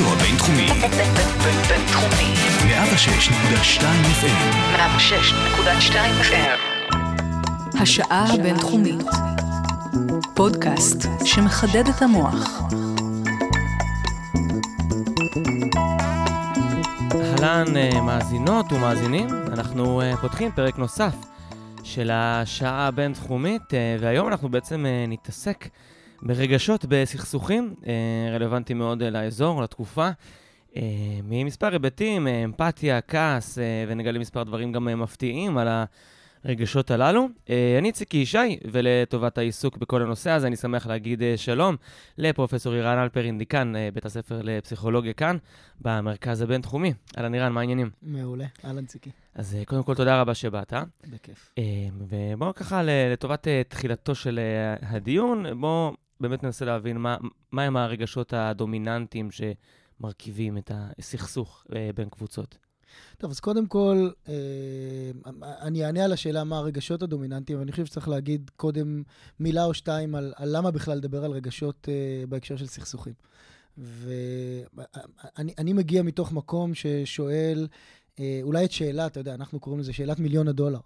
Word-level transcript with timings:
הרדיו 0.00 0.12
הבינתחומי. 0.12 0.66
בינתחומי. 1.68 2.34
106.2 2.62 3.82
FM. 4.20 4.76
106.2 4.76 5.94
FM. 6.22 6.60
השעה 7.80 8.34
הבינתחומית. 8.34 9.06
פודקאסט 10.34 11.06
שמחדד 11.24 11.88
את 11.88 12.02
המוח. 12.02 12.62
אהלן 17.14 17.76
אה, 17.76 18.00
מאזינות 18.00 18.72
ומאזינים, 18.72 19.28
אנחנו 19.52 20.00
אה, 20.00 20.16
פותחים 20.16 20.50
פרק 20.52 20.78
נוסף 20.78 21.14
של 21.82 22.10
השעה 22.12 22.86
הבינתחומית, 22.86 23.74
אה, 23.74 23.96
והיום 24.00 24.28
אנחנו 24.28 24.48
בעצם 24.48 24.86
נתעסק 25.08 25.68
ברגשות 26.22 26.84
בסכסוכים, 26.88 27.74
אה, 27.86 28.34
רלוונטיים 28.34 28.78
מאוד 28.78 29.02
אה, 29.02 29.10
לאזור, 29.10 29.62
לתקופה, 29.62 30.08
אה, 30.76 30.82
ממספר 31.24 31.72
היבטים, 31.72 32.26
אמפתיה, 32.26 33.00
כעס, 33.00 33.58
ונגלה 33.88 34.18
מספר 34.18 34.42
דברים 34.42 34.72
גם 34.72 34.84
מפתיעים 34.84 35.58
על 35.58 35.68
הרגשות 36.44 36.90
הללו. 36.90 37.28
אני 37.78 37.92
ציקי 37.92 38.16
ישי, 38.16 38.58
ולטובת 38.72 39.38
העיסוק 39.38 39.76
בכל 39.76 40.02
הנושא 40.02 40.30
הזה, 40.30 40.46
אני 40.46 40.56
שמח 40.56 40.86
להגיד 40.86 41.22
שלום 41.36 41.76
לפרופסור 42.18 42.74
אירן 42.74 42.98
אלפרין, 42.98 43.38
דיקן 43.38 43.72
בית 43.94 44.06
הספר 44.06 44.40
לפסיכולוגיה 44.42 45.12
כאן, 45.12 45.36
במרכז 45.80 46.42
הבינתחומי. 46.42 46.92
אהלן 47.18 47.34
אירן, 47.34 47.52
מה 47.52 47.60
העניינים? 47.60 47.90
מעולה, 48.02 48.46
אהלן 48.64 48.86
ציקי, 48.86 49.10
אז 49.34 49.56
קודם 49.66 49.82
כל, 49.82 49.94
תודה 49.94 50.20
רבה 50.20 50.34
שבאת. 50.34 50.72
בכיף. 51.10 51.54
ובואו 51.98 52.54
ככה, 52.54 52.82
לטובת 52.82 53.46
תחילתו 53.68 54.14
של 54.14 54.40
הדיון, 54.82 55.60
בואו 55.60 55.92
באמת 56.20 56.42
ננסה 56.42 56.64
להבין 56.64 56.96
מה, 56.96 57.16
מה 57.52 57.62
הם 57.62 57.76
הרגשות 57.76 58.32
הדומיננטיים 58.32 59.28
שמרכיבים 59.30 60.58
את 60.58 60.70
הסכסוך 60.74 61.66
אה, 61.74 61.90
בין 61.94 62.08
קבוצות. 62.08 62.58
טוב, 63.18 63.30
אז 63.30 63.40
קודם 63.40 63.66
כל, 63.66 64.10
אה, 64.28 64.34
אני 65.62 65.84
אענה 65.84 66.04
על 66.04 66.12
השאלה 66.12 66.44
מה 66.44 66.58
הרגשות 66.58 67.02
הדומיננטיים, 67.02 67.58
אבל 67.58 67.62
אני 67.62 67.72
חושב 67.72 67.86
שצריך 67.86 68.08
להגיד 68.08 68.50
קודם 68.56 69.02
מילה 69.40 69.64
או 69.64 69.74
שתיים 69.74 70.14
על, 70.14 70.32
על 70.36 70.56
למה 70.56 70.70
בכלל 70.70 70.96
לדבר 70.96 71.24
על 71.24 71.30
רגשות 71.30 71.88
אה, 71.88 72.26
בהקשר 72.28 72.56
של 72.56 72.66
סכסוכים. 72.66 73.12
ואני 73.78 75.54
אני 75.58 75.72
מגיע 75.72 76.02
מתוך 76.02 76.32
מקום 76.32 76.74
ששואל, 76.74 77.68
אולי 78.42 78.64
את 78.64 78.72
שאלה, 78.72 79.06
אתה 79.06 79.20
יודע, 79.20 79.34
אנחנו 79.34 79.60
קוראים 79.60 79.80
לזה 79.80 79.92
שאלת 79.92 80.18
מיליון 80.18 80.48
הדולר. 80.48 80.80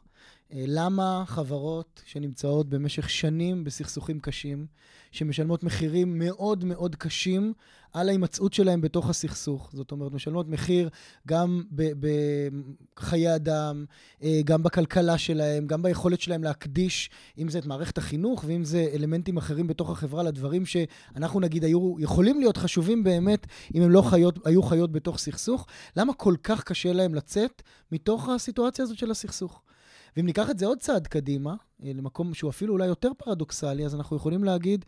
אה, 0.52 0.64
למה 0.66 1.24
חברות 1.26 2.02
שנמצאות 2.06 2.68
במשך 2.68 3.10
שנים 3.10 3.64
בסכסוכים 3.64 4.20
קשים, 4.20 4.66
שמשלמות 5.12 5.64
מחירים 5.64 6.18
מאוד 6.18 6.64
מאוד 6.64 6.96
קשים 6.96 7.52
על 7.92 8.08
ההימצאות 8.08 8.52
שלהם 8.52 8.80
בתוך 8.80 9.10
הסכסוך, 9.10 9.70
זאת 9.72 9.92
אומרת, 9.92 10.12
משלמות 10.12 10.48
מחיר 10.48 10.88
גם 11.28 11.62
בחיי 12.96 13.34
אדם, 13.34 13.84
אה, 14.22 14.40
גם 14.44 14.62
בכלכלה 14.62 15.18
שלהם, 15.18 15.66
גם 15.66 15.82
ביכולת 15.82 16.20
שלהם 16.20 16.44
להקדיש, 16.44 17.10
אם 17.38 17.48
זה 17.48 17.58
את 17.58 17.66
מערכת 17.66 17.98
החינוך 17.98 18.44
ואם 18.46 18.64
זה 18.64 18.86
אלמנטים 18.94 19.36
אחרים 19.36 19.66
בתוך 19.66 19.90
החברה, 19.90 20.22
לדברים 20.22 20.66
שאנחנו 20.66 21.40
נגיד 21.40 21.64
היו 21.64 21.94
יכולים 21.98 22.40
להיות 22.40 22.56
חשובים 22.56 23.04
באמת, 23.04 23.46
אם 23.74 23.82
הם 23.82 23.90
לא 23.90 24.02
חיות, 24.02 24.46
היו 24.46 24.62
חיות 24.62 24.92
בתוך 24.92 25.18
סכסוך. 25.18 25.66
למה 25.96 26.14
כל 26.14 26.34
כך 26.42 26.64
קשה 26.64 26.92
להם 26.92 27.14
לצאת 27.14 27.62
מתוך 27.92 28.28
הסיטואציה 28.28 28.82
הזאת 28.82 28.98
של 28.98 29.10
הסכסוך? 29.10 29.60
ואם 30.16 30.26
ניקח 30.26 30.50
את 30.50 30.58
זה 30.58 30.66
עוד 30.66 30.78
צעד 30.78 31.06
קדימה, 31.06 31.54
אה, 31.84 31.90
למקום 31.94 32.34
שהוא 32.34 32.50
אפילו 32.50 32.72
אולי 32.72 32.86
יותר 32.86 33.10
פרדוקסלי, 33.18 33.86
אז 33.86 33.94
אנחנו 33.94 34.16
יכולים 34.16 34.44
להגיד, 34.44 34.84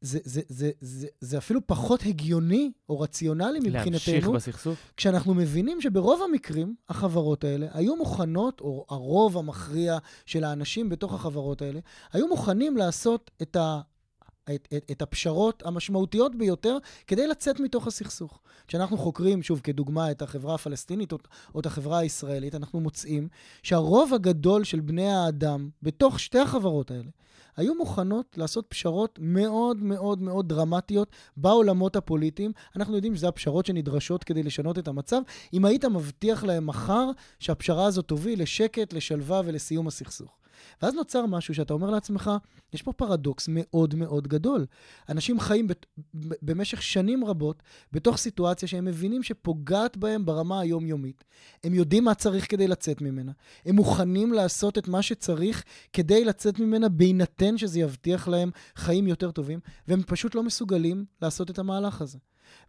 זה, 0.00 0.18
זה, 0.24 0.40
זה, 0.48 0.70
זה, 0.80 1.06
זה 1.20 1.38
אפילו 1.38 1.60
פחות 1.66 2.02
הגיוני 2.06 2.72
או 2.88 3.00
רציונלי 3.00 3.60
להמשיך 3.60 3.94
מבחינתנו, 3.94 4.32
בסכסוך? 4.32 4.78
כשאנחנו 4.96 5.34
מבינים 5.34 5.80
שברוב 5.80 6.22
המקרים, 6.22 6.74
החברות 6.88 7.44
האלה 7.44 7.66
היו 7.72 7.96
מוכנות, 7.96 8.60
או 8.60 8.86
הרוב 8.88 9.38
המכריע 9.38 9.98
של 10.26 10.44
האנשים 10.44 10.88
בתוך 10.88 11.14
החברות 11.14 11.62
האלה, 11.62 11.80
היו 12.12 12.28
מוכנים 12.28 12.76
לעשות 12.76 13.30
את 13.42 13.56
ה... 13.56 13.80
את, 14.54 14.68
את, 14.76 14.90
את 14.90 15.02
הפשרות 15.02 15.62
המשמעותיות 15.66 16.34
ביותר 16.34 16.76
כדי 17.06 17.26
לצאת 17.26 17.60
מתוך 17.60 17.86
הסכסוך. 17.86 18.40
כשאנחנו 18.68 18.98
חוקרים, 18.98 19.42
שוב, 19.42 19.60
כדוגמה, 19.60 20.10
את 20.10 20.22
החברה 20.22 20.54
הפלסטינית 20.54 21.12
או, 21.12 21.18
או 21.54 21.60
את 21.60 21.66
החברה 21.66 21.98
הישראלית, 21.98 22.54
אנחנו 22.54 22.80
מוצאים 22.80 23.28
שהרוב 23.62 24.14
הגדול 24.14 24.64
של 24.64 24.80
בני 24.80 25.12
האדם 25.12 25.68
בתוך 25.82 26.20
שתי 26.20 26.38
החברות 26.38 26.90
האלה 26.90 27.10
היו 27.56 27.74
מוכנות 27.74 28.38
לעשות 28.38 28.66
פשרות 28.68 29.18
מאוד 29.22 29.82
מאוד 29.82 30.22
מאוד 30.22 30.48
דרמטיות 30.48 31.08
בעולמות 31.36 31.96
הפוליטיים. 31.96 32.52
אנחנו 32.76 32.94
יודעים 32.94 33.16
שזה 33.16 33.28
הפשרות 33.28 33.66
שנדרשות 33.66 34.24
כדי 34.24 34.42
לשנות 34.42 34.78
את 34.78 34.88
המצב. 34.88 35.20
אם 35.52 35.64
היית 35.64 35.84
מבטיח 35.84 36.44
להם 36.44 36.66
מחר 36.66 37.10
שהפשרה 37.38 37.86
הזאת 37.86 38.04
תוביל 38.04 38.42
לשקט, 38.42 38.92
לשלווה 38.92 39.42
ולסיום 39.44 39.86
הסכסוך. 39.86 40.39
ואז 40.82 40.94
נוצר 40.94 41.26
משהו 41.26 41.54
שאתה 41.54 41.74
אומר 41.74 41.90
לעצמך, 41.90 42.30
יש 42.72 42.82
פה 42.82 42.92
פרדוקס 42.92 43.48
מאוד 43.48 43.94
מאוד 43.94 44.28
גדול. 44.28 44.66
אנשים 45.08 45.40
חיים 45.40 45.66
בת, 45.66 45.86
במשך 46.42 46.82
שנים 46.82 47.24
רבות 47.24 47.62
בתוך 47.92 48.16
סיטואציה 48.16 48.68
שהם 48.68 48.84
מבינים 48.84 49.22
שפוגעת 49.22 49.96
בהם 49.96 50.26
ברמה 50.26 50.60
היומיומית. 50.60 51.24
הם 51.64 51.74
יודעים 51.74 52.04
מה 52.04 52.14
צריך 52.14 52.50
כדי 52.50 52.68
לצאת 52.68 53.00
ממנה. 53.00 53.32
הם 53.66 53.76
מוכנים 53.76 54.32
לעשות 54.32 54.78
את 54.78 54.88
מה 54.88 55.02
שצריך 55.02 55.64
כדי 55.92 56.24
לצאת 56.24 56.58
ממנה, 56.58 56.88
בהינתן 56.88 57.58
שזה 57.58 57.80
יבטיח 57.80 58.28
להם 58.28 58.50
חיים 58.76 59.06
יותר 59.08 59.30
טובים, 59.30 59.60
והם 59.88 60.02
פשוט 60.02 60.34
לא 60.34 60.42
מסוגלים 60.42 61.04
לעשות 61.22 61.50
את 61.50 61.58
המהלך 61.58 62.00
הזה. 62.00 62.18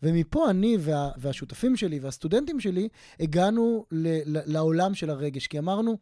ומפה 0.03 0.49
אני 0.49 0.77
וה, 0.79 1.09
והשותפים 1.17 1.77
שלי 1.77 1.99
והסטודנטים 1.99 2.59
שלי 2.59 2.87
הגענו 3.19 3.85
ל, 3.91 4.07
ל, 4.37 4.41
לעולם 4.45 4.93
של 4.93 5.09
הרגש, 5.09 5.47
כי 5.47 5.59
אמרנו, 5.59 5.97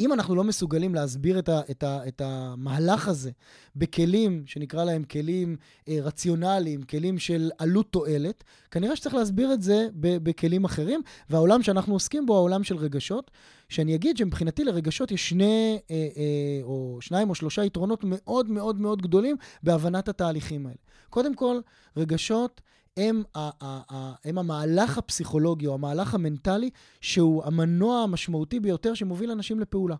אם 0.00 0.12
אנחנו 0.12 0.34
לא 0.34 0.44
מסוגלים 0.44 0.94
להסביר 0.94 1.38
את, 1.38 1.48
ה, 1.48 1.60
את, 1.70 1.82
ה, 1.82 2.08
את 2.08 2.20
המהלך 2.24 3.08
הזה 3.08 3.30
בכלים 3.76 4.42
שנקרא 4.46 4.84
להם 4.84 5.04
כלים 5.04 5.56
אה, 5.88 5.98
רציונליים, 6.02 6.82
כלים 6.82 7.18
של 7.18 7.50
עלות 7.58 7.86
תועלת, 7.90 8.44
כנראה 8.70 8.96
שצריך 8.96 9.14
להסביר 9.14 9.52
את 9.52 9.62
זה 9.62 9.88
ב, 9.94 10.16
בכלים 10.16 10.64
אחרים, 10.64 11.00
והעולם 11.30 11.62
שאנחנו 11.62 11.92
עוסקים 11.92 12.26
בו 12.26 12.32
הוא 12.32 12.38
העולם 12.38 12.64
של 12.64 12.76
רגשות, 12.76 13.30
שאני 13.68 13.94
אגיד 13.94 14.16
שמבחינתי 14.16 14.64
לרגשות 14.64 15.10
יש 15.10 15.28
שני, 15.28 15.78
אה, 15.90 15.96
אה, 15.96 16.62
או 16.62 16.98
שניים 17.00 17.30
או 17.30 17.34
שלושה 17.34 17.64
יתרונות 17.64 18.00
מאוד 18.04 18.50
מאוד 18.50 18.80
מאוד 18.80 19.02
גדולים 19.02 19.36
בהבנת 19.62 20.08
התהליכים 20.08 20.66
האלה. 20.66 20.78
קודם 21.10 21.34
כל, 21.34 21.60
רגשות 21.96 22.60
הם, 22.96 23.22
ה- 23.34 23.50
ה- 23.64 23.80
ה- 23.92 24.14
הם 24.24 24.38
המהלך 24.38 24.98
הפסיכולוגי 24.98 25.66
או 25.66 25.74
המהלך 25.74 26.14
המנטלי 26.14 26.70
שהוא 27.00 27.44
המנוע 27.44 27.98
המשמעותי 27.98 28.60
ביותר 28.60 28.94
שמוביל 28.94 29.30
אנשים 29.30 29.60
לפעולה. 29.60 29.96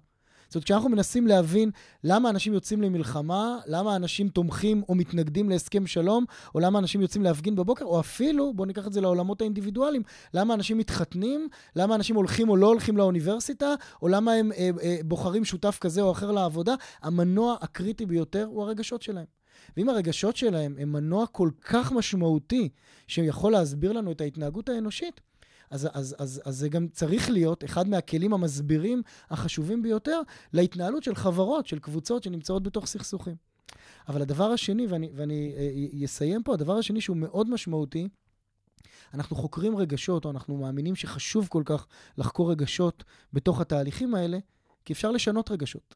זאת 0.51 0.55
אומרת, 0.55 0.65
כשאנחנו 0.65 0.89
מנסים 0.89 1.27
להבין 1.27 1.71
למה 2.05 2.31
אנשים 2.31 2.53
יוצאים 2.53 2.83
למלחמה, 2.83 3.59
למה 3.67 3.97
אנשים 3.97 4.29
תומכים 4.29 4.83
או 4.89 4.95
מתנגדים 4.95 5.51
להסכם 5.51 5.87
שלום, 5.87 6.25
או 6.55 6.61
למה 6.61 6.79
אנשים 6.79 7.01
יוצאים 7.01 7.23
להפגין 7.23 7.57
בבוקר, 7.57 7.85
או 7.85 8.01
אפילו, 8.01 8.55
בואו 8.55 8.67
ניקח 8.67 8.87
את 8.87 8.93
זה 8.93 9.01
לעולמות 9.01 9.41
האינדיבידואליים, 9.41 10.03
למה 10.35 10.55
אנשים 10.55 10.79
מתחתנים, 10.79 11.49
למה 11.77 11.95
אנשים 11.95 12.17
הולכים 12.17 12.49
או 12.49 12.57
לא 12.57 12.67
הולכים 12.67 12.97
לאוניברסיטה, 12.97 13.75
או 14.03 14.09
למה 14.09 14.33
הם 14.33 14.53
אה, 14.53 14.71
אה, 14.83 14.97
בוחרים 15.05 15.45
שותף 15.45 15.79
כזה 15.81 16.03
או 16.03 16.13
אחר 16.13 16.31
לעבודה, 16.31 16.75
המנוע 17.03 17.57
הקריטי 17.61 18.07
ביותר 18.07 18.45
הוא 18.45 18.63
הרגשות 18.63 19.03
שלהם. 19.03 19.40
ואם 19.77 19.89
הרגשות 19.89 20.37
שלהם 20.37 20.77
הם 20.79 20.93
מנוע 20.93 21.27
כל 21.27 21.51
כך 21.61 21.93
משמעותי, 21.93 22.69
שיכול 23.07 23.53
להסביר 23.53 23.93
לנו 23.93 24.13
את 24.13 24.21
ההתנהגות 24.21 24.69
האנושית, 24.69 25.21
אז, 25.71 25.89
אז, 25.93 26.17
אז, 26.19 26.43
אז 26.45 26.57
זה 26.57 26.69
גם 26.69 26.89
צריך 26.89 27.31
להיות 27.31 27.65
אחד 27.65 27.89
מהכלים 27.89 28.33
המסבירים 28.33 29.03
החשובים 29.31 29.83
ביותר 29.83 30.21
להתנהלות 30.53 31.03
של 31.03 31.15
חברות, 31.15 31.67
של 31.67 31.79
קבוצות 31.79 32.23
שנמצאות 32.23 32.63
בתוך 32.63 32.87
סכסוכים. 32.87 33.37
אבל 34.09 34.23
הדבר 34.23 34.45
השני, 34.45 34.87
ואני, 34.87 35.11
ואני 35.15 35.55
אה, 35.57 36.05
אסיים 36.05 36.43
פה, 36.43 36.55
הדבר 36.55 36.77
השני 36.77 37.01
שהוא 37.01 37.17
מאוד 37.17 37.51
משמעותי, 37.51 38.09
אנחנו 39.15 39.37
חוקרים 39.37 39.77
רגשות, 39.77 40.25
או 40.25 40.31
אנחנו 40.31 40.57
מאמינים 40.57 40.97
שחשוב 40.97 41.49
כל 41.49 41.63
כך 41.67 41.87
לחקור 42.19 42.51
רגשות 42.51 43.05
בתוך 43.33 43.61
התהליכים 43.61 44.15
האלה, 44.15 44.39
כי 44.85 44.93
אפשר 44.93 45.11
לשנות 45.11 45.51
רגשות. 45.51 45.95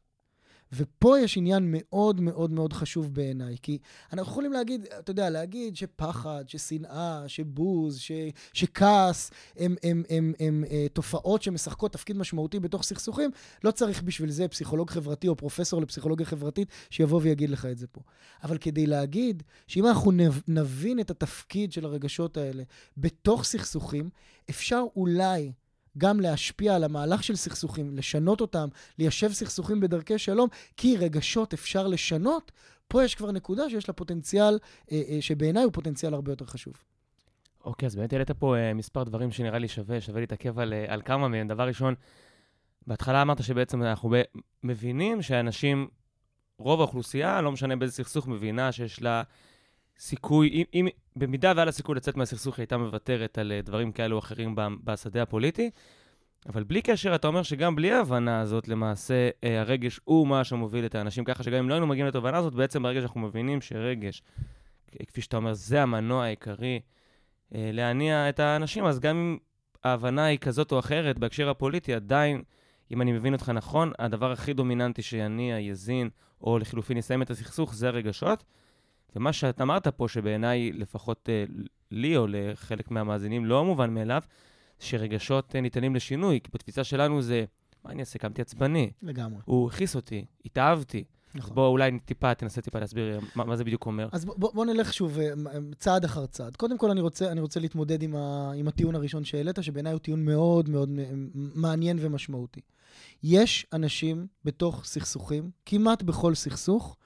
ופה 0.73 1.19
יש 1.19 1.37
עניין 1.37 1.63
מאוד 1.67 2.21
מאוד 2.21 2.51
מאוד 2.51 2.73
חשוב 2.73 3.13
בעיניי, 3.13 3.55
כי 3.61 3.77
אנחנו 4.13 4.31
יכולים 4.31 4.53
להגיד, 4.53 4.85
אתה 4.99 5.11
יודע, 5.11 5.29
להגיד 5.29 5.75
שפחד, 5.75 6.43
ששנאה, 6.47 7.23
שבוז, 7.27 7.97
ש, 7.99 8.11
שכעס, 8.53 9.31
הם, 9.57 9.75
הם, 9.83 10.03
הם, 10.03 10.03
הם, 10.09 10.33
הם 10.39 10.63
אה, 10.71 10.85
תופעות 10.93 11.41
שמשחקות 11.41 11.93
תפקיד 11.93 12.17
משמעותי 12.17 12.59
בתוך 12.59 12.83
סכסוכים, 12.83 13.29
לא 13.63 13.71
צריך 13.71 14.03
בשביל 14.03 14.31
זה 14.31 14.47
פסיכולוג 14.47 14.89
חברתי 14.89 15.27
או 15.27 15.35
פרופסור 15.35 15.81
לפסיכולוגיה 15.81 16.25
חברתית 16.25 16.67
שיבוא 16.89 17.19
ויגיד 17.23 17.49
לך 17.49 17.65
את 17.65 17.77
זה 17.77 17.87
פה. 17.87 18.01
אבל 18.43 18.57
כדי 18.57 18.87
להגיד 18.87 19.43
שאם 19.67 19.85
אנחנו 19.85 20.11
נב- 20.11 20.41
נבין 20.47 20.99
את 20.99 21.11
התפקיד 21.11 21.71
של 21.71 21.85
הרגשות 21.85 22.37
האלה 22.37 22.63
בתוך 22.97 23.43
סכסוכים, 23.43 24.09
אפשר 24.49 24.83
אולי 24.95 25.51
גם 25.97 26.19
להשפיע 26.19 26.75
על 26.75 26.83
המהלך 26.83 27.23
של 27.23 27.35
סכסוכים, 27.35 27.97
לשנות 27.97 28.41
אותם, 28.41 28.67
ליישב 28.99 29.31
סכסוכים 29.31 29.79
בדרכי 29.79 30.17
שלום, 30.17 30.49
כי 30.77 30.97
רגשות 30.97 31.53
אפשר 31.53 31.87
לשנות, 31.87 32.51
פה 32.87 33.03
יש 33.03 33.15
כבר 33.15 33.31
נקודה 33.31 33.69
שיש 33.69 33.89
לה 33.89 33.93
פוטנציאל, 33.93 34.59
אה, 34.91 35.01
אה, 35.09 35.17
שבעיניי 35.21 35.63
הוא 35.63 35.73
פוטנציאל 35.73 36.13
הרבה 36.13 36.31
יותר 36.31 36.45
חשוב. 36.45 36.73
אוקיי, 37.65 37.87
אז 37.87 37.95
באמת 37.95 38.13
העלית 38.13 38.31
פה 38.31 38.55
uh, 38.55 38.73
מספר 38.73 39.03
דברים 39.03 39.31
שנראה 39.31 39.59
לי 39.59 39.67
שווה, 39.67 40.01
שווה 40.01 40.19
להתעכב 40.21 40.59
על, 40.59 40.73
על 40.87 41.01
כמה 41.05 41.27
מהם. 41.27 41.47
דבר 41.47 41.67
ראשון, 41.67 41.95
בהתחלה 42.87 43.21
אמרת 43.21 43.43
שבעצם 43.43 43.83
אנחנו 43.83 44.13
מבינים 44.63 45.21
שאנשים, 45.21 45.87
רוב 46.57 46.79
האוכלוסייה, 46.79 47.41
לא 47.41 47.51
משנה 47.51 47.75
באיזה 47.75 47.93
סכסוך, 47.93 48.27
מבינה 48.27 48.71
שיש 48.71 49.01
לה 49.01 49.23
סיכוי, 49.99 50.49
אם, 50.49 50.63
אם 50.73 50.87
במידה 51.15 51.53
והיה 51.55 51.65
לה 51.65 51.71
סיכוי 51.71 51.95
לצאת 51.95 52.17
מהסכסוך, 52.17 52.57
היא 52.57 52.63
הייתה 52.63 52.77
מוותרת 52.77 53.37
על 53.37 53.51
uh, 53.59 53.65
דברים 53.65 53.91
כאלו 53.91 54.15
או 54.15 54.19
אחרים 54.19 54.55
בשדה 54.83 55.21
הפוליטי. 55.21 55.69
אבל 56.49 56.63
בלי 56.63 56.81
קשר, 56.81 57.15
אתה 57.15 57.27
אומר 57.27 57.43
שגם 57.43 57.75
בלי 57.75 57.91
ההבנה 57.91 58.41
הזאת, 58.41 58.67
למעשה, 58.67 59.29
uh, 59.29 59.47
הרגש 59.59 59.99
הוא 60.03 60.27
מה 60.27 60.43
שמוביל 60.43 60.85
את 60.85 60.95
האנשים. 60.95 61.23
ככה 61.23 61.43
שגם 61.43 61.57
אם 61.57 61.69
לא 61.69 61.73
היינו 61.73 61.87
מגיעים 61.87 62.07
לתובנה 62.07 62.37
הזאת, 62.37 62.53
בעצם 62.53 62.83
ברגע 62.83 62.99
שאנחנו 62.99 63.19
מבינים 63.19 63.61
שרגש, 63.61 64.23
כפי 65.07 65.21
שאתה 65.21 65.37
אומר, 65.37 65.53
זה 65.53 65.81
המנוע 65.81 66.23
העיקרי 66.23 66.79
אה, 67.55 67.69
להניע 67.73 68.29
את 68.29 68.39
האנשים, 68.39 68.85
אז 68.85 68.99
גם 68.99 69.15
אם 69.15 69.37
ההבנה 69.83 70.25
היא 70.25 70.39
כזאת 70.39 70.71
או 70.71 70.79
אחרת 70.79 71.19
בהקשר 71.19 71.49
הפוליטי, 71.49 71.93
עדיין, 71.93 72.43
אם 72.91 73.01
אני 73.01 73.11
מבין 73.11 73.33
אותך 73.33 73.49
נכון, 73.49 73.91
הדבר 73.99 74.31
הכי 74.31 74.53
דומיננטי 74.53 75.01
שיניע, 75.01 75.59
יזין, 75.59 76.09
או 76.41 76.59
לחילופין 76.59 76.97
יסיים 76.97 77.21
את 77.21 77.29
הסכסוך, 77.29 77.75
זה 77.75 77.87
הרגשות. 77.87 78.43
ומה 79.15 79.33
שאת 79.33 79.61
אמרת 79.61 79.87
פה, 79.87 80.07
שבעיניי, 80.07 80.71
לפחות 80.71 81.29
אה, 81.29 81.45
לי 81.91 82.17
או 82.17 82.27
לחלק 82.29 82.91
מהמאזינים, 82.91 83.45
לא 83.45 83.65
מובן 83.65 83.93
מאליו, 83.93 84.21
שרגשות 84.79 85.55
אה, 85.55 85.61
ניתנים 85.61 85.95
לשינוי, 85.95 86.39
כי 86.43 86.49
בתפיסה 86.53 86.83
שלנו 86.83 87.21
זה, 87.21 87.45
מה 87.83 87.91
אני 87.91 87.99
אעשה? 87.99 88.19
קמתי 88.19 88.41
עצבני. 88.41 88.91
לגמרי. 89.01 89.41
הוא 89.45 89.67
הכעיס 89.67 89.95
אותי, 89.95 90.25
התאהבתי. 90.45 91.03
אז 91.33 91.39
נכון. 91.39 91.55
בוא 91.55 91.67
אולי 91.67 91.99
טיפה, 92.05 92.33
תנסה 92.33 92.61
טיפה 92.61 92.79
להסביר 92.79 93.19
מה, 93.35 93.45
מה 93.45 93.55
זה 93.55 93.63
בדיוק 93.63 93.85
אומר. 93.85 94.09
אז 94.11 94.25
בוא, 94.25 94.53
בוא 94.53 94.65
נלך 94.65 94.93
שוב 94.93 95.19
אה, 95.19 95.33
צעד 95.79 96.05
אחר 96.05 96.25
צעד. 96.25 96.55
קודם 96.55 96.77
כל, 96.77 96.91
אני 96.91 97.01
רוצה, 97.01 97.31
אני 97.31 97.41
רוצה 97.41 97.59
להתמודד 97.59 98.03
עם, 98.03 98.15
ה, 98.15 98.51
עם 98.55 98.67
הטיעון 98.67 98.95
הראשון 98.95 99.23
שהעלית, 99.23 99.57
שבעיניי 99.61 99.93
הוא 99.93 99.99
טיעון 99.99 100.25
מאוד 100.25 100.69
מאוד 100.69 100.89
מעניין 101.55 101.97
ומשמעותי. 102.01 102.61
יש 103.23 103.65
אנשים 103.73 104.27
בתוך 104.45 104.85
סכסוכים, 104.85 105.51
כמעט 105.65 106.03
בכל 106.03 106.35
סכסוך, 106.35 106.97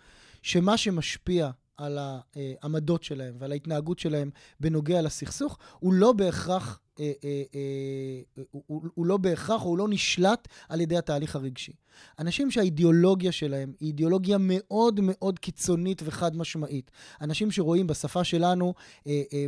שמה 0.41 0.77
שמשפיע 0.77 1.49
על 1.79 1.97
העמדות 2.01 3.03
שלהם 3.03 3.35
ועל 3.39 3.51
ההתנהגות 3.51 3.99
שלהם 3.99 4.29
בנוגע 4.59 5.01
לסכסוך, 5.01 5.57
הוא 5.79 5.93
לא 5.93 6.11
בהכרח 6.11 6.79
אה, 6.99 7.11
אה, 7.23 7.43
אה, 7.55 8.43
הוא, 8.93 9.05
לא 9.05 9.17
בהכרח, 9.17 9.61
הוא 9.61 9.77
לא 9.77 9.87
נשלט 9.89 10.47
על 10.69 10.81
ידי 10.81 10.97
התהליך 10.97 11.35
הרגשי. 11.35 11.71
אנשים 12.19 12.51
שהאידיאולוגיה 12.51 13.31
שלהם 13.31 13.73
היא 13.79 13.87
אידיאולוגיה 13.87 14.37
מאוד 14.39 14.99
מאוד 15.03 15.39
קיצונית 15.39 16.01
וחד 16.05 16.37
משמעית. 16.37 16.91
אנשים 17.21 17.51
שרואים 17.51 17.87
בשפה 17.87 18.23
שלנו, 18.23 18.73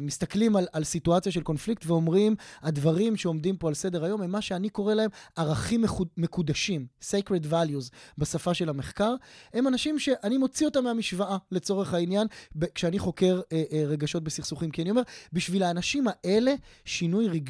מסתכלים 0.01 0.55
על, 0.55 0.67
על 0.73 0.83
סיטואציה 0.83 1.31
של 1.31 1.41
קונפליקט 1.41 1.85
ואומרים, 1.85 2.35
הדברים 2.61 3.17
שעומדים 3.17 3.57
פה 3.57 3.67
על 3.67 3.73
סדר 3.73 4.03
היום 4.03 4.21
הם 4.21 4.31
מה 4.31 4.41
שאני 4.41 4.69
קורא 4.69 4.93
להם 4.93 5.09
ערכים 5.35 5.83
מקודשים, 6.17 6.85
sacred 7.01 7.45
values 7.51 7.89
בשפה 8.17 8.53
של 8.53 8.69
המחקר. 8.69 9.15
הם 9.53 9.67
אנשים 9.67 9.99
שאני 9.99 10.37
מוציא 10.37 10.65
אותם 10.65 10.83
מהמשוואה 10.83 11.37
לצורך 11.51 11.93
העניין, 11.93 12.27
כשאני 12.75 12.99
חוקר 12.99 13.41
רגשות 13.87 14.23
בסכסוכים. 14.23 14.71
כי 14.71 14.81
אני 14.81 14.89
אומר, 14.89 15.01
בשביל 15.33 15.63
האנשים 15.63 16.05
האלה, 16.07 16.53
שינוי 16.85 17.27
רגשי 17.27 17.40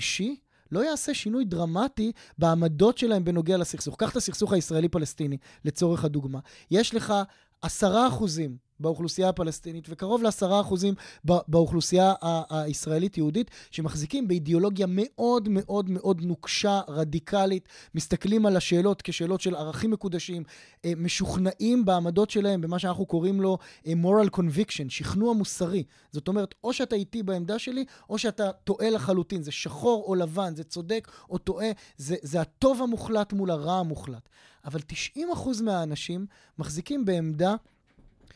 לא 0.71 0.85
יעשה 0.85 1.13
שינוי 1.13 1.45
דרמטי 1.45 2.11
בעמדות 2.37 2.97
שלהם 2.97 3.23
בנוגע 3.23 3.57
לסכסוך. 3.57 3.95
קח 3.95 4.11
את 4.11 4.15
הסכסוך 4.15 4.53
הישראלי-פלסטיני, 4.53 5.37
לצורך 5.65 6.05
הדוגמה. 6.05 6.39
יש 6.71 6.95
לך 6.95 7.13
עשרה 7.61 8.07
אחוזים 8.07 8.57
באוכלוסייה 8.81 9.29
הפלסטינית 9.29 9.85
וקרוב 9.89 10.23
לעשרה 10.23 10.61
אחוזים 10.61 10.93
באוכלוסייה 11.23 12.13
הישראלית-יהודית 12.49 13.51
שמחזיקים 13.71 14.27
באידיאולוגיה 14.27 14.85
מאוד 14.89 15.49
מאוד 15.49 15.89
מאוד 15.89 16.21
נוקשה, 16.21 16.81
רדיקלית, 16.87 17.67
מסתכלים 17.95 18.45
על 18.45 18.57
השאלות 18.57 19.01
כשאלות 19.01 19.41
של 19.41 19.55
ערכים 19.55 19.91
מקודשים, 19.91 20.43
אה, 20.85 20.93
משוכנעים 20.97 21.85
בעמדות 21.85 22.29
שלהם 22.29 22.61
במה 22.61 22.79
שאנחנו 22.79 23.05
קוראים 23.05 23.41
לו 23.41 23.57
אה, 23.87 23.93
moral 24.03 24.27
conviction, 24.37 24.89
שכנוע 24.89 25.33
מוסרי. 25.33 25.83
זאת 26.11 26.27
אומרת, 26.27 26.55
או 26.63 26.73
שאתה 26.73 26.95
איתי 26.95 27.23
בעמדה 27.23 27.59
שלי, 27.59 27.85
או 28.09 28.17
שאתה 28.17 28.51
טועה 28.63 28.89
לחלוטין. 28.89 29.43
זה 29.43 29.51
שחור 29.51 30.03
או 30.07 30.15
לבן, 30.15 30.55
זה 30.55 30.63
צודק 30.63 31.11
או 31.29 31.37
טועה, 31.37 31.71
זה, 31.97 32.15
זה 32.21 32.41
הטוב 32.41 32.81
המוחלט 32.81 33.33
מול 33.33 33.51
הרע 33.51 33.73
המוחלט. 33.73 34.29
אבל 34.65 34.79
90% 35.17 35.19
מהאנשים 35.63 36.25
מחזיקים 36.59 37.05
בעמדה 37.05 37.55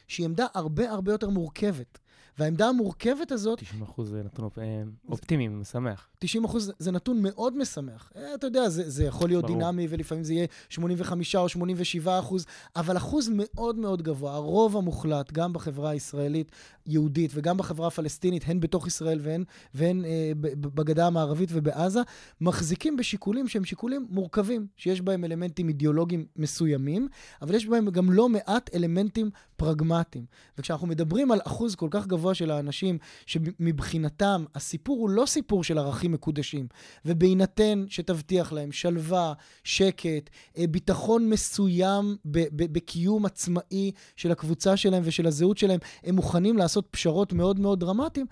שהיא 0.07 0.25
עמדה 0.25 0.45
הרבה 0.53 0.91
הרבה 0.91 1.11
יותר 1.11 1.29
מורכבת. 1.29 1.99
והעמדה 2.39 2.67
המורכבת 2.69 3.31
הזאת... 3.31 3.59
90 3.59 3.81
אחוז 3.81 4.09
זה 4.09 4.23
נתון 4.23 4.49
אה, 4.57 4.83
אופטימי, 5.09 5.47
משמח. 5.47 6.07
90 6.19 6.43
אחוז 6.43 6.71
זה 6.79 6.91
נתון 6.91 7.21
מאוד 7.21 7.57
משמח. 7.57 8.11
אה, 8.15 8.33
אתה 8.35 8.47
יודע, 8.47 8.69
זה, 8.69 8.89
זה 8.89 9.03
יכול 9.03 9.29
להיות 9.29 9.45
ברור. 9.45 9.57
דינמי, 9.59 9.87
ולפעמים 9.89 10.23
זה 10.23 10.33
יהיה 10.33 10.45
85 10.69 11.35
או 11.35 11.49
87 11.49 12.19
אחוז, 12.19 12.45
אבל 12.75 12.97
אחוז 12.97 13.29
מאוד 13.33 13.77
מאוד 13.77 14.01
גבוה, 14.01 14.33
הרוב 14.33 14.77
המוחלט, 14.77 15.31
גם 15.31 15.53
בחברה 15.53 15.89
הישראלית, 15.89 16.51
יהודית, 16.85 17.31
וגם 17.33 17.57
בחברה 17.57 17.87
הפלסטינית, 17.87 18.43
הן 18.45 18.59
בתוך 18.59 18.87
ישראל 18.87 19.19
והן, 19.21 19.43
והן 19.73 20.05
אה, 20.05 20.31
בגדה 20.41 21.07
המערבית 21.07 21.49
ובעזה, 21.53 22.01
מחזיקים 22.41 22.97
בשיקולים 22.97 23.47
שהם 23.47 23.65
שיקולים 23.65 24.07
מורכבים, 24.09 24.67
שיש 24.77 25.01
בהם 25.01 25.23
אלמנטים 25.23 25.67
אידיאולוגיים 25.67 26.25
מסוימים, 26.35 27.07
אבל 27.41 27.55
יש 27.55 27.65
בהם 27.65 27.89
גם 27.89 28.11
לא 28.11 28.29
מעט 28.29 28.69
אלמנטים 28.75 29.29
פרגמטיים. 29.57 30.25
וכשאנחנו 30.57 30.87
מדברים 30.87 31.31
על 31.31 31.39
אחוז 31.47 31.75
כל 31.75 31.87
כך 31.91 32.07
גבוה 32.07 32.24
של 32.33 32.51
האנשים, 32.51 32.97
שמבחינתם 33.25 34.45
הסיפור 34.55 34.97
הוא 34.97 35.09
לא 35.09 35.25
סיפור 35.25 35.63
של 35.63 35.77
ערכים 35.77 36.11
מקודשים, 36.11 36.67
ובהינתן 37.05 37.85
שתבטיח 37.89 38.53
להם 38.53 38.71
שלווה, 38.71 39.33
שקט, 39.63 40.29
אה, 40.57 40.67
ביטחון 40.67 41.29
מסוים 41.29 42.15
בקיום 42.25 43.25
עצמאי 43.25 43.91
של 44.15 44.31
הקבוצה 44.31 44.77
שלהם 44.77 45.01
ושל 45.05 45.27
הזהות 45.27 45.57
שלהם, 45.57 45.79
הם 46.03 46.15
מוכנים 46.15 46.57
לעשות 46.57 46.87
פשרות 46.91 47.33
מאוד 47.33 47.59
מאוד 47.59 47.79
דרמטיים, 47.79 48.25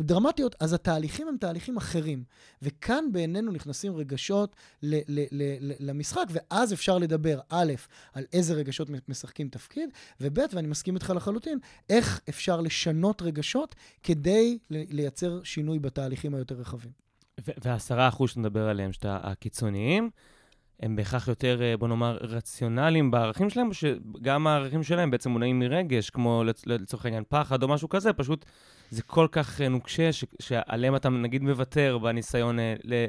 דרמטיות, 0.00 0.54
אז 0.60 0.72
התהליכים 0.72 1.28
הם 1.28 1.36
תהליכים 1.36 1.76
אחרים. 1.76 2.24
וכאן 2.62 3.04
בעינינו 3.12 3.52
נכנסים 3.52 3.96
רגשות 3.96 4.56
ל- 4.82 5.00
ל- 5.08 5.26
ל- 5.32 5.72
למשחק, 5.90 6.24
ואז 6.30 6.72
אפשר 6.72 6.98
לדבר, 6.98 7.40
א', 7.48 7.72
על 8.12 8.24
איזה 8.32 8.54
רגשות 8.54 8.88
משחקים 9.08 9.48
תפקיד, 9.48 9.90
וב', 10.20 10.38
ואני 10.52 10.68
מסכים 10.68 10.94
איתך 10.94 11.12
לחלוטין, 11.16 11.58
איך 11.90 12.20
אפשר 12.28 12.60
לשנות 12.60 13.22
רגשות 13.22 13.74
כדי 14.02 14.58
לייצר 14.70 15.42
שינוי 15.42 15.78
בתהליכים 15.78 16.34
היותר 16.34 16.54
רחבים. 16.54 16.90
והעשרה 17.64 18.08
אחוז 18.08 18.30
שאתה 18.30 18.40
מדבר 18.40 18.68
עליהם, 18.68 18.92
שאתה 18.92 19.18
הקיצוניים, 19.22 20.10
הם 20.80 20.96
בהכרח 20.96 21.28
יותר, 21.28 21.62
אה, 21.62 21.76
בוא 21.76 21.88
נאמר, 21.88 22.18
רציונליים 22.20 23.10
בערכים 23.10 23.50
שלהם, 23.50 23.68
או 23.68 23.74
שגם 23.74 24.46
הערכים 24.46 24.82
שלהם 24.82 25.10
בעצם 25.10 25.30
מונעים 25.30 25.58
מרגש, 25.58 26.10
כמו 26.10 26.44
לצורך 26.66 27.04
העניין 27.04 27.24
פחד 27.28 27.62
או 27.62 27.68
משהו 27.68 27.88
כזה, 27.88 28.12
פשוט 28.12 28.44
זה 28.90 29.02
כל 29.02 29.28
כך 29.32 29.60
אה, 29.60 29.68
נוקשה, 29.68 30.12
ש- 30.12 30.24
שעליהם 30.40 30.96
אתה 30.96 31.08
נגיד 31.08 31.42
מוותר 31.42 31.98
בניסיון 32.02 32.58
אה, 32.58 32.74
ל- 32.84 33.06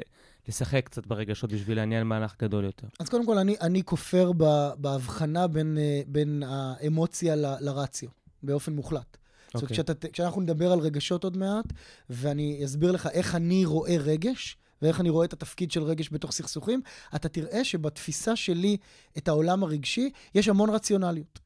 לשחק 0.48 0.84
קצת 0.84 1.06
ברגשות 1.06 1.52
בשביל 1.52 1.76
לעניין 1.76 2.06
מהלך 2.06 2.34
גדול 2.42 2.64
יותר. 2.64 2.86
אז 3.00 3.08
קודם 3.08 3.26
כל, 3.26 3.38
אני, 3.38 3.56
אני 3.60 3.82
כופר 3.82 4.32
בהבחנה 4.78 5.46
בין, 5.46 5.78
בין 6.06 6.42
האמוציה 6.46 7.36
ל- 7.36 7.54
לרציו, 7.60 8.08
באופן 8.42 8.72
מוחלט. 8.72 9.16
Okay. 9.48 9.50
זאת 9.60 9.70
אומרת, 9.70 9.90
אוקיי. 9.90 10.10
כשאנחנו 10.12 10.40
נדבר 10.40 10.72
על 10.72 10.78
רגשות 10.78 11.24
עוד 11.24 11.36
מעט, 11.36 11.64
ואני 12.10 12.60
אסביר 12.64 12.92
לך 12.92 13.06
איך 13.12 13.34
אני 13.34 13.64
רואה 13.64 13.96
רגש, 13.98 14.56
ואיך 14.82 15.00
אני 15.00 15.10
רואה 15.10 15.24
את 15.26 15.32
התפקיד 15.32 15.70
של 15.70 15.82
רגש 15.82 16.08
בתוך 16.12 16.32
סכסוכים, 16.32 16.80
אתה 17.14 17.28
תראה 17.28 17.64
שבתפיסה 17.64 18.36
שלי 18.36 18.76
את 19.18 19.28
העולם 19.28 19.62
הרגשי 19.62 20.10
יש 20.34 20.48
המון 20.48 20.70
רציונליות. 20.70 21.38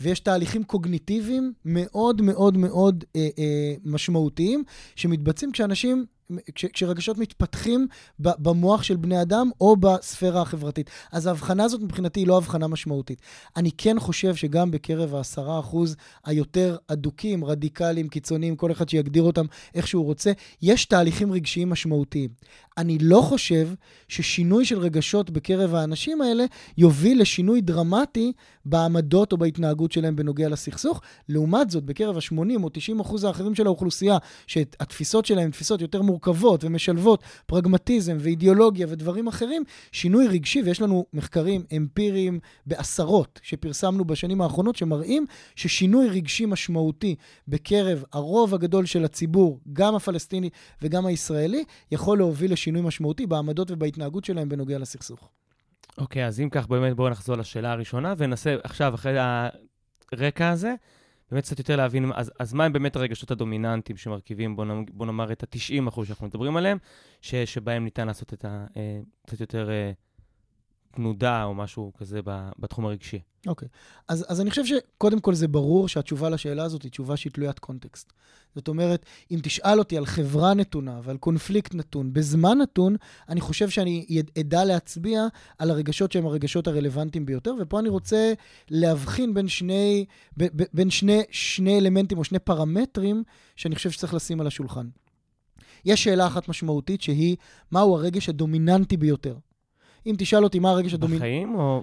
ויש 0.00 0.20
תהליכים 0.20 0.64
קוגניטיביים 0.64 1.52
מאוד 1.64 2.22
מאוד 2.22 2.56
מאוד 2.56 3.04
אה, 3.16 3.28
אה, 3.38 3.74
משמעותיים 3.84 4.64
שמתבצעים 4.96 5.52
כשאנשים 5.52 6.06
כש, 6.54 6.64
כשרגשות 6.64 7.18
מתפתחים 7.18 7.86
במוח 8.18 8.82
של 8.82 8.96
בני 8.96 9.22
אדם 9.22 9.50
או 9.60 9.76
בספירה 9.76 10.42
החברתית. 10.42 10.90
אז 11.12 11.26
ההבחנה 11.26 11.64
הזאת 11.64 11.80
מבחינתי 11.80 12.20
היא 12.20 12.26
לא 12.26 12.36
הבחנה 12.36 12.68
משמעותית. 12.68 13.20
אני 13.56 13.70
כן 13.78 14.00
חושב 14.00 14.34
שגם 14.34 14.70
בקרב 14.70 15.14
העשרה 15.14 15.60
אחוז 15.60 15.96
היותר 16.24 16.76
אדוקים, 16.88 17.44
רדיקליים, 17.44 18.08
קיצוניים, 18.08 18.56
כל 18.56 18.72
אחד 18.72 18.88
שיגדיר 18.88 19.22
אותם 19.22 19.46
איך 19.74 19.86
שהוא 19.86 20.04
רוצה, 20.04 20.32
יש 20.62 20.84
תהליכים 20.84 21.32
רגשיים 21.32 21.70
משמעותיים. 21.70 22.30
אני 22.78 22.98
לא 22.98 23.20
חושב 23.20 23.68
ששינוי 24.08 24.64
של 24.64 24.78
רגשות 24.78 25.30
בקרב 25.30 25.74
האנשים 25.74 26.22
האלה 26.22 26.44
יוביל 26.78 27.20
לשינוי 27.20 27.60
דרמטי 27.60 28.32
בעמדות 28.64 29.32
או 29.32 29.38
בהתנהגות 29.38 29.92
שלהם 29.92 30.16
בנוגע 30.16 30.48
לסכסוך. 30.48 31.00
לעומת 31.28 31.70
זאת, 31.70 31.84
בקרב 31.84 32.16
ה-80 32.16 32.62
או 32.62 32.68
90 32.68 33.00
אחוז 33.00 33.24
האחרים 33.24 33.54
של 33.54 33.66
האוכלוסייה, 33.66 34.18
שהתפיסות 34.46 35.26
שלהם 35.26 35.44
הן 35.44 35.50
תפיסות 35.50 35.80
יותר 35.80 36.02
מורכבות 36.02 36.19
ומשלבות 36.64 37.22
פרגמטיזם 37.46 38.16
ואידיאולוגיה 38.20 38.86
ודברים 38.90 39.28
אחרים, 39.28 39.64
שינוי 39.92 40.26
רגשי, 40.26 40.62
ויש 40.62 40.82
לנו 40.82 41.06
מחקרים 41.12 41.64
אמפיריים 41.76 42.40
בעשרות 42.66 43.40
שפרסמנו 43.42 44.04
בשנים 44.04 44.40
האחרונות, 44.40 44.76
שמראים 44.76 45.26
ששינוי 45.56 46.08
רגשי 46.08 46.46
משמעותי 46.46 47.14
בקרב 47.48 48.04
הרוב 48.12 48.54
הגדול 48.54 48.86
של 48.86 49.04
הציבור, 49.04 49.60
גם 49.72 49.94
הפלסטיני 49.94 50.50
וגם 50.82 51.06
הישראלי, 51.06 51.64
יכול 51.92 52.18
להוביל 52.18 52.52
לשינוי 52.52 52.82
משמעותי 52.82 53.26
בעמדות 53.26 53.70
ובהתנהגות 53.70 54.24
שלהם 54.24 54.48
בנוגע 54.48 54.78
לסכסוך. 54.78 55.28
אוקיי, 55.98 56.26
אז 56.26 56.40
אם 56.40 56.48
כך, 56.50 56.68
באמת 56.68 56.96
בואו 56.96 57.08
נחזור 57.08 57.36
לשאלה 57.36 57.72
הראשונה, 57.72 58.14
וננסה 58.18 58.56
עכשיו, 58.62 58.94
אחרי 58.94 59.16
הרקע 60.12 60.48
הזה, 60.48 60.74
באמת 61.30 61.44
קצת 61.44 61.58
יותר 61.58 61.76
להבין, 61.76 62.10
אז, 62.14 62.32
אז 62.38 62.52
מה 62.52 62.64
הם 62.64 62.72
באמת 62.72 62.96
הרגשות 62.96 63.30
הדומיננטיים 63.30 63.96
שמרכיבים, 63.96 64.56
בואו 64.56 64.66
נאמר, 64.66 64.82
בוא 64.92 65.06
נאמר 65.06 65.32
את 65.32 65.42
ה-90% 65.42 66.04
שאנחנו 66.04 66.26
מדברים 66.26 66.56
עליהם, 66.56 66.78
ש, 67.20 67.34
שבהם 67.34 67.84
ניתן 67.84 68.06
לעשות 68.06 68.32
את 68.32 68.44
ה... 68.44 68.66
אה, 68.76 69.00
קצת 69.26 69.40
יותר 69.40 69.70
אה, 69.70 69.92
תנודה 70.94 71.44
או 71.44 71.54
משהו 71.54 71.92
כזה 71.98 72.20
בתחום 72.58 72.86
הרגשי. 72.86 73.18
אוקיי. 73.46 73.68
Okay. 73.68 74.04
אז, 74.08 74.24
אז 74.28 74.40
אני 74.40 74.50
חושב 74.50 74.64
שקודם 74.64 75.20
כל 75.20 75.34
זה 75.34 75.48
ברור 75.48 75.88
שהתשובה 75.88 76.30
לשאלה 76.30 76.64
הזאת 76.64 76.82
היא 76.82 76.90
תשובה 76.90 77.16
שהיא 77.16 77.32
תלוית 77.32 77.58
קונטקסט. 77.58 78.12
זאת 78.54 78.68
אומרת, 78.68 79.06
אם 79.30 79.38
תשאל 79.42 79.78
אותי 79.78 79.96
על 79.96 80.06
חברה 80.06 80.54
נתונה 80.54 81.00
ועל 81.02 81.16
קונפליקט 81.16 81.74
נתון 81.74 82.12
בזמן 82.12 82.58
נתון, 82.58 82.96
אני 83.28 83.40
חושב 83.40 83.68
שאני 83.70 84.22
אדע 84.40 84.64
להצביע 84.64 85.26
על 85.58 85.70
הרגשות 85.70 86.12
שהם 86.12 86.26
הרגשות 86.26 86.66
הרלוונטיים 86.66 87.26
ביותר, 87.26 87.54
ופה 87.60 87.80
אני 87.80 87.88
רוצה 87.88 88.32
להבחין 88.70 89.34
בין 89.34 89.48
שני, 89.48 90.04
ב, 90.36 90.62
ב, 90.62 90.64
בין 90.74 90.90
שני, 90.90 91.22
שני 91.30 91.78
אלמנטים 91.78 92.18
או 92.18 92.24
שני 92.24 92.38
פרמטרים 92.38 93.22
שאני 93.56 93.74
חושב 93.74 93.90
שצריך 93.90 94.14
לשים 94.14 94.40
על 94.40 94.46
השולחן. 94.46 94.88
יש 95.84 96.04
שאלה 96.04 96.26
אחת 96.26 96.48
משמעותית 96.48 97.02
שהיא, 97.02 97.36
מהו 97.72 97.96
הרגש 97.96 98.28
הדומיננטי 98.28 98.96
ביותר? 98.96 99.36
אם 100.06 100.14
תשאל 100.18 100.44
אותי 100.44 100.58
מה 100.58 100.70
הרגש 100.70 100.94
הדומיננטי... 100.94 101.20
בחיים 101.20 101.54
או? 101.54 101.82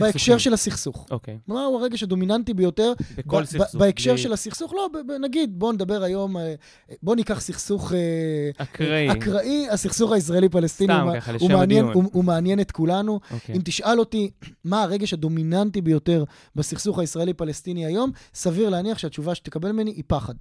בהקשר 0.00 0.38
של 0.38 0.54
הסכסוך. 0.54 1.06
אוקיי. 1.10 1.38
מהו 1.48 1.78
הרגש 1.78 2.02
הדומיננטי 2.02 2.54
ביותר? 2.54 2.92
בכל 3.16 3.44
סכסוך. 3.44 3.80
בהקשר 3.80 4.16
של 4.16 4.32
הסכסוך, 4.32 4.74
לא, 4.74 4.88
נגיד, 5.20 5.58
בואו 5.58 5.72
נדבר 5.72 6.02
היום, 6.02 6.36
אה, 6.36 6.54
בואו 7.02 7.16
ניקח 7.16 7.40
סכסוך... 7.40 7.92
אה, 7.92 8.50
אקראי. 8.56 9.12
אקראי, 9.12 9.68
הסכסוך 9.70 10.12
הישראלי-פלסטיני. 10.12 10.94
סתם 10.94 11.20
ככה, 11.20 11.32
לשם 11.32 11.56
הדיון. 11.56 11.92
הוא 12.12 12.24
מעניין 12.24 12.60
את 12.60 12.70
כולנו. 12.70 13.20
אוקיי. 13.30 13.54
אם 13.54 13.60
תשאל 13.64 13.98
אותי 13.98 14.30
מה 14.64 14.82
הרגש 14.82 15.12
הדומיננטי 15.12 15.80
ביותר 15.80 16.24
בסכסוך 16.56 16.98
הישראלי-פלסטיני 16.98 17.86
היום, 17.86 18.10
סביר 18.34 18.68
להניח 18.68 18.98
שהתשובה 18.98 19.34
שתקבל 19.34 19.72
ממני 19.72 19.90
היא 19.90 20.04
פחד. 20.06 20.34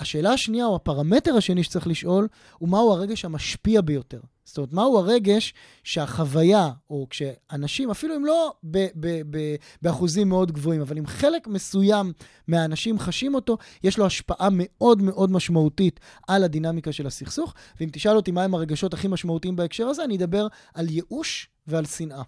השאלה 0.00 0.30
השנייה, 0.30 0.66
או 0.66 0.76
הפרמטר 0.76 1.36
השני 1.36 1.62
שצריך 1.62 1.86
לשאול, 1.86 2.28
הוא 2.58 2.68
מהו 2.68 2.92
הרגש 2.92 3.24
המשפיע 3.24 3.80
ביותר. 3.80 4.20
זאת 4.44 4.58
אומרת, 4.58 4.72
מהו 4.72 4.98
הרגש 4.98 5.54
שהחוויה, 5.84 6.70
או 6.90 7.06
כשאנשים, 7.10 7.90
אפילו 7.90 8.16
אם 8.16 8.24
לא 8.24 8.52
ב- 8.64 8.86
ב- 8.94 9.22
ב- 9.30 9.56
באחוזים 9.82 10.28
מאוד 10.28 10.52
גבוהים, 10.52 10.80
אבל 10.80 10.98
אם 10.98 11.06
חלק 11.06 11.46
מסוים 11.46 12.12
מהאנשים 12.48 12.98
חשים 12.98 13.34
אותו, 13.34 13.58
יש 13.84 13.98
לו 13.98 14.06
השפעה 14.06 14.48
מאוד 14.52 15.02
מאוד 15.02 15.30
משמעותית 15.30 16.00
על 16.28 16.44
הדינמיקה 16.44 16.92
של 16.92 17.06
הסכסוך. 17.06 17.54
ואם 17.80 17.88
תשאל 17.92 18.16
אותי 18.16 18.30
מהם 18.30 18.54
הרגשות 18.54 18.94
הכי 18.94 19.08
משמעותיים 19.08 19.56
בהקשר 19.56 19.86
הזה, 19.86 20.04
אני 20.04 20.16
אדבר 20.16 20.46
על 20.74 20.86
ייאוש 20.90 21.48
ועל 21.66 21.86
שנאה. 21.86 22.22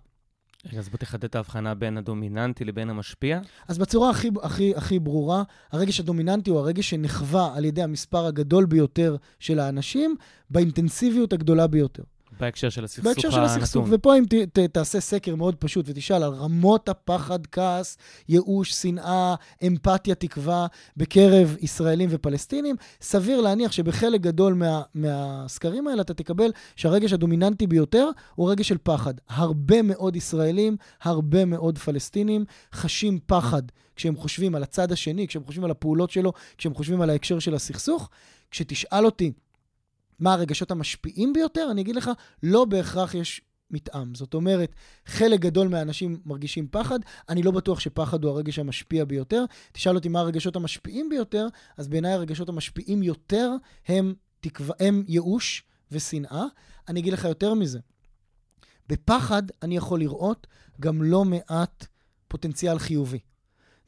רגע, 0.67 0.79
אז 0.79 0.89
בוא 0.89 0.99
תחדד 0.99 1.25
את 1.25 1.35
ההבחנה 1.35 1.75
בין 1.75 1.99
הדומיננטי 1.99 2.65
לבין 2.65 2.91
המשפיע. 2.91 3.41
אז 3.69 3.79
בצורה 3.79 4.11
הכי, 4.11 4.31
הכי, 4.43 4.73
הכי 4.77 4.99
ברורה, 4.99 5.43
הרגש 5.73 6.01
הדומיננטי 6.01 6.51
הוא 6.51 6.59
הרגש 6.59 6.91
שנחווה 6.91 7.53
על 7.57 7.65
ידי 7.65 7.83
המספר 7.83 8.27
הגדול 8.27 8.67
ביותר 8.67 9.17
של 9.39 9.59
האנשים, 9.59 10.17
באינטנסיביות 10.51 11.33
הגדולה 11.33 11.67
ביותר. 11.67 12.03
בהקשר 12.41 12.71
של 12.71 12.85
הסכסוך 12.85 13.07
הנתון. 13.07 13.15
בהקשר 13.15 13.31
של 13.31 13.41
הסכסוך, 13.41 13.87
ופה 13.91 14.19
אם 14.19 14.25
ת, 14.25 14.35
ת, 14.35 14.59
תעשה 14.59 15.01
סקר 15.01 15.37
מאוד 15.37 15.55
פשוט 15.55 15.87
ותשאל 15.89 16.23
על 16.23 16.33
רמות 16.33 16.89
הפחד, 16.89 17.47
כעס, 17.47 17.99
ייאוש, 18.29 18.71
שנאה, 18.71 19.35
אמפתיה, 19.67 20.15
תקווה 20.15 20.67
בקרב 20.97 21.57
ישראלים 21.61 22.09
ופלסטינים, 22.13 22.77
סביר 23.01 23.41
להניח 23.41 23.73
שבחלק 23.73 24.21
גדול 24.21 24.55
מה, 24.55 24.83
מהסקרים 24.95 25.89
האלה 25.89 26.03
אתה 26.03 26.15
תקבל 26.15 26.51
שהרגש 26.77 27.13
הדומיננטי 27.13 27.67
ביותר 27.67 28.09
הוא 28.35 28.51
רגש 28.51 28.69
של 28.69 28.79
פחד. 28.83 29.15
הרבה 29.29 29.83
מאוד 29.83 30.17
ישראלים, 30.17 30.77
הרבה 31.03 31.45
מאוד 31.45 31.79
פלסטינים 31.79 32.45
חשים 32.75 33.19
פחד 33.27 33.63
כשהם 33.97 34.17
חושבים 34.17 34.55
על 34.55 34.63
הצד 34.63 34.93
השני, 34.93 35.29
כשהם 35.29 35.45
חושבים 35.45 35.65
על 35.65 35.71
הפעולות 35.71 36.11
שלו, 36.11 36.33
כשהם 36.59 36.75
חושבים 36.75 37.01
על 37.01 37.11
ההקשר 37.11 37.39
של 37.39 37.55
הסכסוך. 37.55 38.09
כשתשאל 38.51 39.05
אותי, 39.05 39.33
מה 40.23 40.33
הרגשות 40.33 40.71
המשפיעים 40.71 41.33
ביותר? 41.33 41.69
אני 41.71 41.81
אגיד 41.81 41.97
לך, 41.97 42.11
לא 42.43 42.65
בהכרח 42.65 43.15
יש 43.15 43.41
מתאם. 43.71 44.15
זאת 44.15 44.35
אומרת, 44.35 44.75
חלק 45.07 45.41
גדול 45.41 45.69
מהאנשים 45.69 46.21
מרגישים 46.25 46.69
פחד, 46.71 46.99
אני 47.29 47.43
לא 47.43 47.51
בטוח 47.51 47.81
שפחד 47.81 48.25
הוא 48.25 48.33
הרגש 48.33 48.59
המשפיע 48.59 49.05
ביותר. 49.05 49.45
תשאל 49.73 49.95
אותי 49.95 50.09
מה 50.09 50.21
הרגשות 50.21 50.57
המשפיעים 50.57 51.09
ביותר, 51.09 51.47
אז 51.77 51.89
בעיניי 51.89 52.13
הרגשות 52.13 52.49
המשפיעים 52.49 53.03
יותר 53.03 53.51
הם, 53.87 54.15
תקווה, 54.41 54.75
הם 54.81 55.05
ייאוש 55.09 55.63
ושנאה. 55.93 56.45
אני 56.89 57.01
אגיד 57.01 57.13
לך 57.13 57.25
יותר 57.25 57.55
מזה. 57.55 57.79
בפחד 58.89 59.43
אני 59.63 59.77
יכול 59.77 60.01
לראות 60.01 60.47
גם 60.81 61.03
לא 61.03 61.25
מעט 61.25 61.87
פוטנציאל 62.29 62.79
חיובי. 62.79 63.19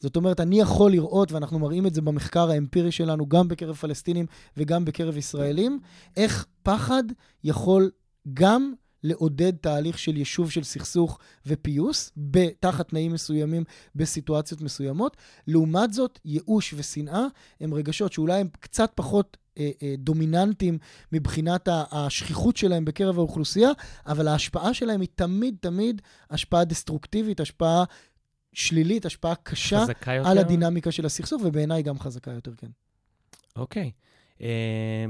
זאת 0.04 0.16
אומרת, 0.16 0.40
אני 0.40 0.60
יכול 0.60 0.90
לראות, 0.90 1.32
ואנחנו 1.32 1.58
מראים 1.58 1.86
את 1.86 1.94
זה 1.94 2.02
במחקר 2.02 2.50
האמפירי 2.50 2.92
שלנו, 2.92 3.28
גם 3.28 3.48
בקרב 3.48 3.74
פלסטינים 3.74 4.26
וגם 4.56 4.84
בקרב 4.84 5.16
ישראלים, 5.16 5.80
איך 6.16 6.46
פחד 6.62 7.02
יכול 7.44 7.90
גם 8.34 8.72
לעודד 9.02 9.52
תהליך 9.56 9.98
של 9.98 10.16
יישוב 10.16 10.50
של 10.50 10.64
סכסוך 10.64 11.18
ופיוס, 11.46 12.12
תחת 12.60 12.88
תנאים 12.88 13.12
מסוימים, 13.12 13.64
בסיטואציות 13.94 14.60
מסוימות. 14.60 15.16
לעומת 15.46 15.92
זאת, 15.92 16.18
ייאוש 16.24 16.74
ושנאה 16.76 17.26
הם 17.60 17.74
רגשות 17.74 18.12
שאולי 18.12 18.40
הם 18.40 18.48
קצת 18.60 18.92
פחות 18.94 19.36
אה, 19.58 19.70
אה, 19.82 19.94
דומיננטיים 19.98 20.78
מבחינת 21.12 21.68
השכיחות 21.72 22.56
שלהם 22.56 22.84
בקרב 22.84 23.18
האוכלוסייה, 23.18 23.70
אבל 24.06 24.28
ההשפעה 24.28 24.74
שלהם 24.74 25.00
היא 25.00 25.08
תמיד 25.14 25.56
תמיד 25.60 26.02
השפעה 26.30 26.64
דסטרוקטיבית, 26.64 27.40
השפעה 27.40 27.84
שלילית, 28.54 29.06
השפעה 29.06 29.34
קשה 29.34 29.84
על 30.24 30.38
הדינמיקה 30.38 30.92
של 30.92 31.06
הסכסוך, 31.06 31.42
ובעיניי 31.44 31.82
גם 31.82 31.98
חזקה 31.98 32.30
יותר, 32.30 32.50
כן. 32.56 32.66
אוקיי. 33.56 33.90
אה, 34.40 35.04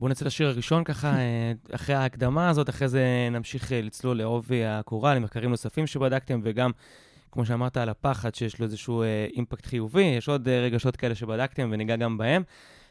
בואו 0.00 0.10
נצא 0.10 0.24
לשיר 0.24 0.48
הראשון 0.48 0.84
ככה, 0.84 1.14
אה, 1.16 1.52
אחרי 1.76 1.94
ההקדמה 1.94 2.48
הזאת, 2.48 2.68
אחרי 2.68 2.88
זה 2.88 3.28
נמשיך 3.30 3.72
אה, 3.72 3.82
לצלול 3.82 4.18
לעובי 4.18 4.64
הקורה, 4.64 5.14
למחקרים 5.14 5.50
נוספים 5.50 5.86
שבדקתם, 5.86 6.40
וגם, 6.44 6.70
כמו 7.32 7.46
שאמרת, 7.46 7.76
על 7.76 7.88
הפחד, 7.88 8.34
שיש 8.34 8.58
לו 8.58 8.64
איזשהו 8.64 9.02
אימפקט 9.36 9.66
חיובי, 9.66 10.02
יש 10.02 10.28
עוד 10.28 10.48
רגשות 10.48 10.96
כאלה 10.96 11.14
שבדקתם, 11.14 11.68
וניגע 11.72 11.96
גם 11.96 12.18
בהם. 12.18 12.42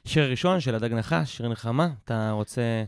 שיר 0.05 0.29
ראשון 0.29 0.59
של 0.59 0.75
הדג 0.75 0.93
נחש, 0.93 1.37
שיר 1.37 1.47
נחמה, 1.47 1.89
אתה 2.05 2.31
רוצה... 2.31 2.83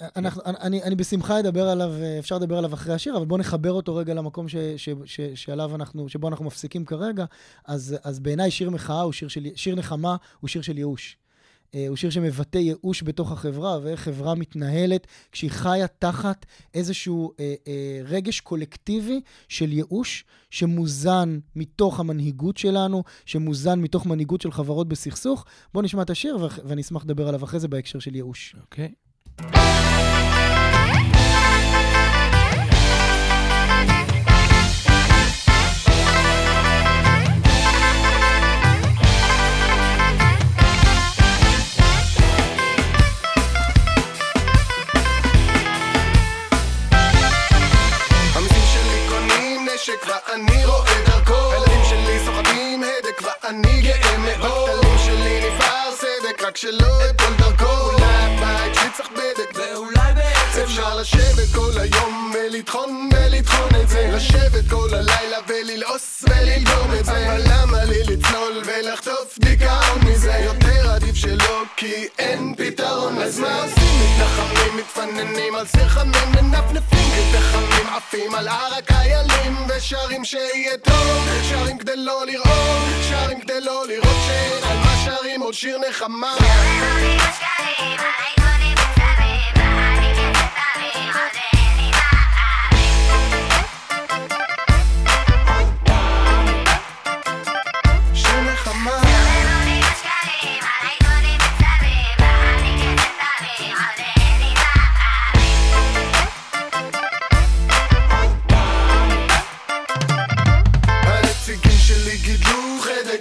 אנחנו, 0.00 0.42
אני, 0.44 0.82
אני 0.82 0.94
בשמחה 0.94 1.40
אדבר 1.40 1.68
עליו, 1.68 1.92
אפשר 2.18 2.36
לדבר 2.38 2.58
עליו 2.58 2.74
אחרי 2.74 2.94
השיר, 2.94 3.16
אבל 3.16 3.26
בואו 3.26 3.40
נחבר 3.40 3.72
אותו 3.72 3.96
רגע 3.96 4.14
למקום 4.14 4.48
ש, 4.48 4.56
ש, 4.76 4.88
ש, 5.04 5.20
שעליו 5.34 5.74
אנחנו, 5.74 6.08
שבו 6.08 6.28
אנחנו 6.28 6.44
מפסיקים 6.44 6.84
כרגע. 6.84 7.24
אז, 7.64 7.96
אז 8.02 8.20
בעיניי 8.20 8.50
שיר 8.50 8.70
מחאה 8.70 9.00
הוא 9.00 9.12
שיר 9.12 9.28
של, 9.28 9.46
שיר 9.54 9.74
נחמה 9.74 10.16
הוא 10.40 10.48
שיר 10.48 10.62
של 10.62 10.78
ייאוש. 10.78 11.16
הוא 11.88 11.96
שיר 11.96 12.10
שמבטא 12.10 12.58
ייאוש 12.58 13.02
בתוך 13.02 13.32
החברה, 13.32 13.78
ואיך 13.82 14.00
חברה 14.00 14.34
מתנהלת 14.34 15.06
כשהיא 15.32 15.50
חיה 15.50 15.86
תחת 15.86 16.46
איזשהו 16.74 17.32
אה, 17.40 17.54
אה, 17.68 18.00
רגש 18.04 18.40
קולקטיבי 18.40 19.20
של 19.48 19.72
ייאוש, 19.72 20.24
שמוזן 20.50 21.38
מתוך 21.56 22.00
המנהיגות 22.00 22.56
שלנו, 22.56 23.04
שמוזן 23.26 23.80
מתוך 23.80 24.06
מנהיגות 24.06 24.40
של 24.40 24.52
חברות 24.52 24.88
בסכסוך. 24.88 25.44
בואו 25.74 25.84
נשמע 25.84 26.02
את 26.02 26.10
השיר, 26.10 26.48
ואני 26.64 26.82
אשמח 26.82 27.04
לדבר 27.04 27.28
עליו 27.28 27.44
אחרי 27.44 27.60
זה 27.60 27.68
בהקשר 27.68 27.98
של 27.98 28.14
ייאוש. 28.14 28.56
אוקיי. 28.60 28.86
Okay. 28.86 29.07
ואני 50.06 50.64
רואה 50.64 51.02
דרכו. 51.06 51.52
הילדים 51.52 51.84
שלי 51.88 52.18
סוחטים 52.24 52.82
הדק 52.82 53.22
ואני 53.22 53.80
גאה 53.82 54.18
מאוד. 54.18 54.70
בטלים 54.70 54.98
שלי 54.98 55.40
נפער 55.40 55.90
סדק 55.96 56.42
רק 56.42 56.56
שלא 56.56 56.86
אפול 57.10 57.34
דרכו 57.38 57.57
לשבת 61.08 61.54
כל 61.54 61.80
היום 61.80 62.32
ולטחון 62.34 63.08
ולטחון 63.12 63.80
את 63.82 63.88
זה. 63.88 64.10
לשבת 64.14 64.70
כל 64.70 64.88
הלילה 64.94 65.38
וללעוס 65.48 66.24
וללגום 66.28 66.94
את 67.00 67.04
זה. 67.04 67.32
אבל 67.32 67.42
למה 67.50 67.84
לי 67.84 68.02
לצלול 68.02 68.62
ולחטוף 68.64 69.38
דיכאון 69.38 70.00
מזה? 70.06 70.32
יותר 70.44 70.90
עדיף 70.90 71.14
שלא 71.14 71.62
כי 71.76 72.08
אין 72.18 72.54
פתרון. 72.56 73.18
אז 73.18 73.38
מה 73.38 73.62
עושים? 73.62 74.00
מתנחמים, 74.00 74.76
מתפננים 74.76 75.54
על 75.54 75.66
סרחמים 75.66 76.32
מנפנפים 76.42 77.10
כפחמים 77.32 77.86
עפים 77.96 78.34
על 78.34 78.48
הר 78.48 78.74
הקיילים. 78.78 79.56
ושרים 79.68 80.24
שיהיה 80.24 80.78
טוב 80.82 81.28
שרים 81.48 81.78
כדי 81.78 81.96
לא 81.96 82.26
לראות 82.26 83.02
שרים 83.08 83.40
כדי 83.40 83.60
לא 83.60 83.86
לראות 83.88 84.16
שאין 84.26 84.64
על 84.70 84.76
מה 84.76 84.96
שרים. 85.04 85.40
עוד 85.40 85.54
שיר 85.54 85.78
נחמה 85.88 86.34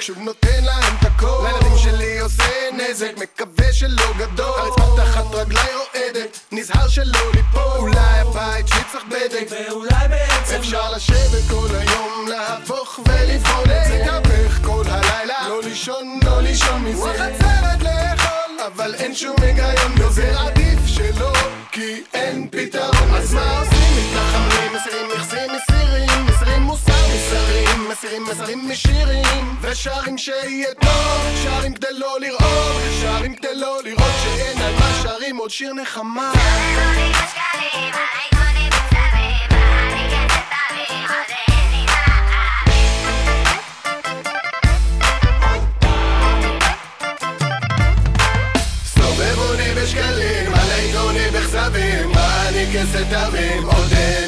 שוב 0.08 0.20
נותן 0.20 0.64
להם 0.64 0.94
את 1.00 1.06
הכל. 1.06 1.48
לילדים 1.48 1.78
שלי 1.78 2.20
עושה 2.20 2.44
נזק 2.74 3.12
מקווה 3.18 3.74
שלא 3.74 4.14
גדול. 4.18 4.60
הרצפה 4.60 4.96
תחת 4.98 5.26
רגליי 5.34 5.74
נזהר 6.70 6.88
שלא 6.88 7.32
ליפול. 7.34 7.62
אולי 7.78 8.00
הבית 8.00 8.68
שלי 8.68 8.80
צריך 8.92 9.06
בדק. 9.06 9.48
ואולי 9.50 10.08
בעצם 10.10 10.56
אפשר 10.56 10.92
לשבת 10.92 11.50
כל 11.50 11.68
היום 11.76 12.28
להפוך 12.28 13.00
ולבחון 13.06 13.64
את 13.64 13.88
זה. 13.88 13.98
להתהפך 13.98 14.60
כל 14.66 14.84
הלילה. 14.88 15.50
לא 15.50 15.62
לישון 15.64 16.20
לא 16.26 16.42
לישון 16.42 16.84
מזה. 16.84 17.04
וחצרת 17.04 17.84
לאכול. 17.84 18.66
אבל 18.68 18.96
אין 18.96 19.16
שום 19.16 19.36
היגיון 19.42 19.98
יותר 20.00 20.40
עדיף 20.40 20.80
שלא 20.88 21.34
כי 21.72 22.04
אין 22.14 22.48
פתרון. 22.52 23.16
אז 23.16 23.34
מה 23.34 23.60
עושים? 23.60 23.94
מתנחמים 23.98 24.74
מסירים 24.76 25.08
מכסים 25.08 25.52
מסירים. 25.56 26.26
מסירים 26.26 26.62
מוסר 26.62 26.92
מסרים 27.16 27.90
מסירים 27.90 28.26
מסרים 28.26 28.70
משירים. 28.70 29.56
ושרים 29.62 30.18
שיהיה 30.18 30.74
טוב. 30.74 31.22
שרים 31.44 31.74
כדי 31.74 31.88
לא 31.92 32.20
לראות. 32.20 32.82
שרים 33.02 33.36
כדי 33.36 33.56
לא 33.56 33.80
לראות 33.84 34.14
שאין 34.24 34.62
על 34.62 34.74
מה 34.80 34.87
שרים 35.38 35.42
עוד 35.42 35.50
שיר 35.50 35.74
נחמה. 35.74 36.32
סובב 48.86 49.38
אותי 49.38 49.74
בשקלים, 49.76 50.54
עלי 50.54 50.92
גוני 50.92 51.30
בכזבים, 51.34 52.12
בא 52.14 52.48
אני 52.50 52.66
כסתמים, 52.74 53.64
עוד 53.64 53.92
איני 53.92 54.27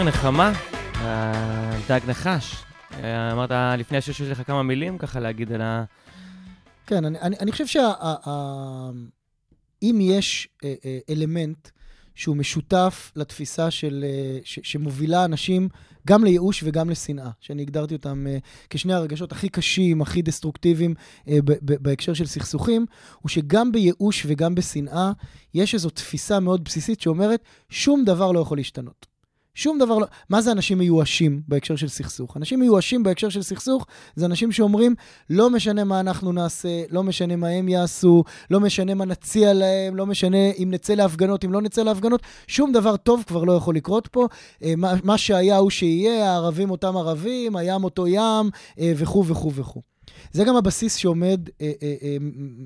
שיר 0.00 0.08
נחמה, 0.08 0.52
דג 1.88 2.00
נחש. 2.08 2.56
אה, 2.92 3.32
אמרת 3.32 3.50
לפני 3.78 3.98
השיר 3.98 4.14
שיש 4.14 4.28
לך 4.28 4.46
כמה 4.46 4.62
מילים 4.62 4.98
ככה 4.98 5.20
להגיד 5.20 5.52
על 5.52 5.60
ה... 5.60 5.84
כן, 6.86 7.04
אני, 7.04 7.20
אני, 7.20 7.36
אני 7.40 7.52
חושב 7.52 7.66
שאם 7.66 7.90
יש 10.00 10.48
אה, 10.64 10.74
אה, 10.84 10.98
אלמנט 11.10 11.68
שהוא 12.14 12.36
משותף 12.36 13.12
לתפיסה 13.16 13.70
של, 13.70 14.04
ש, 14.44 14.58
שמובילה 14.62 15.24
אנשים 15.24 15.68
גם 16.06 16.24
לייאוש 16.24 16.62
וגם 16.66 16.90
לשנאה, 16.90 17.30
שאני 17.40 17.62
הגדרתי 17.62 17.94
אותם 17.94 18.26
כשני 18.70 18.92
הרגשות 18.92 19.32
הכי 19.32 19.48
קשים, 19.48 20.02
הכי 20.02 20.22
דסטרוקטיביים 20.22 20.94
בהקשר 21.60 22.14
של 22.14 22.26
סכסוכים, 22.26 22.86
הוא 23.20 23.28
שגם 23.28 23.72
בייאוש 23.72 24.26
וגם 24.28 24.54
בשנאה 24.54 25.12
יש 25.54 25.74
איזו 25.74 25.90
תפיסה 25.90 26.40
מאוד 26.40 26.64
בסיסית 26.64 27.00
שאומרת, 27.00 27.44
שום 27.68 28.04
דבר 28.04 28.32
לא 28.32 28.40
יכול 28.40 28.58
להשתנות. 28.58 29.09
שום 29.54 29.78
דבר 29.78 29.98
לא... 29.98 30.06
מה 30.28 30.42
זה 30.42 30.52
אנשים 30.52 30.78
מיואשים 30.78 31.42
בהקשר 31.48 31.76
של 31.76 31.88
סכסוך? 31.88 32.36
אנשים 32.36 32.60
מיואשים 32.60 33.02
בהקשר 33.02 33.28
של 33.28 33.42
סכסוך 33.42 33.86
זה 34.14 34.26
אנשים 34.26 34.52
שאומרים, 34.52 34.94
לא 35.30 35.50
משנה 35.50 35.84
מה 35.84 36.00
אנחנו 36.00 36.32
נעשה, 36.32 36.82
לא 36.90 37.02
משנה 37.02 37.36
מה 37.36 37.48
הם 37.48 37.68
יעשו, 37.68 38.24
לא 38.50 38.60
משנה 38.60 38.94
מה 38.94 39.04
נציע 39.04 39.52
להם, 39.52 39.96
לא 39.96 40.06
משנה 40.06 40.50
אם 40.58 40.68
נצא 40.70 40.94
להפגנות, 40.94 41.44
אם 41.44 41.52
לא 41.52 41.62
נצא 41.62 41.82
להפגנות, 41.82 42.22
שום 42.46 42.72
דבר 42.72 42.96
טוב 42.96 43.24
כבר 43.26 43.44
לא 43.44 43.52
יכול 43.52 43.74
לקרות 43.74 44.08
פה. 44.08 44.26
אה, 44.62 44.74
מה, 44.76 44.94
מה 45.04 45.18
שהיה 45.18 45.56
הוא 45.56 45.70
שיהיה, 45.70 46.32
הערבים 46.32 46.70
אותם 46.70 46.96
ערבים, 46.96 47.56
הים 47.56 47.84
אותו 47.84 48.06
ים, 48.06 48.50
אה, 48.80 48.92
וכו' 48.96 49.26
וכו' 49.26 49.52
וכו'. 49.54 49.89
זה 50.32 50.44
גם 50.44 50.56
הבסיס 50.56 50.96
שעומד 50.96 51.48
אה, 51.60 51.72
אה, 51.82 51.94
אה, 52.02 52.16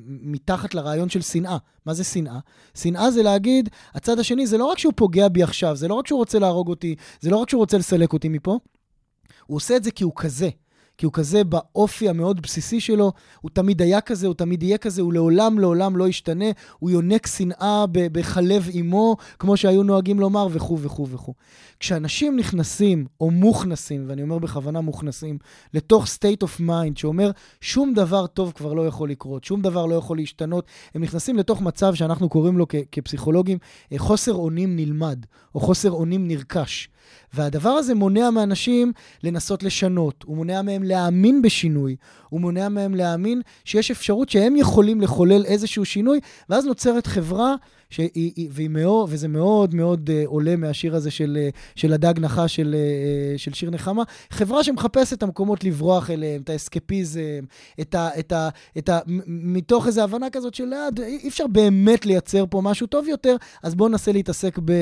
מתחת 0.06 0.74
לרעיון 0.74 1.08
של 1.08 1.20
שנאה. 1.20 1.56
מה 1.86 1.94
זה 1.94 2.04
שנאה? 2.04 2.38
שנאה 2.74 3.10
זה 3.10 3.22
להגיד, 3.22 3.68
הצד 3.94 4.18
השני 4.18 4.46
זה 4.46 4.58
לא 4.58 4.64
רק 4.64 4.78
שהוא 4.78 4.92
פוגע 4.96 5.28
בי 5.28 5.42
עכשיו, 5.42 5.76
זה 5.76 5.88
לא 5.88 5.94
רק 5.94 6.06
שהוא 6.06 6.18
רוצה 6.18 6.38
להרוג 6.38 6.68
אותי, 6.68 6.94
זה 7.20 7.30
לא 7.30 7.36
רק 7.36 7.50
שהוא 7.50 7.60
רוצה 7.60 7.78
לסלק 7.78 8.12
אותי 8.12 8.28
מפה, 8.28 8.58
הוא 9.46 9.56
עושה 9.56 9.76
את 9.76 9.84
זה 9.84 9.90
כי 9.90 10.04
הוא 10.04 10.12
כזה. 10.16 10.48
כי 10.98 11.06
הוא 11.06 11.12
כזה 11.12 11.44
באופי 11.44 12.08
המאוד 12.08 12.40
בסיסי 12.40 12.80
שלו, 12.80 13.12
הוא 13.40 13.50
תמיד 13.54 13.82
היה 13.82 14.00
כזה, 14.00 14.26
הוא 14.26 14.34
תמיד 14.34 14.62
יהיה 14.62 14.78
כזה, 14.78 15.02
הוא 15.02 15.12
לעולם 15.12 15.58
לעולם 15.58 15.96
לא 15.96 16.08
ישתנה, 16.08 16.44
הוא 16.78 16.90
יונק 16.90 17.26
שנאה 17.26 17.84
בחלב 17.92 18.68
אימו, 18.68 19.16
כמו 19.38 19.56
שהיו 19.56 19.82
נוהגים 19.82 20.20
לומר, 20.20 20.48
וכו' 20.50 20.78
וכו' 20.80 21.08
וכו'. 21.08 21.34
כשאנשים 21.84 22.36
נכנסים, 22.36 23.06
או 23.20 23.30
מוכנסים, 23.30 24.04
ואני 24.08 24.22
אומר 24.22 24.38
בכוונה 24.38 24.80
מוכנסים, 24.80 25.38
לתוך 25.74 26.06
state 26.06 26.44
of 26.46 26.60
mind 26.60 26.92
שאומר, 27.00 27.30
שום 27.60 27.94
דבר 27.94 28.26
טוב 28.26 28.52
כבר 28.52 28.72
לא 28.72 28.86
יכול 28.86 29.10
לקרות, 29.10 29.44
שום 29.44 29.62
דבר 29.62 29.86
לא 29.86 29.94
יכול 29.94 30.16
להשתנות, 30.16 30.66
הם 30.94 31.02
נכנסים 31.02 31.36
לתוך 31.36 31.62
מצב 31.62 31.94
שאנחנו 31.94 32.28
קוראים 32.28 32.58
לו 32.58 32.66
כ- 32.68 32.74
כפסיכולוגים 32.92 33.58
אה, 33.92 33.98
חוסר 33.98 34.32
אונים 34.32 34.76
נלמד, 34.76 35.18
או 35.54 35.60
חוסר 35.60 35.90
אונים 35.90 36.28
נרכש. 36.28 36.88
והדבר 37.34 37.70
הזה 37.70 37.94
מונע 37.94 38.30
מאנשים 38.30 38.92
לנסות 39.22 39.62
לשנות, 39.62 40.24
הוא 40.26 40.36
מונע 40.36 40.62
מהם 40.62 40.82
להאמין 40.82 41.42
בשינוי, 41.42 41.96
הוא 42.28 42.40
מונע 42.40 42.68
מהם 42.68 42.94
להאמין 42.94 43.42
שיש 43.64 43.90
אפשרות 43.90 44.28
שהם 44.28 44.56
יכולים 44.56 45.00
לחולל 45.00 45.44
איזשהו 45.44 45.84
שינוי, 45.84 46.20
ואז 46.48 46.66
נוצרת 46.66 47.06
חברה 47.06 47.54
שהיא, 47.90 48.10
היא- 48.14 48.48
והיא 48.52 48.68
מאוד, 48.70 49.08
וזה 49.12 49.28
מאוד 49.28 49.74
מאוד 49.74 50.10
אה, 50.12 50.22
עולה 50.26 50.56
מהשיר 50.56 50.94
הזה 50.96 51.10
של, 51.10 51.38
אה, 51.40 51.48
של 51.76 51.92
הדג 51.92 52.14
נחה 52.20 52.48
של, 52.48 52.74
אה, 52.78 53.38
של 53.38 53.52
שיר 53.52 53.70
נחמה, 53.70 54.02
חברה 54.30 54.64
שמחפשת 54.64 55.12
את 55.12 55.22
המקומות 55.22 55.64
לברוח 55.64 56.10
אליהם, 56.10 56.40
את 56.42 56.50
האסקפיזם, 56.50 57.20
את 57.80 57.94
ה... 57.94 58.08
את 58.18 58.32
ה, 58.32 58.48
את 58.78 58.88
ה 58.88 58.98
מתוך 59.26 59.86
איזו 59.86 60.02
הבנה 60.02 60.30
כזאת 60.30 60.54
של 60.54 60.72
"אה, 60.72 60.88
אי 61.06 61.28
אפשר 61.28 61.46
באמת 61.46 62.06
לייצר 62.06 62.44
פה 62.50 62.60
משהו 62.60 62.86
טוב 62.86 63.08
יותר, 63.08 63.36
אז 63.62 63.74
בואו 63.74 63.88
ננסה 63.88 64.12
להתעסק 64.12 64.58
ב, 64.64 64.72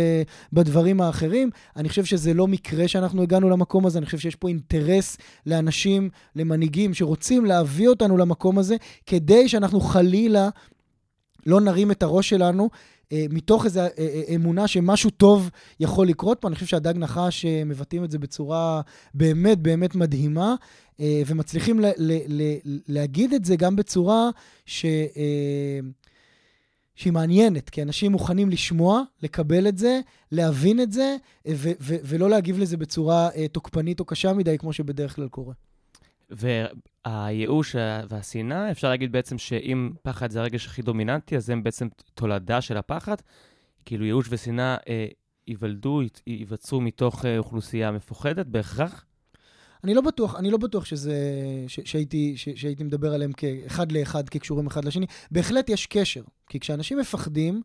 בדברים 0.53 1.01
האחרים. 1.01 1.51
אני 1.77 1.89
חושב 1.89 2.05
שזה 2.05 2.35
לא 2.35 2.47
מקרה 2.47 2.89
שאנחנו 2.89 3.23
הגענו 3.23 3.51
למקום 3.51 3.87
הזה, 3.87 3.99
אני 3.99 4.07
חושב 4.07 4.19
שיש 4.19 4.37
פה 4.37 4.49
אינטרס 4.49 5.17
לאנשים, 5.47 6.09
למנהיגים, 6.37 6.95
שרוצים 6.95 7.45
להביא 7.45 7.89
אותנו 7.89 8.17
למקום 8.17 8.59
הזה, 8.59 8.77
כדי 9.07 9.49
שאנחנו 9.49 9.81
חלילה 9.81 10.49
לא 11.47 11.61
נרים 11.61 11.91
את 11.91 12.03
הראש 12.03 12.29
שלנו. 12.29 12.71
אה, 13.13 13.27
מתוך 13.31 13.65
איזו 13.65 13.81
אה, 13.81 13.89
אה, 13.99 14.23
אמונה 14.35 14.69
שמשהו 14.69 15.11
טוב 15.11 15.51
יכול 15.81 16.09
לקרות 16.09 16.39
פה. 16.41 16.49
אני 16.49 16.55
חושב 16.55 16.67
שהדג 16.67 16.95
נחש 16.97 17.45
אה, 17.45 17.65
מבטאים 17.65 18.05
את 18.05 18.11
זה 18.11 18.19
בצורה 18.19 18.81
באמת 19.15 19.59
באמת 19.59 19.95
מדהימה, 19.95 20.55
אה, 21.01 21.23
ומצליחים 21.27 21.81
ל- 21.81 21.93
ל- 21.97 22.43
ל- 22.43 22.79
להגיד 22.89 23.33
את 23.35 23.45
זה 23.45 23.57
גם 23.57 23.77
בצורה 23.77 24.31
ש... 24.67 24.85
אה, 25.17 25.81
שהיא 26.95 27.13
מעניינת, 27.13 27.71
כי 27.71 27.83
אנשים 27.83 28.13
מוכנים 28.13 28.51
לשמוע, 28.51 29.03
לקבל 29.23 29.69
את 29.69 29.79
זה, 29.79 30.01
להבין 30.33 30.81
את 30.81 30.93
זה, 30.93 31.17
אה, 31.47 31.53
ו- 31.57 31.73
ו- 31.81 31.97
ולא 32.05 32.31
להגיב 32.31 32.59
לזה 32.59 32.77
בצורה 32.77 33.29
אה, 33.37 33.49
תוקפנית 33.49 34.01
או 34.01 34.05
קשה 34.05 34.33
מדי, 34.33 34.59
כמו 34.59 34.73
שבדרך 34.73 35.17
כלל 35.17 35.29
קורה. 35.29 35.55
והייאוש 36.33 37.77
והשנאה, 38.09 38.71
אפשר 38.71 38.89
להגיד 38.89 39.13
בעצם 39.13 39.39
שאם 39.39 39.91
פחד 40.03 40.31
זה 40.31 40.41
הרגש 40.41 40.67
הכי 40.67 40.83
דומיננטי, 40.83 41.37
אז 41.37 41.51
הם 41.51 41.63
בעצם 41.63 41.89
תולדה 42.15 42.61
של 42.61 42.77
הפחד. 42.77 43.17
כאילו 43.85 44.05
ייאוש 44.05 44.27
ושנאה 44.31 44.77
אה, 44.89 45.07
ייוולדו, 45.47 46.01
ייווצרו 46.27 46.81
מתוך 46.81 47.25
אה, 47.25 47.39
אוכלוסייה 47.39 47.91
מפוחדת 47.91 48.47
בהכרח. 48.47 49.05
אני 49.85 49.95
לא 49.95 50.01
בטוח, 50.01 50.37
אני 50.37 50.51
לא 50.51 50.59
בטוח 50.59 50.85
שזה, 50.85 51.15
ש, 51.69 51.81
שהייתי, 51.85 52.37
ש, 52.37 52.49
שהייתי 52.49 52.85
מדבר 52.85 53.15
עליהם 53.15 53.33
כאחד 53.33 53.93
לאחד, 53.93 54.29
כקשורים 54.29 54.67
אחד 54.67 54.85
לשני. 54.85 55.07
בהחלט 55.31 55.69
יש 55.69 55.87
קשר, 55.87 56.23
כי 56.49 56.61
כשאנשים 56.61 56.99
מפחדים, 56.99 57.63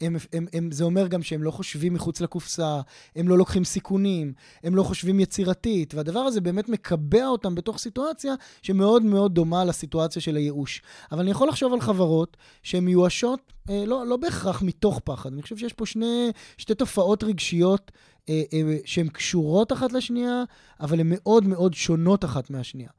הם, 0.00 0.16
הם, 0.32 0.46
הם, 0.52 0.70
זה 0.72 0.84
אומר 0.84 1.06
גם 1.06 1.22
שהם 1.22 1.42
לא 1.42 1.50
חושבים 1.50 1.94
מחוץ 1.94 2.20
לקופסה, 2.20 2.80
הם 3.16 3.28
לא 3.28 3.38
לוקחים 3.38 3.64
סיכונים, 3.64 4.32
הם 4.62 4.76
לא 4.76 4.82
חושבים 4.82 5.20
יצירתית, 5.20 5.94
והדבר 5.94 6.20
הזה 6.20 6.40
באמת 6.40 6.68
מקבע 6.68 7.26
אותם 7.26 7.54
בתוך 7.54 7.78
סיטואציה 7.78 8.34
שמאוד 8.62 9.02
מאוד 9.02 9.34
דומה 9.34 9.64
לסיטואציה 9.64 10.22
של 10.22 10.36
הייאוש. 10.36 10.82
אבל 11.12 11.20
אני 11.20 11.30
יכול 11.30 11.48
לחשוב 11.48 11.72
על 11.72 11.80
חברות 11.80 12.36
שהן 12.62 12.84
מיואשות, 12.84 13.52
אה, 13.70 13.84
לא, 13.86 14.06
לא 14.06 14.16
בהכרח 14.16 14.62
מתוך 14.62 15.00
פחד. 15.04 15.32
אני 15.32 15.42
חושב 15.42 15.56
שיש 15.56 15.72
פה 15.72 15.86
שני, 15.86 16.30
שתי 16.58 16.74
תופעות 16.74 17.24
רגשיות 17.24 17.90
אה, 18.28 18.42
אה, 18.52 18.76
שהן 18.84 19.08
קשורות 19.08 19.72
אחת 19.72 19.92
לשנייה, 19.92 20.44
אבל 20.80 21.00
הן 21.00 21.06
מאוד 21.10 21.46
מאוד 21.46 21.74
שונות 21.74 22.24
אחת 22.24 22.50
מהשנייה. 22.50 22.90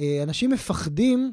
אה, 0.00 0.22
אנשים 0.22 0.50
מפחדים, 0.50 1.32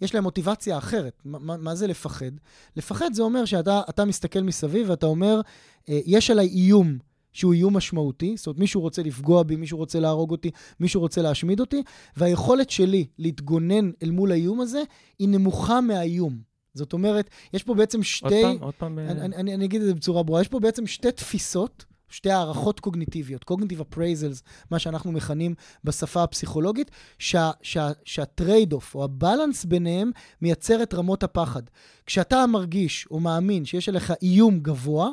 יש 0.00 0.14
להם 0.14 0.24
מוטיבציה 0.24 0.78
אחרת. 0.78 1.22
מה, 1.24 1.56
מה- 1.56 1.74
זה 1.74 1.86
לפחד? 1.86 2.30
לפחד 2.76 3.12
זה 3.12 3.22
אומר 3.22 3.44
שאתה 3.44 3.82
אתה 3.88 4.04
מסתכל 4.04 4.40
מסביב 4.42 4.90
ואתה 4.90 5.06
אומר, 5.06 5.40
אה, 5.88 6.00
יש 6.06 6.30
עליי 6.30 6.46
איום 6.48 6.98
שהוא 7.32 7.54
איום 7.54 7.76
משמעותי, 7.76 8.36
זאת 8.36 8.46
אומרת, 8.46 8.58
מישהו 8.58 8.80
רוצה 8.80 9.02
לפגוע 9.02 9.42
בי, 9.42 9.56
מישהו 9.56 9.78
רוצה 9.78 10.00
להרוג 10.00 10.30
אותי, 10.30 10.50
מישהו 10.80 11.00
רוצה 11.00 11.22
להשמיד 11.22 11.60
אותי, 11.60 11.82
והיכולת 12.16 12.70
שלי 12.70 13.06
להתגונן 13.18 13.90
אל 14.02 14.10
מול 14.10 14.32
האיום 14.32 14.60
הזה 14.60 14.82
היא 15.18 15.28
נמוכה 15.28 15.80
מהאיום. 15.80 16.38
זאת 16.74 16.92
אומרת, 16.92 17.30
יש 17.52 17.62
פה 17.62 17.74
בעצם 17.74 17.98
עוד 17.98 18.04
שתי... 18.04 18.42
פעם, 18.42 18.56
עוד 18.60 18.74
פעם. 18.74 18.98
אה, 18.98 19.10
אני, 19.10 19.20
אני, 19.20 19.36
אני, 19.36 19.54
אני 19.54 19.64
אגיד 19.64 19.80
את 19.80 19.86
זה 19.86 19.94
בצורה 19.94 20.22
ברורה. 20.22 20.40
יש 20.40 20.48
פה 20.48 20.60
בעצם 20.60 20.86
שתי 20.86 21.12
תפיסות, 21.12 21.84
שתי 22.08 22.30
הערכות 22.30 22.80
קוגניטיביות, 22.80 23.44
cognitive 23.50 23.80
appraisals, 23.80 24.42
מה 24.70 24.78
שאנחנו 24.78 25.12
מכנים 25.12 25.54
בשפה 25.84 26.22
הפסיכולוגית, 26.22 26.90
שה, 27.18 27.50
שה, 27.62 27.90
שה 28.04 28.72
trade-off 28.72 28.94
או 28.94 29.04
ה 29.04 29.12
balance 29.12 29.64
ביניהם 29.64 30.10
מייצר 30.42 30.82
את 30.82 30.94
רמות 30.94 31.22
הפחד. 31.22 31.62
כשאתה 32.06 32.46
מרגיש 32.46 33.06
או 33.10 33.20
מאמין 33.20 33.64
שיש 33.64 33.88
עליך 33.88 34.12
איום 34.22 34.60
גבוה, 34.60 35.08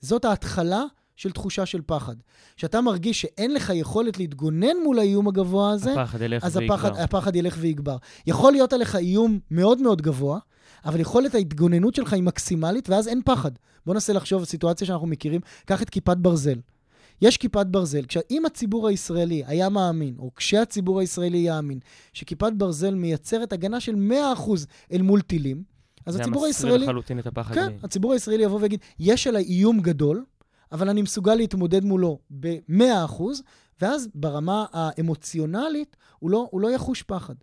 זאת 0.00 0.24
ההתחלה 0.24 0.82
של 1.16 1.32
תחושה 1.32 1.66
של 1.66 1.80
פחד. 1.86 2.14
כשאתה 2.56 2.80
מרגיש 2.80 3.20
שאין 3.20 3.54
לך 3.54 3.72
יכולת 3.74 4.18
להתגונן 4.18 4.76
מול 4.84 4.98
האיום 4.98 5.28
הגבוה 5.28 5.70
הזה, 5.70 5.92
הפחד 5.92 6.20
ילך 6.22 6.44
אז 6.44 6.56
ויגבר. 6.56 6.74
הפחד, 6.74 6.96
הפחד 6.96 7.36
ילך 7.36 7.56
ויגבר. 7.60 7.96
יכול 8.26 8.52
להיות 8.52 8.72
עליך 8.72 8.96
איום 8.96 9.38
מאוד 9.50 9.82
מאוד 9.82 10.02
גבוה, 10.02 10.38
אבל 10.84 11.00
יכולת 11.00 11.34
ההתגוננות 11.34 11.94
שלך 11.94 12.12
היא 12.12 12.22
מקסימלית, 12.22 12.90
ואז 12.90 13.08
אין 13.08 13.22
פחד. 13.24 13.50
בוא 13.86 13.94
ננסה 13.94 14.12
לחשוב 14.12 14.38
על 14.38 14.44
סיטואציה 14.44 14.86
שאנחנו 14.86 15.06
מכירים. 15.06 15.40
קח 15.64 15.82
את 15.82 15.90
כיפת 15.90 16.16
ברזל. 16.16 16.58
יש 17.22 17.36
כיפת 17.36 17.66
ברזל. 17.66 18.04
אם 18.30 18.46
הציבור 18.46 18.88
הישראלי 18.88 19.42
היה 19.46 19.68
מאמין, 19.68 20.14
או 20.18 20.30
כשהציבור 20.34 21.00
הישראלי 21.00 21.38
יאמין, 21.38 21.78
שכיפת 22.12 22.52
ברזל 22.56 22.94
מייצרת 22.94 23.52
הגנה 23.52 23.80
של 23.80 23.94
100% 23.94 24.50
אל 24.92 25.02
מול 25.02 25.20
טילים, 25.20 25.62
אז 26.06 26.16
הציבור 26.16 26.40
זה 26.40 26.46
הישראלי... 26.46 26.74
מסיר 26.74 26.86
לחלוטין 26.86 27.18
את 27.18 27.26
הפחד. 27.26 27.54
כן, 27.54 27.72
מ- 27.72 27.84
הציבור 27.84 28.12
הישראלי 28.12 28.42
יבוא 28.42 28.60
ויגיד, 28.60 28.80
יש 28.98 29.26
עליי 29.26 29.44
איום 29.44 29.80
גדול, 29.80 30.24
אבל 30.72 30.88
אני 30.88 31.02
מסוגל 31.02 31.34
להתמודד 31.34 31.84
מולו 31.84 32.18
ב-100%, 32.40 33.22
ואז 33.80 34.08
ברמה 34.14 34.64
האמוציונלית 34.72 35.96
הוא 36.18 36.30
לא, 36.30 36.48
הוא 36.50 36.60
לא 36.60 36.70
יחוש 36.70 37.02
פחד. 37.02 37.34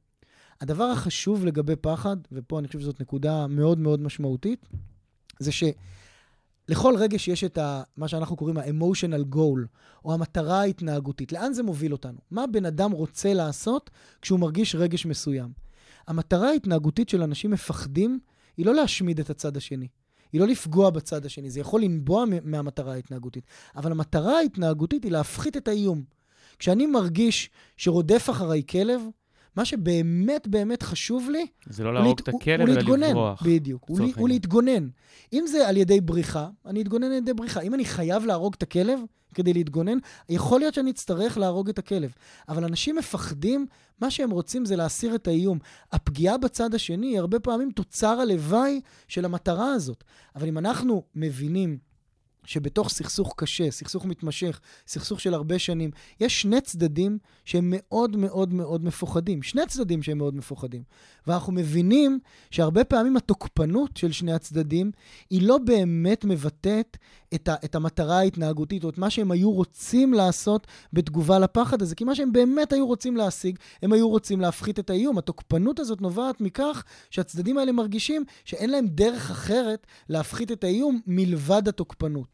הדבר 0.62 0.84
החשוב 0.84 1.46
לגבי 1.46 1.76
פחד, 1.76 2.18
ופה 2.32 2.60
אני 2.60 2.68
חושב 2.68 2.80
שזאת 2.80 3.02
נקודה 3.02 3.48
מאוד 3.48 3.80
מאוד 3.80 4.02
משמעותית, 4.02 4.66
זה 5.40 5.52
שלכל 6.68 6.96
רגש 6.98 7.28
יש 7.28 7.44
את 7.44 7.58
ה, 7.58 7.84
מה 7.98 8.08
שאנחנו 8.08 8.36
קוראים 8.36 8.58
ה-emotional 8.58 9.36
goal, 9.36 9.68
או 10.06 10.14
המטרה 10.14 10.60
ההתנהגותית. 10.60 11.32
לאן 11.32 11.54
זה 11.54 11.64
מוביל 11.64 11.92
אותנו? 11.92 12.18
מה 12.32 12.48
בן 12.48 12.66
אדם 12.66 12.92
רוצה 12.92 13.34
לעשות 13.34 13.90
כשהוא 14.22 14.40
מרגיש 14.40 14.76
רגש 14.76 15.06
מסוים? 15.06 15.52
המטרה 16.08 16.50
ההתנהגותית 16.50 17.10
של 17.10 17.22
אנשים 17.22 17.52
מפחדים 17.52 18.20
היא 18.58 18.66
לא 18.66 18.76
להשמיד 18.76 19.20
את 19.20 19.30
הצד 19.30 19.58
השני. 19.58 19.88
היא 20.34 20.42
לא 20.42 20.48
לפגוע 20.48 20.90
בצד 20.90 21.26
השני, 21.26 21.50
זה 21.50 21.60
יכול 21.60 21.82
לנבוע 21.82 22.26
מהמטרה 22.44 22.94
ההתנהגותית. 22.94 23.44
אבל 23.76 23.92
המטרה 23.92 24.38
ההתנהגותית 24.38 25.04
היא 25.04 25.12
להפחית 25.12 25.58
את 25.58 25.68
האיום. 25.68 26.04
כשאני 26.60 26.86
מרגיש 26.86 27.50
שרודף 27.78 28.30
אחריי 28.30 28.64
כלב, 28.70 29.02
מה 29.56 29.66
שבאמת 29.66 30.48
באמת 30.48 30.84
חשוב 30.84 31.30
לי, 31.30 31.46
זה 31.70 31.84
לא 31.84 31.94
להרוג 31.94 32.20
את 32.20 32.28
הכלב, 32.28 32.70
אלא. 32.70 32.98
לברוח. 32.98 33.44
בדיוק, 33.46 33.86
הוא. 33.88 34.30
להתגונן. 34.30 34.88
אם 35.34 35.44
זה 35.48 35.68
על 35.68 35.78
ידי 35.78 36.02
בריחה, 36.02 36.50
אני 36.66 36.82
אתגונן 36.82 37.04
על 37.04 37.14
ידי 37.14 37.34
בריחה. 37.34 37.62
אם 37.62 37.74
אני 37.74 37.86
חייב 37.86 38.26
להרוג 38.26 38.54
את 38.58 38.64
הכלב 38.64 39.00
כדי 39.34 39.54
להתגונן, 39.54 39.98
יכול 40.30 40.60
להיות 40.60 40.74
שאני 40.74 40.92
אצטרך 40.92 41.38
להרוג 41.38 41.70
את 41.70 41.80
הכלב. 41.80 42.14
אבל 42.50 42.64
אנשים 42.64 42.96
מפחדים, 42.96 43.66
מה 44.02 44.12
שהם 44.12 44.32
רוצים 44.32 44.66
זה 44.66 44.76
להסיר 44.76 45.16
את 45.16 45.28
האיום. 45.28 45.60
הפגיעה 45.92 46.38
בצד 46.38 46.76
השני 46.76 47.08
היא 47.08 47.20
הרבה 47.20 47.40
פעמים 47.40 47.72
תוצר 47.72 48.20
הלוואי 48.20 48.82
של 49.08 49.26
המטרה 49.26 49.74
הזאת. 49.74 50.04
אבל 50.36 50.48
אם 50.48 50.58
אנחנו 50.58 51.04
מבינים 51.16 51.78
שבתוך 52.46 52.90
סכסוך 52.90 53.34
קשה, 53.38 53.72
סכסוך 53.72 54.06
מתמשך, 54.06 54.60
סכסוך 54.88 55.20
של 55.20 55.34
הרבה 55.34 55.60
שנים, 55.60 55.92
יש 56.20 56.42
שני 56.42 56.62
צדדים 56.62 57.18
שהם 57.46 57.74
מאוד 57.76 58.18
מאוד 58.18 58.54
מאוד 58.54 58.84
מפוחדים. 58.84 59.44
שני 59.44 59.62
צדדים 59.68 60.04
שהם 60.04 60.18
מאוד 60.18 60.36
מפוחדים. 60.36 60.84
ואנחנו 61.28 61.54
מבינים 61.54 62.20
שהרבה 62.52 62.84
פעמים 62.84 63.18
התוקפנות 63.18 63.98
של 63.98 64.12
שני 64.12 64.34
הצדדים 64.34 64.92
היא 65.30 65.48
לא 65.48 65.58
באמת 65.58 66.26
מבטאת 66.26 66.98
את, 67.34 67.48
ה, 67.48 67.56
את 67.66 67.76
המטרה 67.76 68.18
ההתנהגותית 68.18 68.84
או 68.84 68.90
את 68.90 68.98
מה 68.98 69.10
שהם 69.10 69.32
היו 69.32 69.52
רוצים 69.52 70.14
לעשות 70.14 70.68
בתגובה 70.94 71.40
לפחד 71.40 71.82
הזה, 71.82 71.96
כי 71.96 72.04
מה 72.04 72.16
שהם 72.16 72.34
באמת 72.34 72.74
היו 72.74 72.88
רוצים 72.88 73.18
להשיג, 73.18 73.60
הם 73.82 73.94
היו 73.94 74.10
רוצים 74.10 74.42
להפחית 74.42 74.80
את 74.80 74.90
האיום. 74.90 75.18
התוקפנות 75.18 75.80
הזאת 75.80 76.02
נובעת 76.02 76.42
מכך 76.42 76.84
שהצדדים 77.10 77.58
האלה 77.58 77.72
מרגישים 77.72 78.24
שאין 78.46 78.70
להם 78.70 78.88
דרך 78.88 79.32
אחרת 79.32 79.88
להפחית 80.10 80.52
את 80.52 80.64
האיום 80.64 81.00
מלבד 81.08 81.68
התוקפנות. 81.68 82.33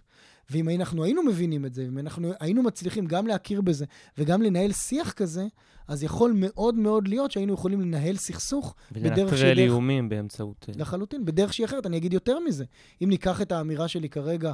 ואם 0.52 0.70
אנחנו 0.70 1.04
היינו 1.04 1.24
מבינים 1.24 1.66
את 1.66 1.74
זה, 1.74 1.86
אם 1.88 1.98
אנחנו 1.98 2.32
היינו 2.40 2.64
מצליחים 2.64 3.06
גם 3.06 3.28
להכיר 3.28 3.62
בזה 3.62 3.86
וגם 4.18 4.42
לנהל 4.42 4.72
שיח 4.72 5.12
כזה, 5.12 5.48
אז 5.88 6.04
יכול 6.04 6.34
מאוד 6.36 6.76
מאוד 6.76 7.08
להיות 7.08 7.32
שהיינו 7.32 7.54
יכולים 7.54 7.82
לנהל 7.82 8.18
סכסוך 8.18 8.76
בדרך 8.92 9.38
שהיא 9.38 9.46
ולנטרל. 9.46 9.60
איומים 9.60 10.10
באמצעות... 10.10 10.66
אה, 10.70 10.74
לחלוטין, 10.78 11.26
בדרך 11.26 11.54
שהיא 11.54 11.66
אחרת. 11.66 11.86
אני 11.86 11.98
אגיד 11.98 12.14
יותר 12.14 12.40
מזה. 12.40 12.66
אם 13.04 13.10
ניקח 13.10 13.42
את 13.42 13.52
האמירה 13.52 13.88
שלי 13.88 14.10
כרגע 14.10 14.54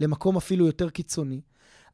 למקום 0.00 0.36
אפילו 0.36 0.66
יותר 0.66 0.90
קיצוני, 0.90 1.40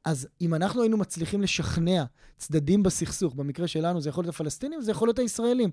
אז 0.04 0.28
אם 0.40 0.54
אנחנו 0.54 0.82
היינו 0.82 0.96
מצליחים 0.96 1.42
לשכנע 1.42 2.04
צדדים 2.38 2.82
בסכסוך, 2.82 3.34
במקרה 3.34 3.68
שלנו 3.68 4.00
זה 4.00 4.08
יכול 4.08 4.24
להיות 4.24 4.34
הפלסטינים, 4.34 4.80
זה 4.80 4.90
יכול 4.90 5.08
להיות 5.08 5.18
הישראלים, 5.18 5.70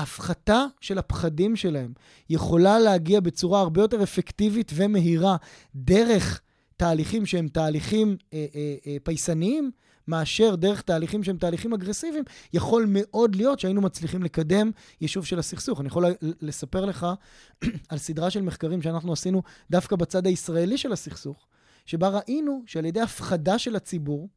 שההפחתה 0.00 0.64
של 0.80 0.98
הפחדים 0.98 1.56
שלהם 1.56 1.92
יכולה 2.30 2.78
להגיע 2.78 3.20
בצורה 3.20 3.60
הרבה 3.60 3.80
יותר 3.80 4.02
אפקטיבית 4.02 4.72
ומהירה 4.74 5.36
דרך 5.74 6.40
תהליכים 6.76 7.26
שהם 7.26 7.48
תהליכים 7.48 8.16
אה, 8.32 8.46
אה, 8.54 8.74
אה, 8.86 8.96
פייסניים, 9.02 9.70
מאשר 10.08 10.54
דרך 10.54 10.82
תהליכים 10.82 11.24
שהם 11.24 11.36
תהליכים 11.36 11.72
אגרסיביים, 11.72 12.24
יכול 12.52 12.86
מאוד 12.88 13.36
להיות 13.36 13.60
שהיינו 13.60 13.80
מצליחים 13.80 14.22
לקדם 14.22 14.70
יישוב 15.00 15.24
של 15.24 15.38
הסכסוך. 15.38 15.80
אני 15.80 15.88
יכול 15.88 16.04
לספר 16.40 16.84
לך 16.84 17.06
על 17.88 17.98
סדרה 17.98 18.30
של 18.30 18.42
מחקרים 18.42 18.82
שאנחנו 18.82 19.12
עשינו 19.12 19.42
דווקא 19.70 19.96
בצד 19.96 20.26
הישראלי 20.26 20.78
של 20.78 20.92
הסכסוך, 20.92 21.46
שבה 21.86 22.08
ראינו 22.08 22.62
שעל 22.66 22.84
ידי 22.84 23.00
הפחדה 23.00 23.58
של 23.58 23.76
הציבור, 23.76 24.28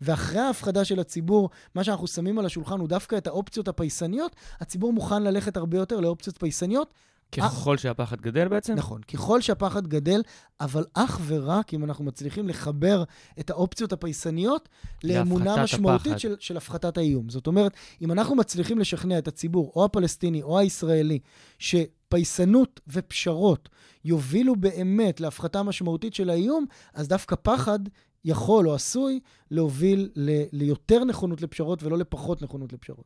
ואחרי 0.00 0.40
ההפחדה 0.40 0.84
של 0.84 1.00
הציבור, 1.00 1.50
מה 1.74 1.84
שאנחנו 1.84 2.06
שמים 2.06 2.38
על 2.38 2.46
השולחן 2.46 2.80
הוא 2.80 2.88
דווקא 2.88 3.16
את 3.16 3.26
האופציות 3.26 3.68
הפייסניות, 3.68 4.36
הציבור 4.60 4.92
מוכן 4.92 5.22
ללכת 5.22 5.56
הרבה 5.56 5.78
יותר 5.78 6.00
לאופציות 6.00 6.38
פייסניות. 6.38 6.94
ככל 7.32 7.76
שהפחד 7.76 8.20
גדל 8.20 8.48
בעצם? 8.48 8.74
נכון, 8.74 9.02
ככל 9.02 9.40
שהפחד 9.40 9.86
גדל, 9.86 10.22
אבל 10.60 10.84
אך 10.94 11.20
ורק 11.26 11.74
אם 11.74 11.84
אנחנו 11.84 12.04
מצליחים 12.04 12.48
לחבר 12.48 13.04
את 13.40 13.50
האופציות 13.50 13.92
הפייסניות 13.92 14.68
לאמונה 15.04 15.62
משמעותית 15.62 16.18
של, 16.18 16.36
של 16.38 16.56
הפחתת 16.56 16.98
האיום. 16.98 17.28
זאת 17.28 17.46
אומרת, 17.46 17.72
אם 18.02 18.12
אנחנו 18.12 18.36
מצליחים 18.36 18.78
לשכנע 18.78 19.18
את 19.18 19.28
הציבור, 19.28 19.72
או 19.76 19.84
הפלסטיני 19.84 20.42
או 20.42 20.58
הישראלי, 20.58 21.18
שפייסנות 21.58 22.80
ופשרות 22.88 23.68
יובילו 24.04 24.56
באמת 24.56 25.20
להפחתה 25.20 25.62
משמעותית 25.62 26.14
של 26.14 26.30
האיום, 26.30 26.64
אז 26.94 27.08
דווקא 27.08 27.36
פחד 27.42 27.78
יכול 28.26 28.68
או 28.68 28.74
עשוי 28.74 29.20
להוביל 29.50 30.10
ל- 30.16 30.42
ליותר 30.52 31.04
נכונות 31.04 31.42
לפשרות 31.42 31.82
ולא 31.82 31.98
לפחות 31.98 32.42
נכונות 32.42 32.72
לפשרות. 32.72 33.04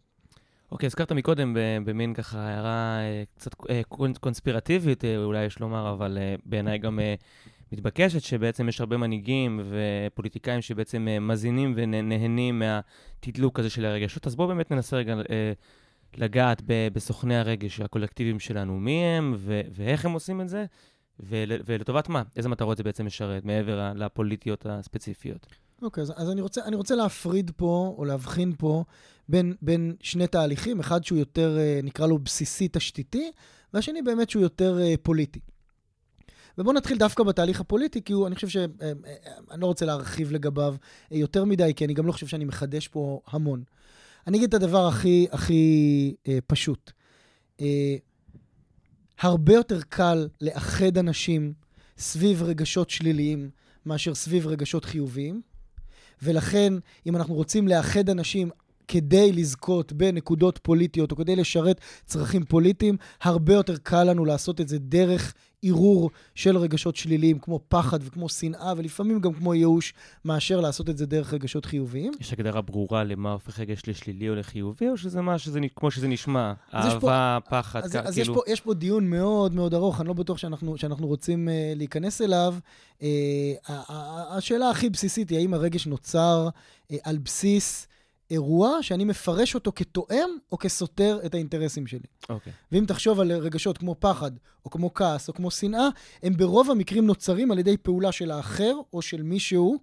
אוקיי, 0.73 0.87
okay, 0.87 0.89
הזכרת 0.89 1.13
מקודם 1.13 1.57
במין 1.85 2.15
ככה 2.15 2.39
הערה 2.41 3.01
אה, 3.01 3.23
קצת 3.35 3.55
אה, 3.71 3.81
קונספירטיבית, 4.21 5.05
אה, 5.05 5.17
אולי 5.17 5.45
יש 5.45 5.59
לומר, 5.59 5.93
אבל 5.93 6.19
בעיניי 6.45 6.79
גם 6.79 6.99
מתבקשת, 7.73 8.23
שבעצם 8.23 8.69
יש 8.69 8.81
הרבה 8.81 8.97
מנהיגים 8.97 9.61
ופוליטיקאים 9.71 10.63
שבעצם 10.63 11.09
מזינים 11.21 11.73
ונהנים 11.77 12.63
מהתדלוק 12.63 13.59
הזה 13.59 13.71
של 13.71 13.85
הרגשות. 13.85 14.27
אז 14.27 14.37
בואו 14.37 14.49
באמת 14.49 14.71
ננסה 14.71 14.97
רגע 14.97 15.15
לגעת 16.17 16.63
בסוכני 16.67 17.37
הרגש 17.37 17.81
הקולקטיביים 17.81 18.41
שלנו, 18.41 18.81
מי 18.81 19.05
הם 19.05 19.35
ואיך 19.73 20.05
הם 20.05 20.13
עושים 20.13 20.41
את 20.41 20.49
זה, 20.49 20.65
ול, 21.23 21.53
ולטובת 21.67 22.09
מה? 22.09 22.23
איזה 22.37 22.49
מטרות 22.49 22.77
זה 22.77 22.83
בעצם 22.83 23.07
משרת, 23.07 23.45
מעבר 23.45 23.93
לפוליטיות 23.95 24.67
הספציפיות? 24.69 25.47
אוקיי, 25.83 26.03
okay, 26.03 26.05
אז, 26.05 26.13
אז 26.17 26.31
אני, 26.31 26.41
רוצה, 26.41 26.65
אני 26.65 26.77
רוצה 26.77 26.95
להפריד 26.95 27.51
פה, 27.57 27.95
או 27.99 28.05
להבחין 28.05 28.53
פה, 28.59 28.85
בין, 29.29 29.55
בין 29.63 29.95
שני 30.01 30.27
תהליכים, 30.27 30.81
אחד 30.81 31.05
שהוא 31.05 31.19
יותר, 31.19 31.59
אה, 31.59 31.81
נקרא 31.83 32.07
לו 32.07 32.19
בסיסי 32.19 32.69
תשתיתי, 32.73 33.31
והשני 33.75 34.03
באמת 34.03 34.31
שהוא 34.31 34.43
יותר 34.43 34.79
uh, 34.79 34.97
פוליטי. 35.03 35.41
ובואו 36.59 36.75
נתחיל 36.75 36.99
דווקא 36.99 37.23
בתהליך 37.23 37.61
הפוליטי, 37.61 38.03
כי 38.03 38.13
הוא, 38.13 38.27
אני 38.27 38.35
חושב 38.35 38.49
ש... 38.49 38.57
אה, 38.57 38.93
לא 39.57 39.67
רוצה 39.67 39.87
להרחיב 39.87 40.33
לגביו 40.33 40.75
יותר 41.11 41.45
מדי, 41.45 41.73
כי 41.77 41.85
אני 41.85 41.95
גם 41.95 42.07
לא 42.07 42.13
חושב 42.13 42.27
שאני 42.27 42.45
מחדש 42.45 42.89
פה 42.89 43.21
המון. 43.27 43.63
אני 44.27 44.39
אגיד 44.39 44.49
את 44.49 44.63
הדבר 44.63 44.87
הכי, 44.87 45.27
הכי 45.31 46.15
uh, 46.25 46.29
פשוט. 46.47 46.93
Uh, 47.59 47.63
הרבה 49.21 49.55
יותר 49.55 49.81
קל 49.89 50.29
לאחד 50.41 50.99
אנשים 50.99 51.53
סביב 51.99 52.43
רגשות 52.43 52.91
שליליים 52.91 53.51
מאשר 53.87 54.15
סביב 54.15 54.47
רגשות 54.47 54.85
חיוביים. 54.85 55.41
ולכן, 56.23 56.73
אם 57.07 57.17
אנחנו 57.17 57.35
רוצים 57.35 57.69
לאחד 57.69 58.11
אנשים 58.11 58.51
כדי 58.89 59.33
לזכות 59.33 59.93
בנקודות 59.93 60.59
פוליטיות 60.63 61.13
או 61.13 61.17
כדי 61.17 61.37
לשרת 61.37 61.81
צרכים 62.07 62.45
פוליטיים, 62.45 62.97
הרבה 63.23 63.55
יותר 63.55 63.77
קל 63.77 64.05
לנו 64.05 64.25
לעשות 64.25 64.61
את 64.61 64.69
זה 64.69 64.79
דרך 64.79 65.35
ערעור 65.63 66.11
של 66.35 66.57
רגשות 66.57 66.97
שליליים, 66.97 67.39
כמו 67.39 67.61
פחד 67.69 67.99
וכמו 68.03 68.29
שנאה, 68.29 68.73
ולפעמים 68.77 69.21
גם 69.21 69.33
כמו 69.33 69.55
ייאוש, 69.55 69.95
מאשר 70.25 70.61
לעשות 70.61 70.89
את 70.91 70.99
זה 70.99 71.07
דרך 71.07 71.35
רגשות 71.35 71.65
חיוביים. 71.65 72.13
יש 72.21 72.33
הגדרה 72.33 72.61
ברורה 72.61 73.05
למה 73.05 73.33
הופך 73.33 73.61
רגש 73.61 73.83
לשלילי 73.87 74.29
או 74.29 74.35
לחיובי, 74.35 74.89
או 74.89 74.97
שזה 74.97 75.21
מה 75.21 75.39
שזה, 75.39 75.61
כמו 75.77 75.91
שזה 75.91 76.09
נשמע? 76.09 76.53
אהבה, 76.75 77.39
פה, 77.45 77.51
פחד, 77.51 77.83
אז, 77.83 77.93
כ- 77.93 77.97
אז 77.97 78.15
כאילו... 78.15 78.33
יש 78.33 78.39
פה, 78.39 78.53
יש 78.53 78.61
פה 78.61 78.75
דיון 78.75 79.11
מאוד 79.11 79.55
מאוד 79.55 79.75
ארוך, 79.75 80.01
אני 80.01 80.09
לא 80.09 80.15
בטוח 80.15 80.39
שאנחנו, 80.39 80.77
שאנחנו 80.79 81.07
רוצים 81.07 81.49
uh, 81.49 81.79
להיכנס 81.79 82.21
אליו. 82.21 82.55
Uh, 82.99 83.03
השאלה 84.31 84.71
הכי 84.71 84.91
בסיסית 84.91 85.31
היא 85.31 85.39
האם 85.39 85.55
הרגש 85.55 85.87
נוצר 85.87 86.49
uh, 86.49 86.95
על 87.05 87.19
בסיס... 87.19 87.87
אירוע 88.31 88.83
שאני 88.83 89.05
מפרש 89.05 89.55
אותו 89.55 89.73
כתואם 89.77 90.29
או 90.53 90.59
כסותר 90.59 91.19
את 91.27 91.35
האינטרסים 91.35 91.87
שלי. 91.87 92.07
אוקיי. 92.29 92.53
Okay. 92.53 92.57
ואם 92.73 92.85
תחשוב 92.89 93.21
על 93.21 93.33
רגשות 93.33 93.79
כמו 93.79 93.97
פחד, 93.99 94.31
או 94.65 94.71
כמו 94.71 94.95
כעס, 94.95 95.29
או 95.29 95.35
כמו 95.35 95.51
שנאה, 95.51 95.89
הם 96.23 96.37
ברוב 96.37 96.71
המקרים 96.71 97.07
נוצרים 97.07 97.51
על 97.51 97.59
ידי 97.59 97.77
פעולה 97.77 98.13
של 98.13 98.31
האחר 98.31 98.75
או 98.93 99.03
של 99.03 99.23
מישהו, 99.23 99.79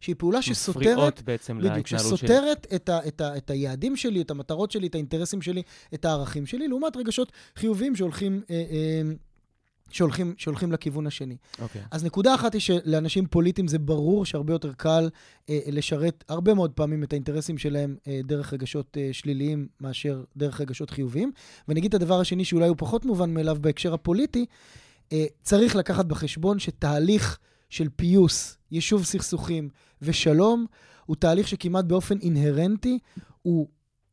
שהיא 0.00 0.14
פעולה 0.18 0.42
שסותרת... 0.42 0.82
מפריעות 0.82 1.22
בעצם 1.22 1.58
להתנהלות 1.58 1.86
שלי. 1.86 1.98
בדיוק, 1.98 2.16
שסותרת 2.18 2.66
את, 2.74 2.88
ה, 2.88 3.08
את, 3.08 3.20
ה, 3.20 3.36
את 3.36 3.50
היעדים 3.50 3.96
שלי, 3.96 4.22
את 4.22 4.30
המטרות 4.30 4.70
שלי, 4.70 4.86
את 4.86 4.94
האינטרסים 4.94 5.42
שלי, 5.42 5.62
את 5.94 6.04
הערכים 6.04 6.46
שלי, 6.46 6.68
לעומת 6.68 6.96
רגשות 6.96 7.32
חיוביים 7.56 7.96
שהולכים... 7.96 8.42
אה, 8.50 8.64
אה, 8.70 9.02
שהולכים, 9.90 10.34
שהולכים 10.38 10.72
לכיוון 10.72 11.06
השני. 11.06 11.36
Okay. 11.36 11.62
אוקיי. 11.62 11.82
אז 11.90 12.04
נקודה 12.04 12.34
אחת 12.34 12.54
היא 12.54 12.60
שלאנשים 12.60 13.26
פוליטיים 13.26 13.68
זה 13.68 13.78
ברור 13.78 14.24
שהרבה 14.24 14.52
יותר 14.52 14.72
קל 14.72 15.10
אה, 15.50 15.58
לשרת 15.66 16.24
הרבה 16.28 16.54
מאוד 16.54 16.72
פעמים 16.72 17.02
את 17.02 17.12
האינטרסים 17.12 17.58
שלהם 17.58 17.96
אה, 18.08 18.20
דרך 18.24 18.52
רגשות 18.52 18.96
אה, 19.00 19.08
שליליים 19.12 19.68
מאשר 19.80 20.24
דרך 20.36 20.60
רגשות 20.60 20.90
חיוביים. 20.90 21.32
ואני 21.68 21.80
אגיד 21.80 21.94
את 21.94 22.02
הדבר 22.02 22.20
השני 22.20 22.44
שאולי 22.44 22.68
הוא 22.68 22.76
פחות 22.78 23.04
מובן 23.04 23.34
מאליו 23.34 23.56
בהקשר 23.60 23.94
הפוליטי, 23.94 24.46
אה, 25.12 25.24
צריך 25.42 25.76
לקחת 25.76 26.04
בחשבון 26.04 26.58
שתהליך 26.58 27.38
של 27.70 27.88
פיוס, 27.96 28.56
יישוב 28.70 29.04
סכסוכים 29.04 29.68
ושלום, 30.02 30.66
הוא 31.06 31.16
תהליך 31.16 31.48
שכמעט 31.48 31.84
באופן 31.84 32.18
אינהרנטי 32.18 32.98
הוא 33.42 33.68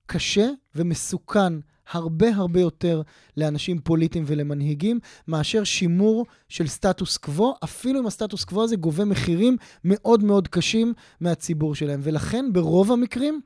קשה 0.05 0.49
ומסוכן 0.75 1.53
הרבה 1.91 2.35
הרבה 2.35 2.59
יותר 2.59 3.01
לאנשים 3.37 3.79
פוליטיים 3.79 4.23
ולמנהיגים, 4.27 4.99
מאשר 5.27 5.63
שימור 5.63 6.25
של 6.49 6.67
סטטוס 6.67 7.17
קוו, 7.17 7.53
אפילו 7.63 7.99
אם 7.99 8.07
הסטטוס 8.07 8.43
קוו 8.43 8.63
הזה 8.63 8.75
גובה 8.75 9.05
מחירים 9.05 9.57
מאוד 9.83 10.23
מאוד 10.23 10.47
קשים 10.47 10.93
מהציבור 11.21 11.75
שלהם. 11.75 11.99
ולכן 12.03 12.45
ברוב 12.53 12.91
המקרים, 12.91 13.41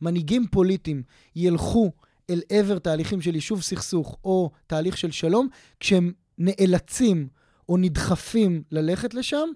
מנהיגים 0.00 0.46
פוליטיים 0.50 1.02
ילכו 1.36 1.92
אל 2.30 2.40
עבר 2.48 2.78
תהליכים 2.78 3.20
של 3.20 3.34
יישוב 3.34 3.62
סכסוך 3.62 4.18
או 4.24 4.50
תהליך 4.66 4.98
של 4.98 5.10
שלום, 5.10 5.48
כשהם 5.80 6.12
נאלצים 6.38 7.28
או 7.68 7.76
נדחפים 7.76 8.62
ללכת 8.70 9.14
לשם, 9.14 9.48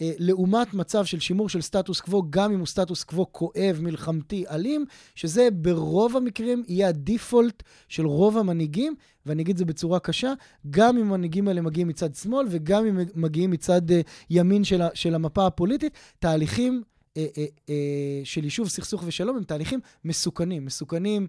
לעומת 0.00 0.74
מצב 0.74 1.04
של 1.04 1.20
שימור 1.20 1.48
של 1.48 1.60
סטטוס 1.60 2.00
קוו, 2.00 2.22
גם 2.30 2.52
אם 2.52 2.58
הוא 2.58 2.66
סטטוס 2.66 3.04
קוו 3.04 3.32
כואב, 3.32 3.78
מלחמתי, 3.82 4.44
אלים, 4.50 4.84
שזה 5.14 5.48
ברוב 5.52 6.16
המקרים 6.16 6.62
יהיה 6.68 6.88
הדיפולט 6.88 7.62
של 7.88 8.06
רוב 8.06 8.38
המנהיגים, 8.38 8.94
ואני 9.26 9.42
אגיד 9.42 9.52
את 9.54 9.58
זה 9.58 9.64
בצורה 9.64 10.00
קשה, 10.00 10.32
גם 10.70 10.98
אם 10.98 11.02
המנהיגים 11.02 11.48
האלה 11.48 11.60
מגיעים 11.60 11.88
מצד 11.88 12.14
שמאל 12.14 12.46
וגם 12.50 12.86
אם 12.86 12.98
מגיעים 13.14 13.50
מצד 13.50 13.90
uh, 13.90 13.94
ימין 14.30 14.64
של, 14.64 14.80
של 14.94 15.14
המפה 15.14 15.46
הפוליטית, 15.46 15.92
תהליכים 16.18 16.82
uh, 17.14 17.18
של 18.24 18.44
יישוב 18.44 18.68
סכסוך 18.68 19.02
ושלום 19.06 19.36
הם 19.36 19.44
תהליכים 19.44 19.80
מסוכנים. 20.04 20.64
מסוכנים 20.64 21.26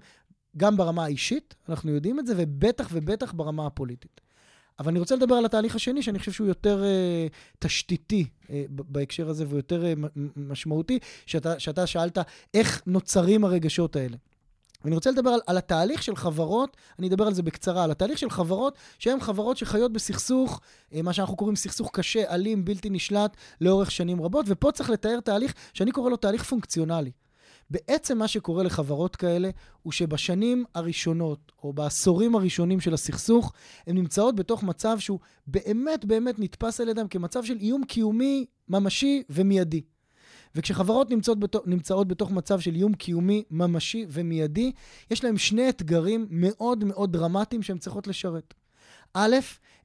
גם 0.57 0.77
ברמה 0.77 1.03
האישית, 1.03 1.55
אנחנו 1.69 1.91
יודעים 1.91 2.19
את 2.19 2.25
זה, 2.25 2.33
ובטח 2.37 2.89
ובטח 2.91 3.33
ברמה 3.33 3.67
הפוליטית. 3.67 4.21
אבל 4.79 4.89
אני 4.89 4.99
רוצה 4.99 5.15
לדבר 5.15 5.35
על 5.35 5.45
התהליך 5.45 5.75
השני, 5.75 6.03
שאני 6.03 6.19
חושב 6.19 6.31
שהוא 6.31 6.47
יותר 6.47 6.83
uh, 6.83 7.33
תשתיתי 7.59 8.25
uh, 8.43 8.49
בהקשר 8.69 9.29
הזה, 9.29 9.45
והוא 9.47 9.59
יותר 9.59 9.83
uh, 9.83 10.19
משמעותי, 10.35 10.99
שאתה, 11.25 11.59
שאתה 11.59 11.87
שאלת 11.87 12.17
איך 12.53 12.81
נוצרים 12.87 13.45
הרגשות 13.45 13.95
האלה. 13.95 14.17
ואני 14.83 14.95
רוצה 14.95 15.11
לדבר 15.11 15.29
על, 15.29 15.39
על 15.47 15.57
התהליך 15.57 16.03
של 16.03 16.15
חברות, 16.15 16.77
אני 16.99 17.07
אדבר 17.07 17.27
על 17.27 17.33
זה 17.33 17.43
בקצרה, 17.43 17.83
על 17.83 17.91
התהליך 17.91 18.17
של 18.17 18.29
חברות 18.29 18.77
שהן 18.99 19.19
חברות 19.19 19.57
שחיות 19.57 19.93
בסכסוך, 19.93 20.61
מה 21.03 21.13
שאנחנו 21.13 21.35
קוראים 21.35 21.55
סכסוך 21.55 21.89
קשה, 21.93 22.33
אלים, 22.33 22.65
בלתי 22.65 22.89
נשלט, 22.89 23.37
לאורך 23.61 23.91
שנים 23.91 24.21
רבות, 24.21 24.45
ופה 24.49 24.71
צריך 24.71 24.89
לתאר 24.89 25.19
תהליך 25.19 25.53
שאני 25.73 25.91
קורא 25.91 26.09
לו 26.09 26.17
תהליך 26.17 26.43
פונקציונלי. 26.43 27.11
בעצם 27.71 28.17
מה 28.17 28.27
שקורה 28.27 28.63
לחברות 28.63 29.15
כאלה 29.15 29.49
הוא 29.81 29.93
שבשנים 29.93 30.65
הראשונות, 30.75 31.51
או 31.63 31.73
בעשורים 31.73 32.35
הראשונים 32.35 32.79
של 32.79 32.93
הסכסוך, 32.93 33.53
הן 33.87 33.97
נמצאות 33.97 34.35
בתוך 34.35 34.63
מצב 34.63 34.99
שהוא 34.99 35.19
באמת 35.47 36.05
באמת 36.05 36.35
נתפס 36.39 36.81
על 36.81 36.89
ידם 36.89 37.07
כמצב 37.07 37.43
של 37.43 37.57
איום 37.59 37.83
קיומי 37.83 38.45
ממשי 38.69 39.23
ומיידי. 39.29 39.81
וכשחברות 40.55 41.09
נמצאות, 41.09 41.39
בתוך, 41.39 41.63
נמצאות 41.65 42.07
בתוך 42.07 42.31
מצב 42.31 42.59
של 42.59 42.75
איום 42.75 42.93
קיומי 42.93 43.43
ממשי 43.51 44.05
ומיידי, 44.09 44.71
יש 45.11 45.23
להן 45.23 45.37
שני 45.37 45.69
אתגרים 45.69 46.27
מאוד 46.29 46.83
מאוד 46.83 47.13
דרמטיים 47.13 47.63
שהן 47.63 47.77
צריכות 47.77 48.07
לשרת. 48.07 48.53
א', 49.13 49.35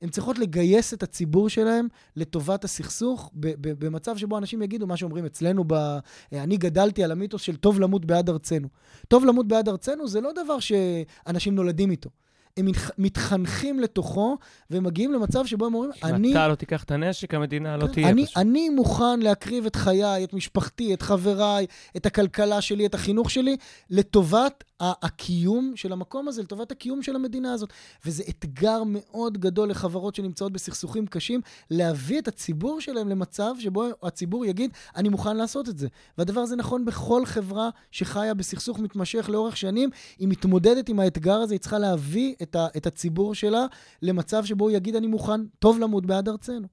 הן 0.03 0.09
צריכות 0.09 0.39
לגייס 0.39 0.95
את 0.95 1.03
הציבור 1.03 1.49
שלהם 1.49 1.89
לטובת 2.17 2.65
הסכסוך, 2.65 3.31
במצב 3.61 4.17
שבו 4.17 4.39
אנשים 4.39 4.63
יגידו 4.63 4.87
מה 4.87 4.97
שאומרים 4.97 5.25
אצלנו, 5.25 5.65
ב... 5.67 5.99
אני 6.33 6.57
גדלתי 6.57 7.05
על 7.05 7.13
המיתוס 7.13 7.43
של 7.43 7.57
טוב 7.57 7.81
למות 7.81 8.05
בעד 8.05 8.31
ארצנו. 8.31 8.69
טוב 9.09 9.25
למות 9.25 9.49
בעד 9.49 9.69
ארצנו 9.69 10.09
זה 10.09 10.21
לא 10.21 10.31
דבר 10.45 10.59
שאנשים 10.61 11.55
נולדים 11.55 11.91
איתו. 11.91 12.11
הם 12.57 12.67
מתח- 12.67 12.91
מתחנכים 12.99 13.81
לתוכו, 13.81 14.37
והם 14.71 14.85
מגיעים 14.85 15.13
למצב 15.13 15.47
שבו 15.47 15.67
הם 15.67 15.75
אומרים, 15.75 15.91
אם 16.05 16.15
אני... 16.15 16.33
אתה 16.33 16.49
לא 16.49 16.55
תיקח 16.55 16.85
את 16.85 16.91
הנשק, 16.91 17.35
המדינה 17.35 17.77
לא 17.77 17.87
כן, 17.87 17.93
תהיה 17.93 18.09
אני, 18.09 18.25
פשוט. 18.27 18.37
אני 18.37 18.69
מוכן 18.69 19.21
להקריב 19.21 19.67
את 19.67 19.77
חיי, 19.77 20.25
את 20.25 20.35
משפחתי, 20.35 20.95
את 20.95 21.03
חבריי, 21.03 21.67
את 21.97 22.07
הכלכלה 22.07 22.61
שלי, 22.61 22.87
את 22.87 22.95
החינוך 22.95 23.31
שלי, 23.31 23.57
לטובת 23.91 24.65
הקיום 24.81 25.73
של 25.77 25.93
המקום 25.93 26.29
הזה, 26.29 26.43
לטובת 26.43 26.71
הקיום 26.73 27.03
של 27.03 27.17
המדינה 27.17 27.53
הזאת. 27.53 27.73
וזה 28.07 28.23
אתגר 28.29 28.83
מאוד 28.87 29.39
גדול 29.39 29.71
לחברות 29.71 30.15
שנמצאות 30.15 30.53
בסכסוכים 30.53 31.07
קשים, 31.07 31.41
להביא 31.71 32.19
את 32.19 32.29
הציבור 32.29 32.81
שלהם 32.81 33.09
למצב 33.09 33.55
שבו 33.61 33.85
הציבור 34.03 34.45
יגיד, 34.45 34.71
אני 34.97 35.09
מוכן 35.09 35.37
לעשות 35.37 35.69
את 35.69 35.79
זה. 35.79 35.89
והדבר 36.19 36.41
הזה 36.41 36.57
נכון 36.57 36.85
בכל 36.85 37.27
חברה 37.27 37.71
שחיה 37.91 38.35
בסכסוך 38.35 38.79
מתמשך 38.79 39.29
לאורך 39.33 39.57
שנים. 39.57 39.91
היא 40.19 40.29
מתמודדת 40.29 40.89
עם 40.89 41.01
האתגר 41.01 41.35
הזה, 41.37 41.55
היא 41.55 41.61
צריכה 41.61 41.79
להביא 41.79 42.35
את, 42.51 42.57
ה- 42.57 42.67
את 42.77 42.87
הציבור 42.87 43.35
שלה 43.35 43.67
למצב 44.03 44.45
שבו 44.45 44.65
הוא 44.65 44.71
יגיד, 44.71 44.97
אני 44.97 45.07
מוכן, 45.07 45.41
טוב 45.59 45.79
למות 45.79 46.07
בעד 46.07 46.29
ארצנו. 46.29 46.67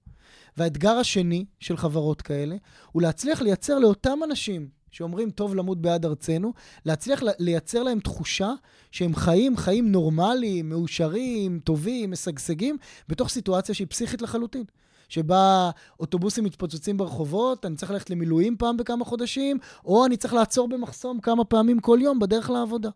והאתגר 0.57 0.91
השני 0.91 1.45
של 1.59 1.77
חברות 1.77 2.21
כאלה, 2.21 2.55
הוא 2.91 3.01
להצליח 3.01 3.41
לייצר 3.41 3.79
לאותם 3.79 4.19
אנשים 4.23 4.67
שאומרים 4.91 5.29
טוב 5.29 5.55
למות 5.55 5.81
בעד 5.81 6.05
ארצנו, 6.05 6.53
להצליח 6.85 7.23
לייצר 7.39 7.83
להם 7.83 7.99
תחושה 7.99 8.53
שהם 8.91 9.15
חיים 9.15 9.57
חיים 9.57 9.91
נורמליים, 9.91 10.69
מאושרים, 10.69 11.59
טובים, 11.63 12.11
משגשגים, 12.11 12.77
בתוך 13.09 13.29
סיטואציה 13.29 13.75
שהיא 13.75 13.87
פסיכית 13.87 14.21
לחלוטין. 14.21 14.63
שבה 15.09 15.69
אוטובוסים 15.99 16.43
מתפוצצים 16.43 16.97
ברחובות, 16.97 17.65
אני 17.65 17.75
צריך 17.75 17.91
ללכת 17.91 18.09
למילואים 18.09 18.57
פעם 18.57 18.77
בכמה 18.77 19.05
חודשים, 19.05 19.57
או 19.85 20.05
אני 20.05 20.17
צריך 20.17 20.33
לעצור 20.33 20.67
במחסום 20.67 21.19
כמה 21.19 21.45
פעמים 21.45 21.79
כל 21.79 21.99
יום 22.01 22.19
בדרך 22.19 22.49
לעבודה. 22.49 22.89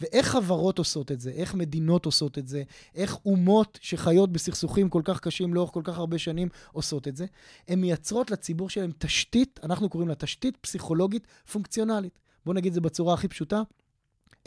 ואיך 0.00 0.26
חברות 0.26 0.78
עושות 0.78 1.12
את 1.12 1.20
זה, 1.20 1.30
איך 1.30 1.54
מדינות 1.54 2.06
עושות 2.06 2.38
את 2.38 2.48
זה, 2.48 2.62
איך 2.94 3.18
אומות 3.26 3.78
שחיות 3.82 4.32
בסכסוכים 4.32 4.88
כל 4.88 5.02
כך 5.04 5.20
קשים 5.20 5.54
לאורך 5.54 5.70
כל 5.70 5.82
כך 5.84 5.98
הרבה 5.98 6.18
שנים 6.18 6.48
עושות 6.72 7.08
את 7.08 7.16
זה, 7.16 7.26
הן 7.68 7.80
מייצרות 7.80 8.30
לציבור 8.30 8.70
שלהם 8.70 8.92
תשתית, 8.98 9.60
אנחנו 9.62 9.88
קוראים 9.88 10.08
לה 10.08 10.14
תשתית 10.14 10.56
פסיכולוגית 10.56 11.26
פונקציונלית. 11.52 12.18
בואו 12.44 12.56
נגיד 12.56 12.70
את 12.70 12.74
זה 12.74 12.80
בצורה 12.80 13.14
הכי 13.14 13.28
פשוטה, 13.28 13.62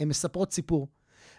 הן 0.00 0.08
מספרות 0.08 0.52
סיפור. 0.52 0.88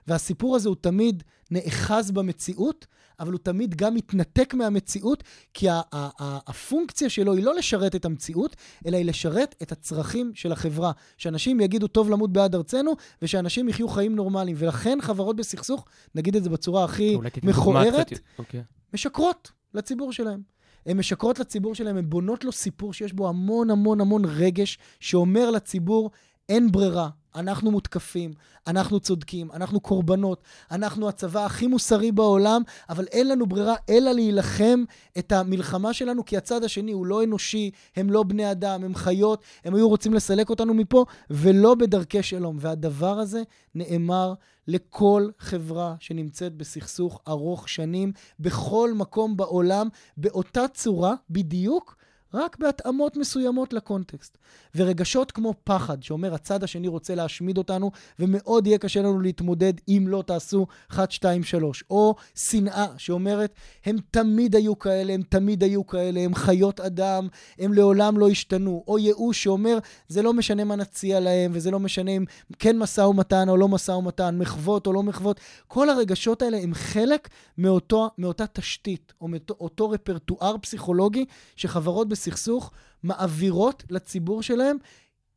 והסיפור 0.09 0.55
הזה 0.55 0.69
הוא 0.69 0.75
תמיד 0.81 1.23
נאחז 1.51 2.11
במציאות, 2.11 2.87
אבל 3.19 3.31
הוא 3.31 3.39
תמיד 3.43 3.75
גם 3.75 3.95
מתנתק 3.95 4.53
מהמציאות, 4.53 5.23
כי 5.53 5.69
ה- 5.69 5.73
ה- 5.73 6.09
ה- 6.19 6.39
הפונקציה 6.47 7.09
שלו 7.09 7.33
היא 7.33 7.43
לא 7.43 7.55
לשרת 7.55 7.95
את 7.95 8.05
המציאות, 8.05 8.55
אלא 8.85 8.97
היא 8.97 9.05
לשרת 9.05 9.55
את 9.61 9.71
הצרכים 9.71 10.31
של 10.35 10.51
החברה. 10.51 10.91
שאנשים 11.17 11.59
יגידו 11.59 11.87
טוב 11.87 12.09
למות 12.09 12.33
בעד 12.33 12.55
ארצנו, 12.55 12.91
ושאנשים 13.21 13.69
יחיו 13.69 13.87
חיים 13.87 14.15
נורמליים. 14.15 14.55
ולכן 14.59 14.97
חברות 15.01 15.35
בסכסוך, 15.35 15.85
נגיד 16.15 16.35
את 16.35 16.43
זה 16.43 16.49
בצורה 16.49 16.83
הכי 16.83 17.17
מכוערת, 17.43 18.19
אוקיי. 18.39 18.63
משקרות 18.93 19.51
לציבור 19.73 20.13
שלהם. 20.13 20.41
הן 20.85 20.97
משקרות 20.97 21.39
לציבור 21.39 21.75
שלהם, 21.75 21.97
הן 21.97 22.09
בונות 22.09 22.43
לו 22.43 22.51
סיפור 22.51 22.93
שיש 22.93 23.13
בו 23.13 23.29
המון 23.29 23.69
המון 23.69 24.01
המון 24.01 24.25
רגש, 24.25 24.77
שאומר 24.99 25.51
לציבור, 25.51 26.11
אין 26.49 26.71
ברירה, 26.71 27.09
אנחנו 27.35 27.71
מותקפים, 27.71 28.33
אנחנו 28.67 28.99
צודקים, 28.99 29.51
אנחנו 29.53 29.79
קורבנות, 29.79 30.43
אנחנו 30.71 31.09
הצבא 31.09 31.45
הכי 31.45 31.67
מוסרי 31.67 32.11
בעולם, 32.11 32.61
אבל 32.89 33.05
אין 33.11 33.27
לנו 33.27 33.45
ברירה 33.45 33.75
אלא 33.89 34.11
להילחם 34.11 34.83
את 35.17 35.31
המלחמה 35.31 35.93
שלנו, 35.93 36.25
כי 36.25 36.37
הצד 36.37 36.63
השני 36.63 36.91
הוא 36.91 37.05
לא 37.05 37.23
אנושי, 37.23 37.71
הם 37.95 38.09
לא 38.09 38.23
בני 38.23 38.51
אדם, 38.51 38.83
הם 38.83 38.95
חיות, 38.95 39.43
הם 39.65 39.75
היו 39.75 39.89
רוצים 39.89 40.13
לסלק 40.13 40.49
אותנו 40.49 40.73
מפה, 40.73 41.05
ולא 41.29 41.75
בדרכי 41.75 42.23
שלום. 42.23 42.57
והדבר 42.59 43.19
הזה 43.19 43.43
נאמר 43.75 44.33
לכל 44.67 45.29
חברה 45.39 45.95
שנמצאת 45.99 46.55
בסכסוך 46.55 47.21
ארוך 47.27 47.69
שנים, 47.69 48.11
בכל 48.39 48.93
מקום 48.95 49.37
בעולם, 49.37 49.87
באותה 50.17 50.67
צורה 50.67 51.13
בדיוק, 51.29 51.95
רק 52.33 52.57
בהתאמות 52.59 53.17
מסוימות 53.17 53.73
לקונטקסט. 53.73 54.37
ורגשות 54.75 55.31
כמו 55.31 55.53
פחד, 55.63 56.03
שאומר 56.03 56.33
הצד 56.33 56.63
השני 56.63 56.87
רוצה 56.87 57.15
להשמיד 57.15 57.57
אותנו, 57.57 57.91
ומאוד 58.19 58.67
יהיה 58.67 58.77
קשה 58.77 59.01
לנו 59.01 59.19
להתמודד 59.19 59.73
אם 59.87 60.05
לא 60.07 60.23
תעשו 60.27 60.67
1, 60.91 61.11
2, 61.11 61.43
3. 61.43 61.83
או 61.89 62.15
שנאה, 62.35 62.87
שאומרת, 62.97 63.53
הם 63.85 63.95
תמיד 64.11 64.55
היו 64.55 64.79
כאלה, 64.79 65.13
הם 65.13 65.21
תמיד 65.29 65.63
היו 65.63 65.87
כאלה, 65.87 66.19
הם 66.19 66.35
חיות 66.35 66.79
אדם, 66.79 67.27
הם 67.59 67.73
לעולם 67.73 68.17
לא 68.17 68.29
השתנו. 68.29 68.83
או 68.87 68.99
ייאוש 68.99 69.43
שאומר, 69.43 69.77
זה 70.07 70.21
לא 70.21 70.33
משנה 70.33 70.63
מה 70.63 70.75
נציע 70.75 71.19
להם, 71.19 71.51
וזה 71.53 71.71
לא 71.71 71.79
משנה 71.79 72.11
אם 72.11 72.25
כן 72.59 72.77
משא 72.77 73.01
ומתן 73.01 73.49
או 73.49 73.57
לא 73.57 73.67
משא 73.67 73.91
ומתן, 73.91 74.37
מחוות 74.37 74.87
או 74.87 74.93
לא 74.93 75.03
מחוות. 75.03 75.39
כל 75.67 75.89
הרגשות 75.89 76.41
האלה 76.41 76.57
הם 76.57 76.73
חלק 76.73 77.29
מאותו, 77.57 78.09
מאותה 78.17 78.47
תשתית, 78.47 79.13
או 79.21 79.27
מאותו 79.27 79.55
אותו 79.59 79.89
רפרטואר 79.89 80.55
פסיכולוגי 80.61 81.25
שחברות 81.55 82.09
בסכסוך 82.19 82.71
מעבירות 83.03 83.83
לציבור 83.89 84.43
שלהם 84.43 84.77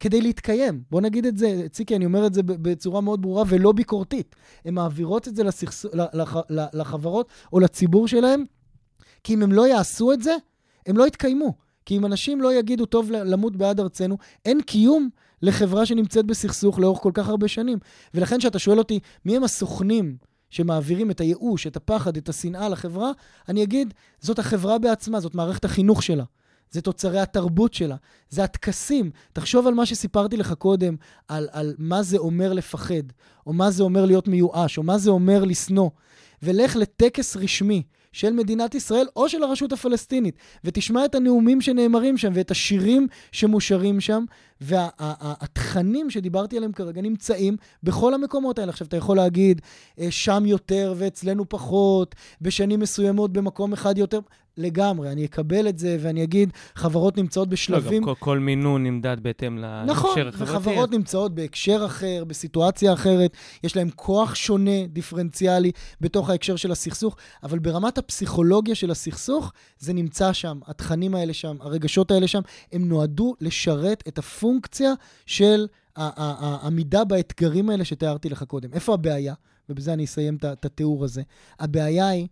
כדי 0.00 0.20
להתקיים. 0.20 0.82
בוא 0.90 1.00
נגיד 1.00 1.26
את 1.26 1.38
זה, 1.38 1.66
ציקי, 1.70 1.96
אני 1.96 2.04
אומר 2.04 2.26
את 2.26 2.34
זה 2.34 2.42
בצורה 2.42 3.00
מאוד 3.00 3.22
ברורה 3.22 3.44
ולא 3.48 3.72
ביקורתית. 3.72 4.36
הן 4.64 4.74
מעבירות 4.74 5.28
את 5.28 5.36
זה 5.36 5.44
לסכסוך, 5.44 5.92
לח, 5.94 6.36
לחברות 6.50 7.28
או 7.52 7.60
לציבור 7.60 8.08
שלהם, 8.08 8.44
כי 9.24 9.34
אם 9.34 9.42
הם 9.42 9.52
לא 9.52 9.68
יעשו 9.68 10.12
את 10.12 10.22
זה, 10.22 10.36
הם 10.86 10.96
לא 10.96 11.06
יתקיימו. 11.06 11.54
כי 11.86 11.96
אם 11.96 12.06
אנשים 12.06 12.40
לא 12.40 12.54
יגידו, 12.54 12.86
טוב 12.86 13.10
למות 13.10 13.56
בעד 13.56 13.80
ארצנו, 13.80 14.18
אין 14.44 14.60
קיום 14.62 15.08
לחברה 15.42 15.86
שנמצאת 15.86 16.26
בסכסוך 16.26 16.78
לאורך 16.78 16.98
כל 16.98 17.10
כך 17.14 17.28
הרבה 17.28 17.48
שנים. 17.48 17.78
ולכן 18.14 18.38
כשאתה 18.38 18.58
שואל 18.58 18.78
אותי, 18.78 19.00
מי 19.24 19.36
הם 19.36 19.44
הסוכנים 19.44 20.16
שמעבירים 20.50 21.10
את 21.10 21.20
הייאוש, 21.20 21.66
את 21.66 21.76
הפחד, 21.76 22.16
את 22.16 22.28
השנאה 22.28 22.68
לחברה, 22.68 23.10
אני 23.48 23.62
אגיד, 23.62 23.94
זאת 24.20 24.38
החברה 24.38 24.78
בעצמה, 24.78 25.20
זאת 25.20 25.34
מערכת 25.34 25.64
החינוך 25.64 26.02
שלה. 26.02 26.24
זה 26.72 26.80
תוצרי 26.80 27.20
התרבות 27.20 27.74
שלה, 27.74 27.96
זה 28.28 28.44
הטקסים. 28.44 29.10
תחשוב 29.32 29.66
על 29.66 29.74
מה 29.74 29.86
שסיפרתי 29.86 30.36
לך 30.36 30.52
קודם, 30.52 30.96
על, 31.28 31.48
על 31.52 31.74
מה 31.78 32.02
זה 32.02 32.18
אומר 32.18 32.52
לפחד, 32.52 33.02
או 33.46 33.52
מה 33.52 33.70
זה 33.70 33.82
אומר 33.82 34.04
להיות 34.04 34.28
מיואש, 34.28 34.78
או 34.78 34.82
מה 34.82 34.98
זה 34.98 35.10
אומר 35.10 35.44
לשנוא, 35.44 35.90
ולך 36.42 36.76
לטקס 36.76 37.36
רשמי 37.36 37.82
של 38.12 38.32
מדינת 38.32 38.74
ישראל 38.74 39.06
או 39.16 39.28
של 39.28 39.42
הרשות 39.42 39.72
הפלסטינית, 39.72 40.36
ותשמע 40.64 41.04
את 41.04 41.14
הנאומים 41.14 41.60
שנאמרים 41.60 42.18
שם 42.18 42.30
ואת 42.34 42.50
השירים 42.50 43.06
שמושרים 43.32 44.00
שם, 44.00 44.24
והתכנים 44.62 46.10
שדיברתי 46.10 46.56
עליהם 46.56 46.72
כרגע 46.72 47.02
נמצאים 47.02 47.56
בכל 47.82 48.14
המקומות 48.14 48.58
האלה. 48.58 48.70
עכשיו, 48.70 48.86
אתה 48.86 48.96
יכול 48.96 49.16
להגיד, 49.16 49.60
שם 50.10 50.42
יותר 50.46 50.94
ואצלנו 50.96 51.48
פחות, 51.48 52.14
בשנים 52.40 52.80
מסוימות 52.80 53.32
במקום 53.32 53.72
אחד 53.72 53.98
יותר. 53.98 54.18
לגמרי, 54.56 55.12
אני 55.12 55.24
אקבל 55.24 55.68
את 55.68 55.78
זה 55.78 55.96
ואני 56.00 56.24
אגיד, 56.24 56.52
חברות 56.74 57.18
נמצאות 57.18 57.48
בשלבים... 57.48 58.02
לא, 58.02 58.08
גם 58.08 58.14
כל, 58.14 58.24
כל 58.24 58.38
מינון 58.38 58.82
נמדד 58.82 59.16
בהתאם 59.22 59.58
להקשר 59.58 59.92
נכון, 59.92 60.10
החברתי. 60.10 60.42
נכון, 60.42 60.56
וחברות 60.56 60.90
נמצאות 60.90 61.34
בהקשר 61.34 61.82
אחר, 61.86 62.24
בסיטואציה 62.24 62.92
אחרת, 62.92 63.36
יש 63.64 63.76
להן 63.76 63.88
כוח 63.96 64.34
שונה, 64.34 64.86
דיפרנציאלי, 64.88 65.72
בתוך 66.00 66.30
ההקשר 66.30 66.56
של 66.56 66.72
הסכסוך, 66.72 67.16
אבל 67.42 67.58
ברמת 67.58 67.98
הפסיכולוגיה 67.98 68.74
של 68.74 68.90
הסכסוך, 68.90 69.52
זה 69.78 69.92
נמצא 69.92 70.32
שם, 70.32 70.58
התכנים 70.66 71.14
האלה 71.14 71.32
שם, 71.32 71.56
הרגשות 71.60 72.10
האלה 72.10 72.28
שם, 72.28 72.40
הם 72.72 72.88
נועדו 72.88 73.34
לשרת 73.40 74.04
את 74.08 74.18
הפונקציה 74.18 74.51
של 75.26 75.66
העמידה 75.96 77.04
באתגרים 77.04 77.70
האלה 77.70 77.84
שתיארתי 77.84 78.28
לך 78.28 78.42
קודם. 78.42 78.72
איפה 78.72 78.94
הבעיה? 78.94 79.34
ובזה 79.68 79.92
אני 79.92 80.04
אסיים 80.04 80.38
את 80.42 80.64
התיאור 80.64 81.04
הזה. 81.04 81.22
הבעיה 81.60 82.08
היא... 82.08 82.26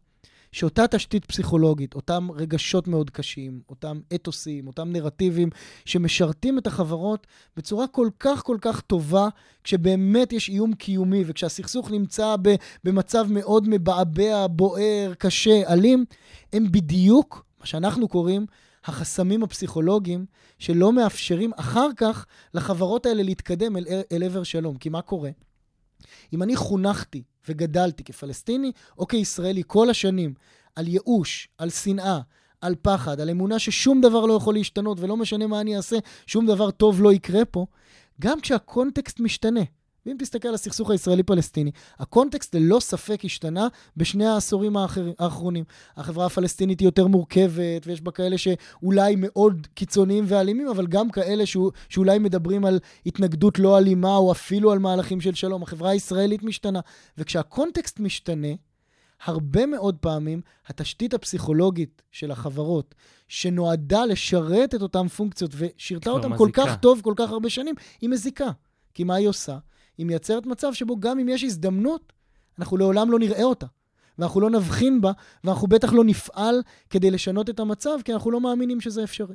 שאותה 0.52 0.87
תשתית 0.87 1.24
פסיכולוגית, 1.24 1.94
אותם 1.94 2.28
רגשות 2.35 2.88
מאוד 2.88 3.11
קשים, 3.11 3.61
אותם 3.68 4.00
אתוסים, 4.14 4.66
אותם 4.66 4.92
נרטיבים 4.92 5.48
שמשרתים 5.85 6.59
את 6.59 6.66
החברות 6.66 7.26
בצורה 7.56 7.87
כל 7.87 8.09
כך 8.20 8.42
כל 8.42 8.59
כך 8.61 8.80
טובה, 8.80 9.28
כשבאמת 9.64 10.33
יש 10.33 10.48
איום 10.48 10.74
קיומי 10.74 11.24
וכשהסכסוך 11.26 11.90
נמצא 11.90 12.37
במצב 12.85 13.26
מאוד 13.30 13.68
מבעבע, 13.68 14.46
בוער, 14.46 15.12
קשה, 15.18 15.72
אלים, 15.72 16.04
הם 16.52 16.72
בדיוק, 16.72 17.44
מה 17.61 17.66
שאנחנו 17.66 18.09
קוראים, 18.09 18.46
החסמים 18.85 19.43
הפסיכולוגיים 19.43 20.27
שלא 20.59 20.93
מאפשרים 20.93 21.53
אחר 21.57 21.88
כך 21.97 22.27
לחברות 22.55 23.07
האלה 23.07 23.23
להתקדם 23.23 23.77
אל, 23.77 23.85
אל 24.12 24.23
עבר 24.23 24.43
שלום. 24.43 24.77
כי 24.77 24.88
מה 24.88 25.03
קורה? 25.03 25.31
אם 26.33 26.43
אני 26.43 26.57
חונכתי 26.57 27.23
וגדלתי 27.49 28.05
כפלסטיני 28.05 28.73
או 28.99 29.07
כישראלי 29.07 29.62
כל 29.66 29.90
השנים 29.90 30.35
על 30.77 30.88
ייאוש, 30.88 31.49
על 31.59 31.71
שנאה, 31.71 32.21
על 32.61 32.75
פחד, 32.83 33.21
על 33.21 33.31
אמונה 33.31 33.59
ששום 33.59 34.01
דבר 34.01 34.27
לא 34.27 34.33
יכול 34.33 34.55
להשתנות 34.55 35.01
ולא 35.01 35.16
משנה 35.16 35.47
מה 35.47 35.61
אני 35.61 35.77
אעשה, 35.77 35.97
שום 36.27 36.47
דבר 36.47 36.71
טוב 36.71 37.03
לא 37.03 37.12
יקרה 37.12 37.45
פה, 37.45 37.66
גם 38.21 38.40
כשהקונטקסט 38.40 39.21
משתנה. 39.21 39.61
ואם 40.06 40.16
תסתכל 40.18 40.48
על 40.48 40.54
הסכסוך 40.54 40.90
הישראלי-פלסטיני, 40.90 41.70
הקונטקסט 41.98 42.54
ללא 42.54 42.80
ספק 42.80 43.24
השתנה 43.24 43.68
בשני 43.96 44.26
העשורים 44.26 44.76
האחר, 44.76 45.12
האחרונים. 45.18 45.64
החברה 45.96 46.26
הפלסטינית 46.26 46.80
היא 46.80 46.86
יותר 46.86 47.06
מורכבת, 47.06 47.86
ויש 47.86 48.00
בה 48.00 48.10
כאלה 48.10 48.38
שאולי 48.38 49.14
מאוד 49.18 49.66
קיצוניים 49.74 50.24
ואלימים, 50.28 50.68
אבל 50.68 50.86
גם 50.86 51.10
כאלה 51.10 51.46
שהוא, 51.46 51.72
שאולי 51.88 52.18
מדברים 52.18 52.64
על 52.64 52.78
התנגדות 53.06 53.58
לא 53.58 53.78
אלימה, 53.78 54.16
או 54.16 54.32
אפילו 54.32 54.72
על 54.72 54.78
מהלכים 54.78 55.20
של 55.20 55.34
שלום. 55.34 55.62
החברה 55.62 55.90
הישראלית 55.90 56.42
משתנה. 56.42 56.80
וכשהקונטקסט 57.18 58.00
משתנה, 58.00 58.48
הרבה 59.24 59.66
מאוד 59.66 59.96
פעמים 60.01 60.40
התשתית 60.66 61.14
הפסיכולוגית 61.14 62.03
של 62.11 62.30
החברות, 62.30 62.94
שנועדה 63.28 64.05
לשרת 64.05 64.74
את 64.74 64.82
אותן 64.82 65.09
פונקציות 65.09 65.51
ושירתה 65.55 66.11
אותן 66.11 66.36
כל 66.36 66.44
מזיקה. 66.44 66.66
כך 66.66 66.76
טוב, 66.76 67.01
כל 67.05 67.14
כך 67.16 67.30
הרבה 67.30 67.51
שנים, 67.51 67.74
היא 68.01 68.11
מזיקה. 68.11 68.51
כי 68.94 69.05
מה 69.05 69.14
היא 69.14 69.28
עושה? 69.28 69.59
היא 70.01 70.07
מייצרת 70.07 70.46
מצב 70.46 70.74
שבו 70.74 71.01
גם 71.01 71.18
אם 71.18 71.28
יש 71.28 71.44
הזדמנות, 71.44 72.12
אנחנו 72.59 72.76
לעולם 72.76 73.11
לא 73.11 73.18
נראה 73.18 73.42
אותה. 73.42 73.66
ואנחנו 74.18 74.40
לא 74.40 74.51
נבחין 74.51 75.01
בה, 75.01 75.12
ואנחנו 75.44 75.68
בטח 75.68 75.92
לא 75.92 76.05
נפעל 76.05 76.62
כדי 76.90 77.11
לשנות 77.11 77.51
את 77.51 77.61
המצב, 77.61 77.90
כי 78.05 78.12
אנחנו 78.12 78.30
לא 78.30 78.40
מאמינים 78.40 78.80
שזה 78.80 79.05
אפשרי. 79.05 79.34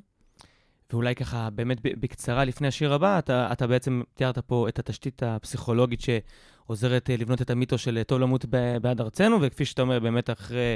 ואולי 0.91 1.15
ככה, 1.15 1.49
באמת 1.49 1.77
בקצרה, 1.81 2.45
לפני 2.45 2.67
השיר 2.67 2.93
הבא, 2.93 3.19
אתה, 3.19 3.49
אתה 3.51 3.67
בעצם 3.67 4.01
תיארת 4.13 4.39
פה 4.39 4.69
את 4.69 4.79
התשתית 4.79 5.23
הפסיכולוגית 5.23 5.99
שעוזרת 6.01 7.09
אה, 7.09 7.17
לבנות 7.17 7.41
את 7.41 7.49
המיתוס 7.49 7.81
של 7.81 7.97
אה, 7.97 8.03
טוב 8.03 8.19
למות 8.19 8.45
בעד 8.81 9.01
ארצנו, 9.01 9.37
וכפי 9.41 9.65
שאתה 9.65 9.81
אומר, 9.81 9.99
באמת 9.99 10.29
אחרי 10.29 10.75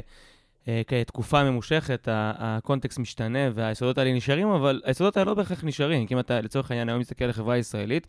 אה, 0.68 1.04
תקופה 1.08 1.44
ממושכת, 1.44 2.08
הקונטקסט 2.12 3.00
משתנה 3.00 3.40
והיסודות 3.54 3.98
האלה 3.98 4.14
נשארים, 4.14 4.48
אבל 4.48 4.82
היסודות 4.84 5.18
האלה 5.18 5.30
לא 5.30 5.36
בהכרח 5.36 5.64
נשארים. 5.64 6.08
כי 6.08 6.14
אם 6.14 6.20
אתה 6.20 6.42
לצורך 6.42 6.72
העניין 6.72 6.90
היום 6.90 7.00
מסתכל 7.00 7.24
על 7.24 7.30
החברה 7.30 7.56
הישראלית, 7.56 8.08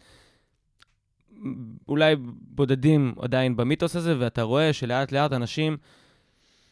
אולי 1.91 2.17
בודדים 2.41 3.15
עדיין 3.19 3.57
במיתוס 3.57 3.97
הזה, 3.97 4.15
ואתה 4.19 4.43
רואה 4.43 4.73
שלאט 4.73 5.13
לאט 5.13 5.33
אנשים 5.33 5.77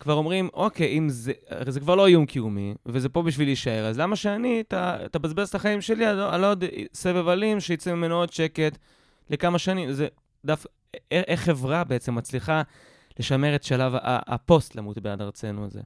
כבר 0.01 0.15
אומרים, 0.15 0.49
אוקיי, 0.55 0.99
אם 0.99 1.09
זה, 1.09 1.33
הרי 1.49 1.73
זה 1.73 1.81
כבר 1.81 1.95
לא 1.95 2.07
איום 2.07 2.27
קיומי, 2.27 2.75
וזה 2.87 3.09
פה 3.09 3.23
בשביל 3.23 3.49
להישאר, 3.49 3.87
אז 3.87 3.99
למה 3.99 4.17
שאני, 4.17 4.63
תבזבז 5.11 5.49
את 5.49 5.55
החיים 5.55 5.81
שלי 5.81 6.07
על, 6.07 6.45
עוד 6.45 6.65
סבב 6.95 7.29
אלים 7.29 7.61
שיצא 7.61 7.95
ממנו 7.95 8.15
עוד 8.15 8.33
שקט 8.33 8.79
לכמה 9.31 9.59
שנים? 9.59 9.93
זה 9.93 10.09
דף, 10.45 10.67
איך, 11.11 11.41
חברה 11.41 11.85
בעצם 11.85 12.15
מצליחה 12.15 12.63
לשמר 13.19 13.55
את 13.55 13.63
שלב 13.63 13.93
הפוסט 14.03 14.77
למות 14.77 14.99
בעד 14.99 15.23
ארצנו 15.23 15.65
הזה? 15.65 15.81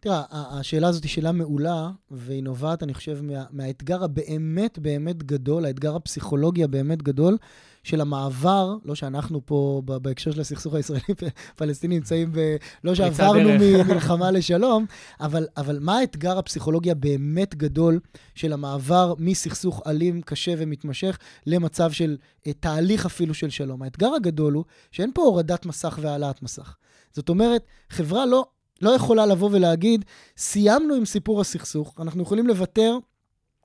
תראה, 0.00 0.22
השאלה 0.30 0.88
הזאת 0.88 1.02
היא 1.02 1.10
שאלה 1.10 1.32
מעולה, 1.32 1.90
והיא 2.10 2.42
נובעת, 2.42 2.82
אני 2.82 2.94
חושב, 2.94 3.18
מה, 3.22 3.44
מהאתגר 3.50 4.04
הבאמת 4.04 4.78
באמת 4.78 5.22
גדול, 5.22 5.64
האתגר 5.64 5.96
הפסיכולוגי 5.96 6.64
הבאמת 6.64 7.02
גדול, 7.02 7.36
של 7.82 8.00
המעבר, 8.00 8.76
לא 8.84 8.94
שאנחנו 8.94 9.40
פה 9.46 9.82
ב- 9.84 9.96
בהקשר 9.96 10.30
של 10.30 10.40
הסכסוך 10.40 10.74
הישראלי-פלסטיני 10.74 11.94
נמצאים 11.98 12.32
ב... 12.32 12.56
לא 12.84 12.94
שעברנו. 12.94 13.50
ממלחמה 13.60 14.30
לשלום, 14.30 14.86
אבל, 15.20 15.46
אבל 15.56 15.78
מה 15.80 15.98
האתגר 15.98 16.38
הפסיכולוגי 16.38 16.90
הבאמת 16.90 17.54
גדול 17.54 18.00
של 18.34 18.52
המעבר 18.52 19.14
מסכסוך 19.18 19.82
אלים, 19.86 20.22
קשה 20.22 20.54
ומתמשך, 20.58 21.18
למצב 21.46 21.92
של 21.92 22.16
אה, 22.46 22.52
תהליך 22.52 23.06
אפילו 23.06 23.34
של 23.34 23.50
שלום? 23.50 23.82
האתגר 23.82 24.14
הגדול 24.14 24.52
הוא 24.52 24.64
שאין 24.90 25.10
פה 25.14 25.22
הורדת 25.22 25.66
מסך 25.66 25.98
והעלאת 26.02 26.42
מסך. 26.42 26.76
זאת 27.12 27.28
אומרת, 27.28 27.64
חברה 27.90 28.26
לא... 28.26 28.44
לא 28.80 28.90
יכולה 28.90 29.26
לבוא 29.26 29.48
ולהגיד, 29.52 30.04
סיימנו 30.36 30.94
עם 30.94 31.04
סיפור 31.04 31.40
הסכסוך, 31.40 31.94
אנחנו 32.00 32.22
יכולים 32.22 32.46
לוותר 32.46 32.98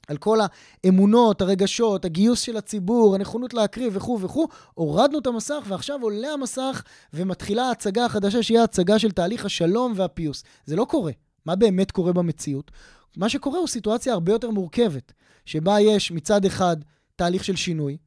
על 0.08 0.18
כל 0.18 0.40
האמונות, 0.84 1.42
הרגשות, 1.42 2.06
הגיוס 2.06 2.42
של 2.42 2.58
הציבור, 2.58 3.16
הנכונות 3.16 3.54
להקריב 3.54 3.94
וכו' 3.96 4.22
וכו', 4.22 4.48
הורדנו 4.74 5.20
את 5.20 5.28
המסך 5.28 5.64
ועכשיו 5.68 6.00
עולה 6.02 6.34
המסך 6.34 6.84
ומתחילה 7.14 7.64
ההצגה 7.64 8.06
החדשה 8.06 8.44
שהיא 8.44 8.60
ההצגה 8.60 9.00
של 9.00 9.12
תהליך 9.12 9.46
השלום 9.46 9.94
והפיוס. 9.96 10.44
זה 10.66 10.76
לא 10.76 10.86
קורה. 10.86 11.12
מה 11.46 11.56
באמת 11.56 11.92
קורה 11.92 12.14
במציאות? 12.14 12.72
מה 13.18 13.30
שקורה 13.30 13.60
הוא 13.60 13.68
סיטואציה 13.68 14.14
הרבה 14.14 14.32
יותר 14.32 14.50
מורכבת, 14.50 15.14
שבה 15.46 15.82
יש 15.82 16.12
מצד 16.12 16.46
אחד 16.46 16.78
תהליך 17.16 17.44
של 17.44 17.56
שינוי, 17.56 17.98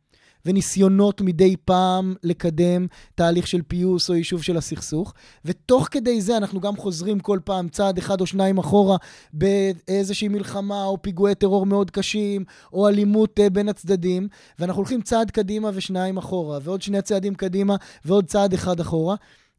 וניסיונות 0.47 1.20
מדי 1.20 1.57
פעם 1.64 2.14
לקדם 2.22 2.86
תהליך 3.14 3.47
של 3.47 3.62
פיוס 3.62 4.11
או 4.11 4.14
יישוב 4.14 4.43
של 4.43 4.57
הסכסוך, 4.57 5.14
ותוך 5.45 5.89
כדי 5.91 6.20
זה 6.20 6.36
אנחנו 6.36 6.61
גם 6.61 6.76
חוזרים 6.76 7.20
כל 7.20 7.39
פעם 7.45 7.68
צעד 7.68 7.99
אחד 7.99 8.20
או 8.20 8.26
שניים 8.26 8.59
אחורה 8.59 8.97
באיזושהי 9.32 10.28
מלחמה 10.28 10.84
או 10.84 11.03
פיגועי 11.03 11.34
טרור 11.34 11.66
מאוד 11.66 11.91
קשים, 11.91 12.45
או 12.72 12.89
אלימות 12.89 13.41
אה, 13.41 13.51
בין 13.51 13.68
הצדדים, 13.68 14.28
ואנחנו 14.59 14.80
הולכים 14.80 15.03
צעד 15.03 15.30
קדימה 15.30 15.70
ושניים 15.74 16.16
אחורה, 16.16 16.59
ועוד 16.62 16.82
שני 16.82 17.03
צעדים 17.03 17.34
קדימה 17.34 17.76
ועוד 18.05 18.26
צעד 18.26 18.53
אחד 18.53 18.80
אחורה, 18.80 19.16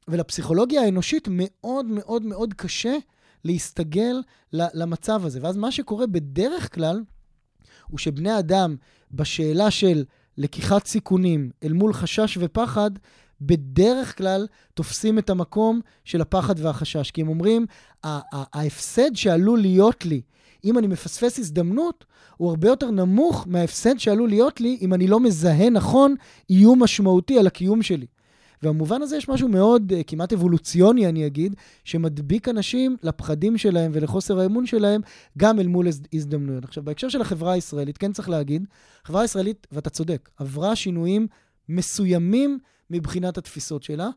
ולפסיכולוגיה 0.08 0.82
האנושית 0.82 1.28
מאוד 1.32 1.86
מאוד 1.86 2.26
מאוד 2.26 2.54
קשה 2.54 2.98
להסתגל 3.46 4.16
למצב 4.54 5.26
הזה. 5.26 5.40
ואז 5.42 5.58
מה 5.58 5.72
שקורה 5.72 6.08
בדרך 6.08 6.76
כלל, 6.76 7.02
הוא 7.88 7.98
שבני 7.98 8.40
אדם, 8.40 8.76
בשאלה 9.12 9.72
של 9.72 10.04
לקיחת 10.40 10.88
סיכונים 10.88 11.50
אל 11.64 11.74
מול 11.74 11.94
חשש 11.94 12.38
ופחד, 12.42 12.92
בדרך 13.42 14.18
כלל 14.18 14.48
תופסים 14.74 15.20
את 15.20 15.30
המקום 15.30 15.80
של 16.06 16.22
הפחד 16.22 16.60
והחשש. 16.60 17.12
כי 17.12 17.22
הם 17.22 17.28
אומרים, 17.30 17.66
"ה- 18.04 18.08
ה- 18.36 18.60
ההפסד 18.60 19.16
שעלול 19.16 19.60
להיות 19.60 20.06
לי 20.06 20.22
אם 20.64 20.78
אני 20.78 20.88
מפספס 20.88 21.40
הזדמנות, 21.40 22.06
הוא 22.38 22.50
הרבה 22.50 22.68
יותר 22.68 22.92
נמוך 22.92 23.46
מההפסד 23.48 23.98
שעלול 23.98 24.30
להיות 24.30 24.62
לי 24.62 24.78
אם 24.82 24.94
אני 24.94 25.08
לא 25.08 25.20
מזהה 25.20 25.70
נכון 25.70 26.16
איום 26.50 26.84
משמעותי 26.84 27.40
על 27.40 27.48
הקיום 27.48 27.82
שלי. 27.82 28.06
ובמובן 28.64 29.02
הזה 29.02 29.18
יש 29.18 29.30
משהו 29.30 29.48
מאוד, 29.48 29.94
אה, 29.94 30.04
כמעט 30.04 30.34
אבולוציוני, 30.34 31.08
אני 31.10 31.28
אגיד, 31.28 31.56
שמדביק 31.84 32.48
אנשים 32.48 32.98
לפחדים 33.04 33.58
שלהם 33.58 33.92
ולחוסר 33.94 34.40
האמון 34.40 34.66
שלהם, 34.66 35.02
גם 35.38 35.60
אל 35.60 35.68
מול 35.68 35.88
הז- 35.88 36.08
הזדמנויות. 36.14 36.64
עכשיו, 36.64 36.84
בהקשר 36.84 37.10
של 37.10 37.22
החברה 37.22 37.54
הישראלית, 37.54 37.98
כן 37.98 38.14
צריך 38.14 38.30
להגיד, 38.30 38.68
החברה 39.04 39.22
הישראלית, 39.22 39.68
ואתה 39.72 39.90
צודק, 39.90 40.30
עברה 40.38 40.76
שינויים 40.76 41.28
מסוימים 41.70 42.60
מבחינת 42.90 43.38
התפיסות 43.38 43.84
שלה. 43.84 44.10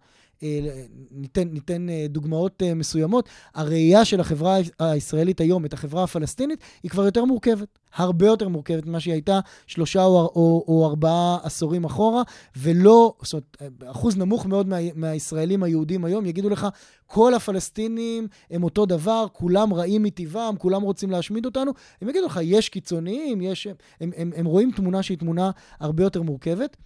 אה, 0.42 0.84
ניתן, 1.10 1.48
ניתן 1.48 1.88
אה, 1.88 2.06
דוגמאות 2.08 2.62
אה, 2.62 2.74
מסוימות. 2.74 3.28
הראייה 3.54 4.04
של 4.04 4.20
החברה 4.20 4.56
הישראלית 4.78 5.40
היום, 5.40 5.64
את 5.64 5.72
החברה 5.72 6.04
הפלסטינית, 6.04 6.60
היא 6.82 6.90
כבר 6.90 7.04
יותר 7.04 7.24
מורכבת. 7.24 7.78
הרבה 7.94 8.26
יותר 8.26 8.48
מורכבת 8.48 8.86
ממה 8.86 9.00
שהיא 9.00 9.12
הייתה 9.12 9.40
שלושה 9.66 10.04
או, 10.04 10.32
או, 10.34 10.64
או 10.68 10.86
ארבעה 10.86 11.38
עשורים 11.42 11.84
אחורה, 11.84 12.22
ולא, 12.56 13.14
זאת 13.22 13.32
אומרת, 13.32 13.74
אחוז 13.86 14.16
נמוך 14.16 14.46
מאוד 14.46 14.68
מה, 14.68 14.76
מהישראלים 14.94 15.62
היהודים 15.62 16.04
היום 16.04 16.26
יגידו 16.26 16.48
לך, 16.48 16.66
כל 17.06 17.34
הפלסטינים 17.34 18.28
הם 18.50 18.64
אותו 18.64 18.86
דבר, 18.86 19.26
כולם 19.32 19.74
רעים 19.74 20.02
מטבעם, 20.02 20.56
כולם 20.56 20.82
רוצים 20.82 21.10
להשמיד 21.10 21.44
אותנו. 21.44 21.72
הם 22.02 22.08
יגידו 22.08 22.26
לך, 22.26 22.40
יש 22.42 22.68
קיצוניים, 22.68 23.40
יש... 23.42 23.66
הם, 23.66 23.74
הם, 24.00 24.10
הם, 24.16 24.32
הם 24.36 24.46
רואים 24.46 24.70
תמונה 24.76 25.02
שהיא 25.02 25.18
תמונה 25.18 25.50
הרבה 25.80 26.02
יותר 26.02 26.22
מורכבת. 26.22 26.76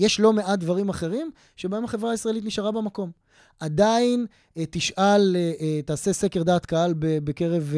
יש 0.00 0.20
לא 0.20 0.32
מעט 0.32 0.58
דברים 0.58 0.88
אחרים 0.88 1.30
שבהם 1.56 1.84
החברה 1.84 2.10
הישראלית 2.10 2.44
נשארה 2.44 2.72
במקום. 2.72 3.10
עדיין 3.60 4.26
אה, 4.56 4.64
תשאל, 4.70 5.36
אה, 5.36 5.52
אה, 5.60 5.82
תעשה 5.82 6.12
סקר 6.12 6.42
דעת 6.42 6.66
קהל 6.66 6.94
בקרב 6.98 7.74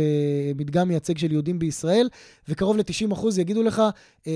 מדגם 0.57 0.89
מייצג 0.89 1.19
של 1.19 1.33
יהודים 1.33 1.59
בישראל, 1.59 2.09
וקרוב 2.49 2.77
ל-90% 2.77 3.27
יגידו 3.41 3.63
לך, 3.63 3.83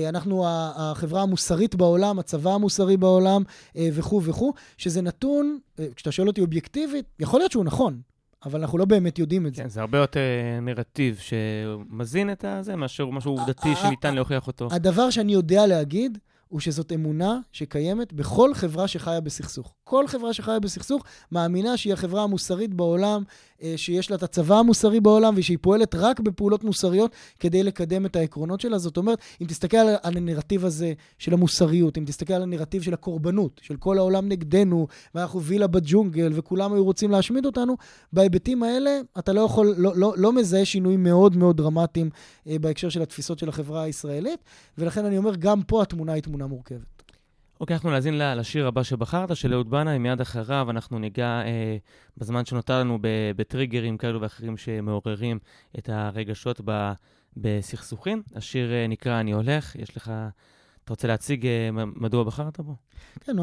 אנחנו 0.09 0.45
החברה 0.75 1.21
המוסרית 1.21 1.75
בעולם, 1.75 2.19
הצבא 2.19 2.53
המוסרי 2.53 2.97
בעולם, 2.97 3.43
וכו' 3.75 4.23
וכו', 4.23 4.53
שזה 4.77 5.01
נתון, 5.01 5.59
כשאתה 5.95 6.11
שואל 6.11 6.27
אותי 6.27 6.41
אובייקטיבית, 6.41 7.05
יכול 7.19 7.39
להיות 7.39 7.51
שהוא 7.51 7.65
נכון, 7.65 8.01
אבל 8.45 8.59
אנחנו 8.59 8.77
לא 8.77 8.85
באמת 8.85 9.19
יודעים 9.19 9.47
את 9.47 9.55
זה. 9.55 9.63
כן, 9.63 9.69
זה 9.69 9.81
הרבה 9.81 9.97
יותר 9.97 10.19
נרטיב 10.61 11.17
שמזין 11.19 12.31
את 12.31 12.45
הזה, 12.47 12.75
מאשר 12.75 13.05
משהו 13.05 13.31
עובדתי 13.31 13.75
שניתן 13.75 14.15
להוכיח 14.15 14.47
אותו. 14.47 14.67
הדבר 14.71 15.09
שאני 15.09 15.33
יודע 15.33 15.67
להגיד, 15.67 16.17
הוא 16.47 16.59
שזאת 16.59 16.91
אמונה 16.91 17.39
שקיימת 17.51 18.13
בכל 18.13 18.53
חברה 18.53 18.87
שחיה 18.87 19.21
בסכסוך. 19.21 19.76
כל 19.89 20.07
חברה 20.07 20.33
שחיה 20.33 20.59
בסכסוך 20.59 21.03
מאמינה 21.31 21.77
שהיא 21.77 21.93
החברה 21.93 22.23
המוסרית 22.23 22.73
בעולם, 22.73 23.23
אה, 23.63 23.73
שיש 23.75 24.09
לה 24.11 24.15
את 24.17 24.23
הצבא 24.23 24.55
המוסרי 24.55 24.99
בעולם, 24.99 25.33
ושהיא 25.37 25.57
פועלת 25.61 25.95
רק 25.95 26.19
בפעולות 26.19 26.63
מוסריות 26.63 27.11
כדי 27.39 27.63
לקדם 27.63 28.05
את 28.05 28.15
העקרונות 28.15 28.61
שלה. 28.61 28.77
זאת 28.77 28.97
אומרת, 28.97 29.19
אם 29.41 29.47
תסתכל 29.47 29.77
על, 29.77 30.17
הנרטיב 30.17 30.65
הזה 30.65 30.93
של 31.17 31.33
המוסריות, 31.33 31.97
אם 31.97 32.05
תסתכל 32.05 32.33
על 32.33 32.43
הנרטיב 32.43 32.81
של 32.81 32.93
הקורבנות, 32.93 33.61
של 33.63 33.75
כל 33.75 33.97
העולם 33.97 34.29
נגדנו, 34.29 34.87
ואנחנו 35.15 35.43
וילה 35.43 35.67
בג'ונגל, 35.67 36.31
וכולם 36.35 36.73
היו 36.73 36.83
רוצים 36.83 37.11
להשמיד 37.11 37.45
אותנו, 37.45 37.77
בהיבטים 38.13 38.63
האלה 38.63 38.99
אתה 39.19 39.33
לא 39.33 39.41
יכול, 39.41 39.75
לא, 39.77 39.91
לא, 39.95 40.13
לא 40.17 40.33
מזהה 40.33 40.65
שינויים 40.65 41.03
מאוד 41.03 41.37
מאוד 41.37 41.57
דרמטיים 41.57 42.09
אה, 42.47 42.59
בהקשר 42.59 42.89
של 42.89 43.01
התפיסות 43.01 43.39
של 43.39 43.49
החברה 43.49 43.83
הישראלית, 43.83 44.39
ולכן 44.77 45.05
אני 45.05 45.17
אומר, 45.17 45.35
גם 45.35 45.61
פה 45.61 45.81
התמונה 45.81 46.13
היא 46.13 46.23
תמונה 46.23 46.47
מורכבת. 46.47 46.96
אוקיי, 47.59 47.73
אנחנו 47.73 47.91
נאזין 47.91 48.17
לשיר 48.17 48.67
הבא 48.67 48.83
שבחרת, 48.83 49.35
של 49.35 49.53
אהוד 49.53 49.69
בנאי, 49.69 49.97
מיד 49.97 50.21
אחריו 50.21 50.67
אנחנו 50.69 50.99
ניגע 50.99 51.41
אה, 51.45 51.77
בזמן 52.17 52.45
שנותר 52.45 52.79
לנו 52.79 52.99
בטריגרים 53.35 53.97
כאלו 53.97 54.21
ואחרים 54.21 54.57
שמעוררים 54.57 55.39
את 55.77 55.89
הרגשות 55.89 56.61
ב- 56.65 56.91
בסכסוכים. 57.37 58.23
השיר 58.35 58.73
אה, 58.73 58.87
נקרא 58.87 59.19
"אני 59.19 59.31
הולך", 59.31 59.75
יש 59.75 59.97
לך... 59.97 60.11
אתה 60.87 60.93
רוצה 60.93 61.07
להציג 61.07 61.45
אה, 61.45 61.69
מדוע 61.95 62.23
בחרת 62.23 62.59
בו? 62.59 62.75
כן, 63.19 63.35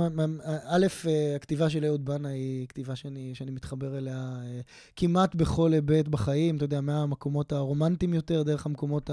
א', 0.66 0.86
אה, 1.06 1.36
הכתיבה 1.36 1.70
של 1.70 1.84
אהוד 1.84 2.04
בנה 2.04 2.28
היא 2.28 2.66
כתיבה 2.68 2.96
שאני, 2.96 3.34
שאני 3.34 3.50
מתחבר 3.50 3.98
אליה 3.98 4.36
אה, 4.44 4.60
כמעט 4.96 5.34
בכל 5.34 5.72
היבט 5.72 6.08
בחיים, 6.08 6.56
אתה 6.56 6.64
יודע, 6.64 6.80
מהמקומות 6.80 7.52
הרומנטיים 7.52 8.14
יותר, 8.14 8.42
דרך 8.42 8.66
המקומות 8.66 9.10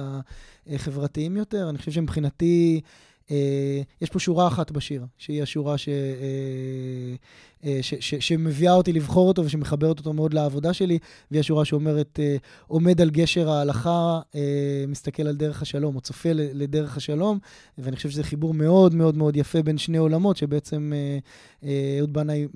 החברתיים 0.67 1.37
יותר. 1.37 1.69
אני 1.69 1.77
חושב 1.77 1.91
שמבחינתי, 1.91 2.81
אה, 2.83 2.89
יש 4.01 4.09
פה 4.09 4.19
שורה 4.19 4.47
אחת 4.47 4.71
בשיר, 4.71 5.05
שהיא 5.17 5.43
השורה 5.43 5.77
אה, 5.87 7.15
ש, 7.81 7.93
ש, 7.99 8.15
שמביאה 8.15 8.73
אותי 8.73 8.93
לבחור 8.93 9.27
אותו 9.27 9.45
ושמחברת 9.45 9.99
אותו 9.99 10.13
מאוד 10.13 10.33
לעבודה 10.33 10.73
שלי, 10.73 10.99
והיא 11.31 11.39
השורה 11.39 11.65
שאומרת, 11.65 12.19
אה, 12.19 12.35
עומד 12.67 13.01
על 13.01 13.09
גשר 13.09 13.49
ההלכה, 13.49 14.19
אה, 14.35 14.85
מסתכל 14.87 15.27
על 15.27 15.35
דרך 15.35 15.61
השלום, 15.61 15.95
או 15.95 16.01
צופה 16.01 16.29
לדרך 16.33 16.97
השלום, 16.97 17.39
ואני 17.77 17.95
חושב 17.95 18.09
שזה 18.09 18.23
חיבור 18.23 18.53
מאוד 18.53 18.95
מאוד 18.95 19.17
מאוד 19.17 19.35
יפה 19.35 19.61
בין 19.61 19.77
שני 19.77 19.97
עולמות, 19.97 20.37
שבעצם 20.37 20.93
אה, 20.95 21.17
אה, 21.63 21.97
אהוד 21.99 22.13
בנאי 22.13 22.47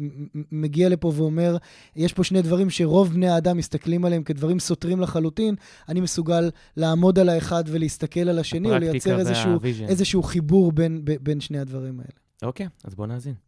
מגיע 0.51 0.89
לפה 0.89 1.11
ואומר, 1.15 1.57
יש 1.95 2.13
פה 2.13 2.23
שני 2.23 2.41
דברים 2.41 2.69
שרוב 2.69 3.13
בני 3.13 3.29
האדם 3.29 3.57
מסתכלים 3.57 4.05
עליהם 4.05 4.23
כדברים 4.23 4.59
סותרים 4.59 5.01
לחלוטין, 5.01 5.55
אני 5.89 6.01
מסוגל 6.01 6.49
לעמוד 6.77 7.19
על 7.19 7.29
האחד 7.29 7.63
ולהסתכל 7.67 8.29
על 8.29 8.39
השני, 8.39 8.69
או 8.69 8.75
הפרקטיקה 8.75 9.15
לייצר 9.15 9.19
איזשהו. 9.19 9.59
איזשהו 9.87 10.23
חיבור 10.23 10.71
בין, 10.71 11.01
בין 11.21 11.39
שני 11.39 11.59
הדברים 11.59 11.99
האלה. 11.99 12.11
אוקיי, 12.43 12.67
אז 12.83 12.95
בואו 12.95 13.07
נאזין. 13.07 13.44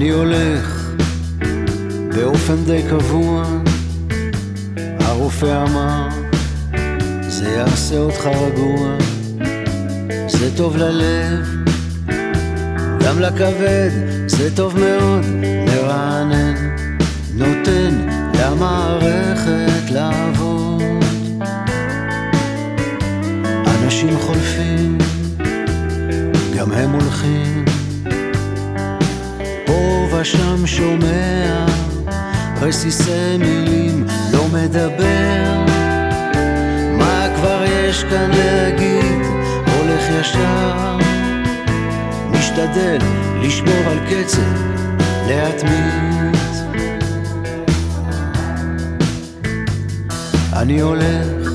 אני 0.00 0.08
הולך 0.08 0.90
באופן 2.14 2.64
די 2.64 2.82
קבוע, 2.90 3.44
הרופא 5.00 5.64
אמר, 5.68 6.08
זה 7.20 7.48
יעשה 7.48 7.98
אותך 7.98 8.26
רגוע, 8.26 8.96
זה 10.28 10.56
טוב 10.56 10.76
ללב, 10.76 11.46
גם 13.04 13.20
לכבד, 13.20 13.90
זה 14.26 14.56
טוב 14.56 14.78
מאוד, 14.78 15.26
מרענן, 15.66 16.54
נותן 17.34 18.08
למערכת 18.34 19.90
לעבוד. 19.90 20.82
אנשים 23.66 24.18
חולפים, 24.18 24.98
גם 26.56 26.72
הם 26.72 26.90
הולכים. 26.90 27.59
ושם 30.20 30.66
שומע 30.66 31.66
רסיסי 32.60 33.36
מילים, 33.38 34.06
לא 34.32 34.44
מדבר. 34.48 35.64
מה 36.98 37.26
כבר 37.36 37.64
יש 37.66 38.04
כאן 38.04 38.30
להגיד? 38.30 39.26
הולך 39.76 40.02
ישר, 40.20 40.98
משתדל 42.30 42.98
לשמור 43.42 43.84
על 43.86 43.98
קצב, 43.98 44.40
להתמיד. 45.26 46.36
אני 50.52 50.80
הולך, 50.80 51.52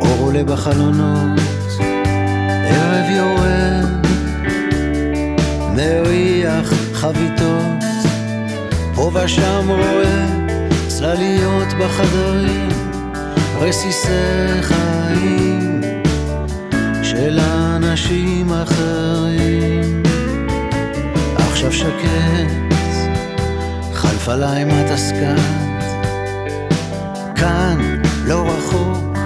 אור 0.00 0.18
עולה 0.20 0.44
בחלונות, 0.44 1.40
ערב 2.64 3.10
יורד. 3.10 4.04
מריח 5.76 6.83
חביתות, 7.04 7.84
פה 8.94 9.10
ושם 9.14 9.66
רואה 9.68 10.26
צלליות 10.88 11.68
בחדרים, 11.80 12.68
רסיסי 13.58 14.62
חיים 14.62 15.80
של 17.02 17.40
אנשים 17.40 18.52
אחרים. 18.52 20.02
עכשיו 21.36 21.72
שקט, 21.72 22.74
חלף 23.92 24.28
עליי 24.28 24.64
מתסקת, 24.64 25.40
כאן 27.36 28.02
לא 28.26 28.48
רחוק, 28.48 29.18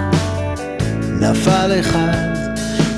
נפל 1.19 1.79
אחד, 1.79 2.35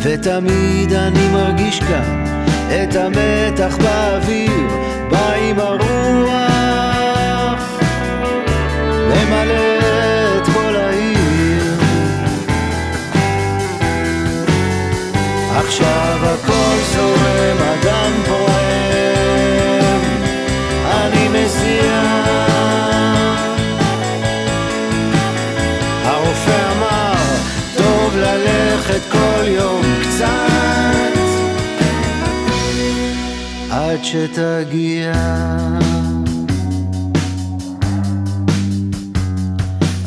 ותמיד 0.03 0.93
אני 0.93 1.27
מרגיש 1.31 1.79
כאן 1.79 2.40
את 2.71 2.95
המתח 2.95 3.77
באוויר, 3.77 4.67
בא 5.09 5.33
עם 5.33 5.59
הרוח, 5.59 5.89
ממלא 9.07 9.79
את 10.37 10.47
כל 10.53 10.75
העיר. 10.75 11.73
עכשיו 15.57 16.19
הכל 16.21 16.77
זורם, 16.93 17.57
אדם 17.73 18.11
פועם, 18.25 20.01
אני 20.85 21.27
מזיע. 21.27 22.01
הרופא 26.03 26.71
אמר, 26.77 27.13
טוב 27.77 28.15
ללכת 28.17 29.01
כל 29.11 29.47
יום 29.47 29.90
שתגיע. 34.11 35.13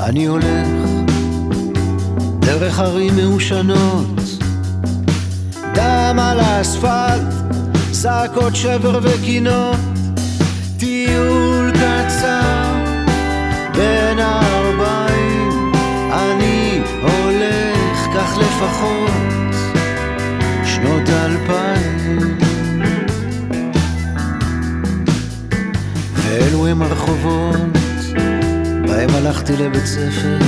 אני 0.01 0.27
הולך 0.27 0.45
דרך 2.39 2.81
ערים 2.81 3.17
מעושנות, 3.17 4.21
דם 5.75 6.19
על 6.21 6.41
האספלט, 6.41 7.35
זעקות 7.93 8.57
שבר 8.57 8.99
וקינות, 9.03 9.77
טיול 10.79 11.71
קצר 11.71 12.75
בין 13.75 14.19
הארבעים, 14.19 15.73
אני 16.13 16.81
הולך 17.03 17.99
כך 18.15 18.39
לפחות 18.39 19.44
ואלו 26.35 26.67
הם 26.67 26.83
הרחובות 26.83 27.57
בהם 28.87 29.11
הלכתי 29.15 29.57
לבית 29.57 29.87
ספר. 29.87 30.39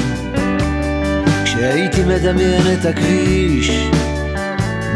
כשהייתי 1.45 2.05
מדמיין 2.05 2.63
את 2.73 2.85
הכביש 2.87 3.71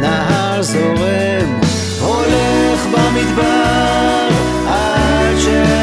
נהר 0.00 0.62
זורם 0.62 1.60
הולך 2.00 2.86
במדבר 2.86 4.28
עד 4.66 5.38
שאעבור 5.38 5.79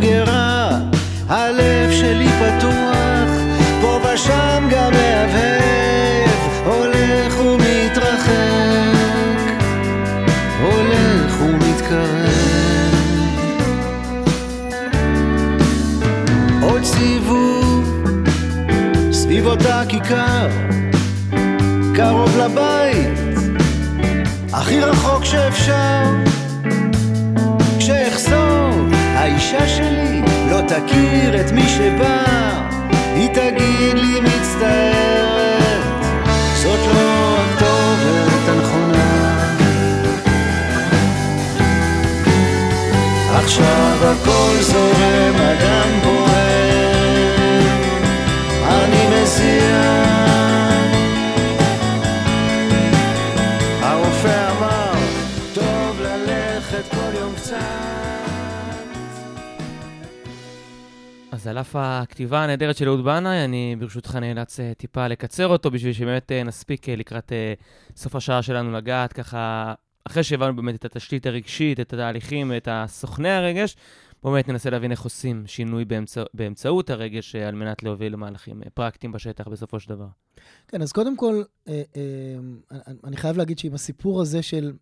get. 0.00 0.39
הכתיבה 62.20 62.44
הנהדרת 62.44 62.76
של 62.76 62.88
אהוד 62.88 63.04
בנאי, 63.04 63.44
אני 63.44 63.76
ברשותך 63.78 64.14
נאלץ 64.16 64.60
אה, 64.60 64.72
טיפה 64.74 65.08
לקצר 65.08 65.46
אותו 65.46 65.70
בשביל 65.70 65.92
שבאמת 65.92 66.32
אה, 66.32 66.42
נספיק 66.42 66.88
אה, 66.88 66.96
לקראת 66.96 67.32
סוף 67.96 68.16
השעה 68.16 68.42
שלנו 68.42 68.72
לגעת 68.72 69.12
ככה, 69.12 69.74
אחרי 70.04 70.22
שהבנו 70.22 70.56
באמת 70.56 70.74
את 70.74 70.84
התשתית 70.84 71.26
הרגשית, 71.26 71.80
את 71.80 71.92
התהליכים, 71.92 72.52
את 72.56 72.68
הסוכני 72.70 73.30
הרגש, 73.30 73.76
באמת 74.24 74.48
ננסה 74.48 74.70
להבין 74.70 74.90
איך 74.90 75.02
עושים 75.02 75.42
שינוי 75.46 75.84
באמצע, 75.84 76.22
באמצעות 76.34 76.90
הרגש 76.90 77.36
על 77.36 77.54
מנת 77.54 77.82
להוביל 77.82 78.12
למהלכים 78.12 78.62
פרקטיים 78.74 79.12
בשטח 79.12 79.48
בסופו 79.48 79.80
של 79.80 79.88
דבר. 79.88 80.06
כן, 80.68 80.82
אז 80.82 80.92
קודם 80.92 81.16
כל, 81.16 81.42
אני- 83.04 83.16
חייב 83.16 83.36
להגיד 83.36 83.58
שעם 83.58 83.74
הסיפור 83.74 84.20
הזה 84.20 84.42
של 84.42 84.72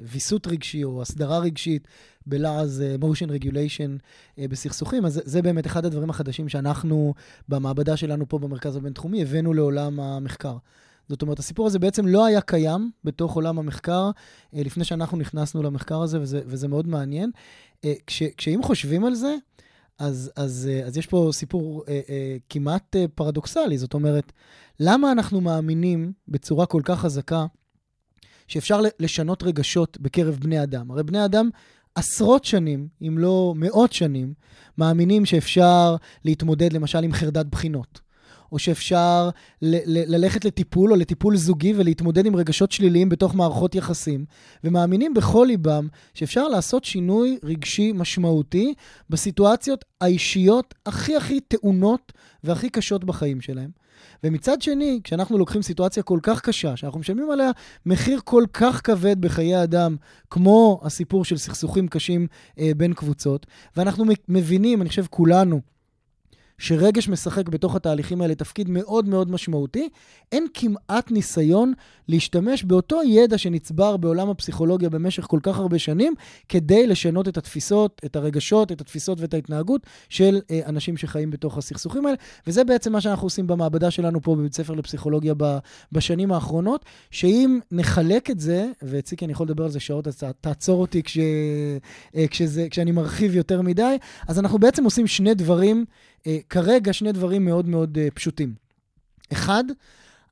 ויסות 0.00 0.46
רגשי 0.46 0.84
או 0.84 1.02
הסדרה 1.02 1.38
רגשית 1.38 1.88
בלעז 2.26 2.82
אה, 2.82 2.96
motion 3.00 3.30
regulation 3.40 3.98
אה, 4.38 4.48
בסכסוכים, 4.48 5.04
אז 5.04 5.20
זה, 5.24 5.42
באמת 5.42 5.66
אחד 5.66 5.84
הדברים 5.84 6.10
החדשים 6.10 6.48
שאנחנו 6.48 7.14
במעבדה 7.48 7.96
שלנו 7.96 8.28
פה 8.28 8.38
במרכז 8.38 8.76
הבינתחומי 8.76 9.22
הבאנו 9.22 9.54
לעולם 9.54 10.00
המחקר. 10.00 10.56
זאת 11.08 11.22
אומרת, 11.22 11.38
הסיפור 11.38 11.66
הזה 11.66 11.78
בעצם 11.78 12.06
לא 12.06 12.24
היה 12.24 12.40
קיים 12.40 12.90
בתוך 13.04 13.34
עולם 13.34 13.58
המחקר 13.58 14.10
אה, 14.54 14.62
לפני 14.62 14.84
שאנחנו 14.84 15.18
נכנסנו 15.18 15.62
למחקר 15.62 16.02
הזה, 16.02 16.20
וזה, 16.20 16.40
וזה 16.46 16.68
מאוד 16.68 16.88
מעניין. 16.88 17.30
אה, 17.84 17.92
כש, 18.06 18.22
כשאם 18.22 18.62
חושבים 18.62 19.04
על 19.04 19.14
זה, 19.14 19.36
אז, 19.98 20.32
אז, 20.36 20.68
אה, 20.72 20.86
אז 20.86 20.96
יש 20.96 21.06
פה 21.06 21.28
סיפור 21.32 21.84
אה, 21.88 22.00
אה, 22.08 22.36
כמעט 22.48 22.96
אה, 22.96 23.04
פרדוקסלי. 23.14 23.78
זאת 23.78 23.94
אומרת, 23.94 24.32
למה 24.80 25.12
אנחנו 25.12 25.40
מאמינים 25.40 26.12
בצורה 26.28 26.66
כל 26.66 26.82
כך 26.84 27.00
חזקה 27.00 27.46
שאפשר 28.48 28.80
לשנות 28.98 29.42
רגשות 29.42 29.98
בקרב 30.00 30.38
בני 30.40 30.62
אדם? 30.62 30.90
הרי 30.90 31.02
בני 31.02 31.24
אדם 31.24 31.50
עשרות 31.94 32.44
שנים, 32.44 32.88
אם 33.02 33.18
לא 33.18 33.52
מאות 33.56 33.92
שנים, 33.92 34.34
מאמינים 34.78 35.24
שאפשר 35.24 35.96
להתמודד 36.24 36.72
למשל 36.72 37.04
עם 37.04 37.12
חרדת 37.12 37.46
בחינות. 37.46 38.00
או 38.52 38.58
שאפשר 38.58 39.30
ל- 39.62 39.98
ל- 39.98 40.14
ללכת 40.14 40.44
לטיפול 40.44 40.92
או 40.92 40.96
לטיפול 40.96 41.36
זוגי 41.36 41.74
ולהתמודד 41.76 42.26
עם 42.26 42.36
רגשות 42.36 42.72
שליליים 42.72 43.08
בתוך 43.08 43.34
מערכות 43.34 43.74
יחסים, 43.74 44.24
ומאמינים 44.64 45.14
בכל 45.14 45.44
ליבם 45.48 45.88
שאפשר 46.14 46.48
לעשות 46.48 46.84
שינוי 46.84 47.38
רגשי 47.44 47.92
משמעותי 47.92 48.74
בסיטואציות 49.10 49.84
האישיות 50.00 50.74
הכי 50.86 51.16
הכי 51.16 51.40
טעונות 51.40 52.12
והכי 52.44 52.70
קשות 52.70 53.04
בחיים 53.04 53.40
שלהם. 53.40 53.70
ומצד 54.24 54.62
שני, 54.62 55.00
כשאנחנו 55.04 55.38
לוקחים 55.38 55.62
סיטואציה 55.62 56.02
כל 56.02 56.18
כך 56.22 56.40
קשה, 56.40 56.76
שאנחנו 56.76 57.00
משלמים 57.00 57.30
עליה 57.30 57.50
מחיר 57.86 58.20
כל 58.24 58.44
כך 58.52 58.80
כבד 58.84 59.20
בחיי 59.20 59.62
אדם, 59.62 59.96
כמו 60.30 60.80
הסיפור 60.84 61.24
של 61.24 61.36
סכסוכים 61.36 61.88
קשים 61.88 62.26
אה, 62.58 62.70
בין 62.76 62.94
קבוצות, 62.94 63.46
ואנחנו 63.76 64.04
מבינים, 64.28 64.82
אני 64.82 64.88
חושב 64.88 65.04
כולנו, 65.10 65.60
שרגש 66.60 67.08
משחק 67.08 67.48
בתוך 67.48 67.76
התהליכים 67.76 68.22
האלה 68.22 68.34
תפקיד 68.34 68.70
מאוד 68.70 69.08
מאוד 69.08 69.30
משמעותי, 69.30 69.88
אין 70.32 70.46
כמעט 70.54 71.10
ניסיון 71.10 71.72
להשתמש 72.08 72.64
באותו 72.64 73.00
ידע 73.02 73.38
שנצבר 73.38 73.96
בעולם 73.96 74.30
הפסיכולוגיה 74.30 74.90
במשך 74.90 75.22
כל 75.22 75.38
כך 75.42 75.58
הרבה 75.58 75.78
שנים, 75.78 76.14
כדי 76.48 76.86
לשנות 76.86 77.28
את 77.28 77.36
התפיסות, 77.36 78.00
את 78.04 78.16
הרגשות, 78.16 78.72
את 78.72 78.80
התפיסות 78.80 79.20
ואת 79.20 79.34
ההתנהגות 79.34 79.86
של 80.08 80.40
אה, 80.50 80.60
אנשים 80.66 80.96
שחיים 80.96 81.30
בתוך 81.30 81.58
הסכסוכים 81.58 82.06
האלה. 82.06 82.16
וזה 82.46 82.64
בעצם 82.64 82.92
מה 82.92 83.00
שאנחנו 83.00 83.26
עושים 83.26 83.46
במעבדה 83.46 83.90
שלנו 83.90 84.20
פה 84.20 84.36
בבית 84.36 84.54
ספר 84.54 84.74
לפסיכולוגיה 84.74 85.34
ב, 85.36 85.58
בשנים 85.92 86.32
האחרונות, 86.32 86.84
שאם 87.10 87.60
נחלק 87.70 88.30
את 88.30 88.40
זה, 88.40 88.68
וציקי, 88.82 89.24
אני 89.24 89.32
יכול 89.32 89.46
לדבר 89.46 89.64
על 89.64 89.70
זה 89.70 89.80
שעות, 89.80 90.08
אז 90.08 90.22
תעצור 90.40 90.80
אותי 90.80 91.02
כש, 91.02 91.18
אה, 92.16 92.26
כשזה, 92.30 92.66
כשאני 92.70 92.92
מרחיב 92.92 93.36
יותר 93.36 93.62
מדי, 93.62 93.96
אז 94.28 94.38
אנחנו 94.38 94.58
בעצם 94.58 94.84
עושים 94.84 95.06
שני 95.06 95.34
דברים, 95.34 95.84
כרגע 96.48 96.92
שני 96.92 97.12
דברים 97.12 97.44
מאוד 97.44 97.68
מאוד 97.68 97.98
אה, 97.98 98.08
פשוטים. 98.14 98.54
אחד, 99.32 99.64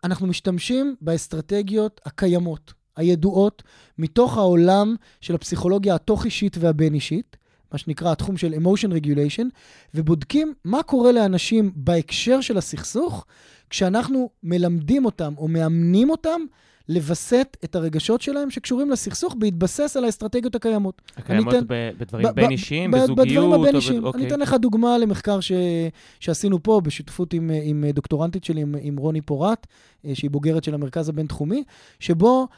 אנחנו 0.05 0.27
משתמשים 0.27 0.97
באסטרטגיות 1.01 2.01
הקיימות, 2.05 2.73
הידועות, 2.97 3.63
מתוך 3.99 4.37
העולם 4.37 4.97
של 5.21 5.35
הפסיכולוגיה 5.35 5.95
התוך-אישית 5.95 6.57
והבין-אישית, 6.61 7.37
מה 7.73 7.79
שנקרא 7.79 8.13
התחום 8.13 8.37
של 8.37 8.55
emotion 8.55 8.91
regulation, 9.03 9.47
ובודקים 9.95 10.55
מה 10.65 10.83
קורה 10.83 11.13
לאנשים 11.13 11.73
בהקשר 11.77 12.41
של 12.41 12.59
הסכסוך, 12.59 13.27
כשאנחנו 13.71 14.31
מלמדים 14.43 15.05
אותם 15.05 15.35
או 15.39 15.49
מאמנים 15.49 16.11
אותם 16.11 16.41
לווסת 16.89 17.57
את 17.65 17.77
הרגשות 17.77 18.21
שלהם 18.21 18.51
שקשורים 18.51 18.91
לסכסוך 18.91 19.35
בהתבסס 19.39 19.97
על 19.97 20.05
האסטרטגיות 20.05 20.55
הקיימות. 20.55 21.03
הקיימות 21.17 21.55
אתן- 21.55 21.65
ב- 21.69 21.91
בדברים 21.99 22.27
ב- 22.27 22.31
בין 22.31 22.51
אישיים, 22.51 22.91
ב- 22.91 22.97
בזוגיות? 22.97 23.29
בדברים 23.29 23.53
או 23.53 23.59
ב- 23.59 23.63
הבין-אישיים. 23.63 24.05
אוקיי. 24.05 24.21
אני 24.21 24.29
אתן 24.29 24.41
לך 24.41 24.55
דוגמה 24.55 24.99
למחקר 24.99 25.41
ש... 25.41 25.53
שעשינו 26.21 26.63
פה 26.63 26.81
בשותפות 26.85 27.33
עם, 27.33 27.51
עם 27.63 27.85
דוקטורנטית 27.95 28.45
שלי, 28.45 28.61
עם, 28.61 28.75
עם 28.81 28.97
רוני 28.97 29.21
פורט, 29.21 29.67
אה, 30.05 30.15
שהיא 30.15 30.31
בוגרת 30.31 30.65
של 30.65 30.75
המרכז 30.75 31.09
הבינתחומי, 31.09 31.65
שבו 32.01 32.49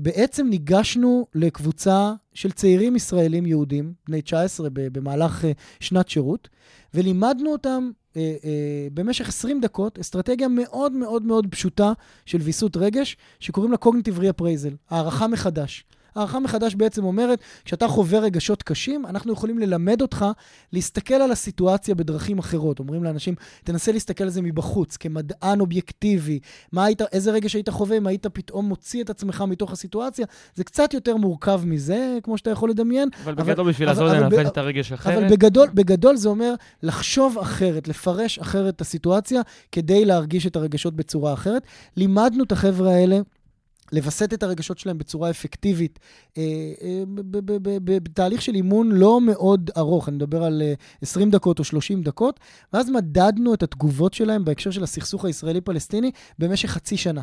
בעצם 0.00 0.46
ניגשנו 0.46 1.26
לקבוצה 1.34 2.12
של 2.34 2.52
צעירים 2.52 2.96
ישראלים 2.96 3.46
יהודים, 3.46 3.92
בני 4.08 4.22
19, 4.22 4.68
ב- 4.72 4.88
במהלך 4.98 5.44
אה, 5.44 5.52
שנת 5.80 6.08
שירות, 6.08 6.48
ולימדנו 6.94 7.52
אותם 7.52 7.90
אה, 8.16 8.36
אה, 8.44 8.88
במשך 8.94 9.28
20 9.28 9.60
דקות 9.60 9.98
אסטרטגיה 9.98 10.48
מאוד 10.48 10.92
מאוד 10.92 11.22
מאוד 11.22 11.46
פשוטה 11.50 11.92
של 12.26 12.38
ויסות 12.38 12.76
רגש, 12.76 13.16
שקוראים 13.40 13.72
לה 13.72 13.78
Cognitive 13.84 14.18
Reappraisal, 14.20 14.74
הערכה 14.90 15.26
מחדש. 15.26 15.84
הערכה 16.18 16.38
מחדש 16.40 16.74
בעצם 16.74 17.04
אומרת, 17.04 17.38
כשאתה 17.64 17.88
חווה 17.88 18.18
רגשות 18.18 18.62
קשים, 18.62 19.06
אנחנו 19.06 19.32
יכולים 19.32 19.58
ללמד 19.58 20.02
אותך 20.02 20.24
להסתכל 20.72 21.14
על 21.14 21.32
הסיטואציה 21.32 21.94
בדרכים 21.94 22.38
אחרות. 22.38 22.78
אומרים 22.78 23.04
לאנשים, 23.04 23.34
תנסה 23.64 23.92
להסתכל 23.92 24.24
על 24.24 24.30
זה 24.30 24.42
מבחוץ, 24.42 24.96
כמדען 24.96 25.60
אובייקטיבי. 25.60 26.38
מה 26.72 26.84
היית, 26.84 27.02
איזה 27.12 27.30
רגש 27.30 27.54
היית 27.54 27.68
חווה 27.68 27.96
אם 27.96 28.06
היית 28.06 28.26
פתאום 28.26 28.68
מוציא 28.68 29.02
את 29.02 29.10
עצמך 29.10 29.44
מתוך 29.48 29.72
הסיטואציה? 29.72 30.26
זה 30.54 30.64
קצת 30.64 30.94
יותר 30.94 31.16
מורכב 31.16 31.60
מזה, 31.64 32.18
כמו 32.22 32.38
שאתה 32.38 32.50
יכול 32.50 32.70
לדמיין. 32.70 33.08
אבל 33.24 33.32
אבל- 33.32 33.44
בגדול 33.44 33.68
בשביל 33.68 33.88
לעזור 33.88 34.06
לנווט 34.08 34.46
את 34.46 34.58
הרגש 34.58 34.92
אחרת. 34.92 35.18
אבל 35.18 35.28
בגדול, 35.28 35.68
בגדול 35.74 36.16
זה 36.16 36.28
אומר 36.28 36.54
לחשוב 36.82 37.38
אחרת, 37.38 37.88
לפרש 37.88 38.38
אחרת 38.38 38.74
את 38.74 38.80
הסיטואציה, 38.80 39.40
כדי 39.72 40.04
להרגיש 40.04 40.46
את 40.46 40.56
הרגשות 40.56 40.94
בצורה 40.94 41.32
אחרת. 41.32 41.62
לימדנו 41.96 42.44
את 42.44 42.52
החבר'ה 42.52 42.90
האלה. 42.90 43.20
לווסת 43.92 44.34
את 44.34 44.42
הרגשות 44.42 44.78
שלהם 44.78 44.98
בצורה 44.98 45.30
אפקטיבית, 45.30 45.98
אה, 46.38 46.42
אה, 46.82 47.02
בתהליך 47.84 48.42
של 48.42 48.54
אימון 48.54 48.92
לא 48.92 49.20
מאוד 49.20 49.70
ארוך, 49.76 50.08
אני 50.08 50.16
מדבר 50.16 50.44
על 50.44 50.62
אה, 50.62 50.74
20 51.02 51.30
דקות 51.30 51.58
או 51.58 51.64
30 51.64 52.02
דקות, 52.02 52.40
ואז 52.72 52.90
מדדנו 52.90 53.54
את 53.54 53.62
התגובות 53.62 54.14
שלהם 54.14 54.44
בהקשר 54.44 54.70
של 54.70 54.82
הסכסוך 54.82 55.24
הישראלי-פלסטיני 55.24 56.10
במשך 56.38 56.70
חצי 56.70 56.96
שנה. 56.96 57.20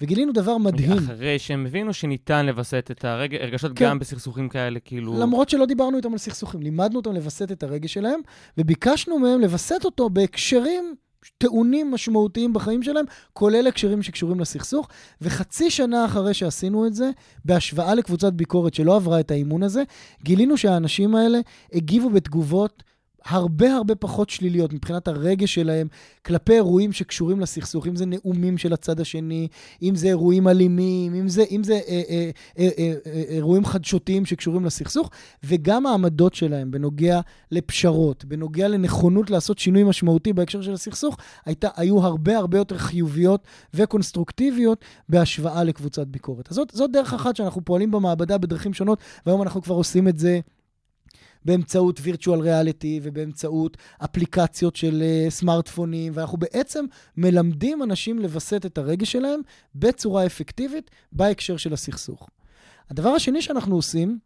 וגילינו 0.00 0.32
דבר 0.32 0.58
מדהים. 0.58 0.92
אחרי 0.92 1.38
שהם 1.38 1.66
הבינו 1.66 1.92
שניתן 1.92 2.46
לווסת 2.46 2.88
את 2.90 3.04
הרגשות 3.04 3.72
כן. 3.76 3.84
גם 3.84 3.98
בסכסוכים 3.98 4.48
כאלה, 4.48 4.80
כאילו... 4.80 5.20
למרות 5.20 5.48
שלא 5.48 5.66
דיברנו 5.66 5.96
איתם 5.96 6.12
על 6.12 6.18
סכסוכים, 6.18 6.62
לימדנו 6.62 6.96
אותם 6.96 7.12
לווסת 7.12 7.52
את 7.52 7.62
הרגש 7.62 7.94
שלהם, 7.94 8.20
וביקשנו 8.58 9.18
מהם 9.18 9.40
לווסת 9.40 9.84
אותו 9.84 10.10
בהקשרים 10.10 10.94
טעונים 11.38 11.90
משמעותיים 11.90 12.52
בחיים 12.52 12.82
שלהם, 12.82 13.04
כולל 13.32 13.66
הקשרים 13.66 14.02
שקשורים 14.02 14.40
לסכסוך. 14.40 14.88
וחצי 15.20 15.70
שנה 15.70 16.04
אחרי 16.04 16.34
שעשינו 16.34 16.86
את 16.86 16.94
זה, 16.94 17.10
בהשוואה 17.44 17.94
לקבוצת 17.94 18.32
ביקורת 18.32 18.74
שלא 18.74 18.96
עברה 18.96 19.20
את 19.20 19.30
האימון 19.30 19.62
הזה, 19.62 19.82
גילינו 20.22 20.56
שהאנשים 20.56 21.14
האלה 21.14 21.38
הגיבו 21.72 22.10
בתגובות 22.10 22.82
הרבה 23.28 23.74
הרבה 23.74 23.94
פחות 23.94 24.30
שליליות 24.30 24.72
מבחינת 24.72 25.08
הרגש 25.08 25.54
שלהם 25.54 25.88
כלפי 26.26 26.52
אירועים 26.52 26.92
שקשורים 26.92 27.40
לסכסוך, 27.40 27.86
אם 27.86 27.96
זה 27.96 28.06
נאומים 28.06 28.58
של 28.58 28.72
הצד 28.72 29.00
השני, 29.00 29.48
אם 29.82 29.94
זה 29.94 30.06
אירועים 30.06 30.48
אלימים, 30.48 31.14
אם 31.14 31.28
זה, 31.28 31.44
אם 31.50 31.64
זה 31.64 31.72
אה, 31.72 32.02
אה, 32.08 32.30
אה, 32.58 32.68
אה, 32.78 32.94
אה, 33.06 33.22
אירועים 33.28 33.64
חדשותיים 33.64 34.26
שקשורים 34.26 34.64
לסכסוך, 34.64 35.10
וגם 35.44 35.86
העמדות 35.86 36.34
שלהם 36.34 36.70
בנוגע 36.70 37.20
לפשרות, 37.50 38.24
בנוגע 38.24 38.68
לנכונות 38.68 39.30
לעשות 39.30 39.58
שינוי 39.58 39.84
משמעותי 39.84 40.32
בהקשר 40.32 40.62
של 40.62 40.72
הסכסוך, 40.72 41.16
הייתה, 41.46 41.68
היו 41.76 42.00
הרבה 42.00 42.36
הרבה 42.36 42.58
יותר 42.58 42.78
חיוביות 42.78 43.44
וקונסטרוקטיביות 43.74 44.84
בהשוואה 45.08 45.64
לקבוצת 45.64 46.06
ביקורת. 46.06 46.48
אז 46.50 46.56
זאת, 46.56 46.70
זאת 46.74 46.92
דרך 46.92 47.14
אחת 47.14 47.36
שאנחנו 47.36 47.64
פועלים 47.64 47.90
במעבדה 47.90 48.38
בדרכים 48.38 48.74
שונות, 48.74 48.98
והיום 49.26 49.42
אנחנו 49.42 49.62
כבר 49.62 49.74
עושים 49.74 50.08
את 50.08 50.18
זה. 50.18 50.40
באמצעות 51.44 52.00
וירטואל 52.02 52.40
ריאליטי 52.40 53.00
ובאמצעות 53.02 53.76
אפליקציות 54.04 54.76
של 54.76 55.02
סמארטפונים, 55.28 56.12
ואנחנו 56.16 56.38
בעצם 56.38 56.84
מלמדים 57.16 57.82
אנשים 57.82 58.18
לווסת 58.18 58.66
את 58.66 58.78
הרגש 58.78 59.12
שלהם 59.12 59.40
בצורה 59.74 60.26
אפקטיבית 60.26 60.90
בהקשר 61.12 61.56
של 61.56 61.72
הסכסוך. 61.72 62.28
הדבר 62.90 63.08
השני 63.08 63.42
שאנחנו 63.42 63.76
עושים 63.76 64.18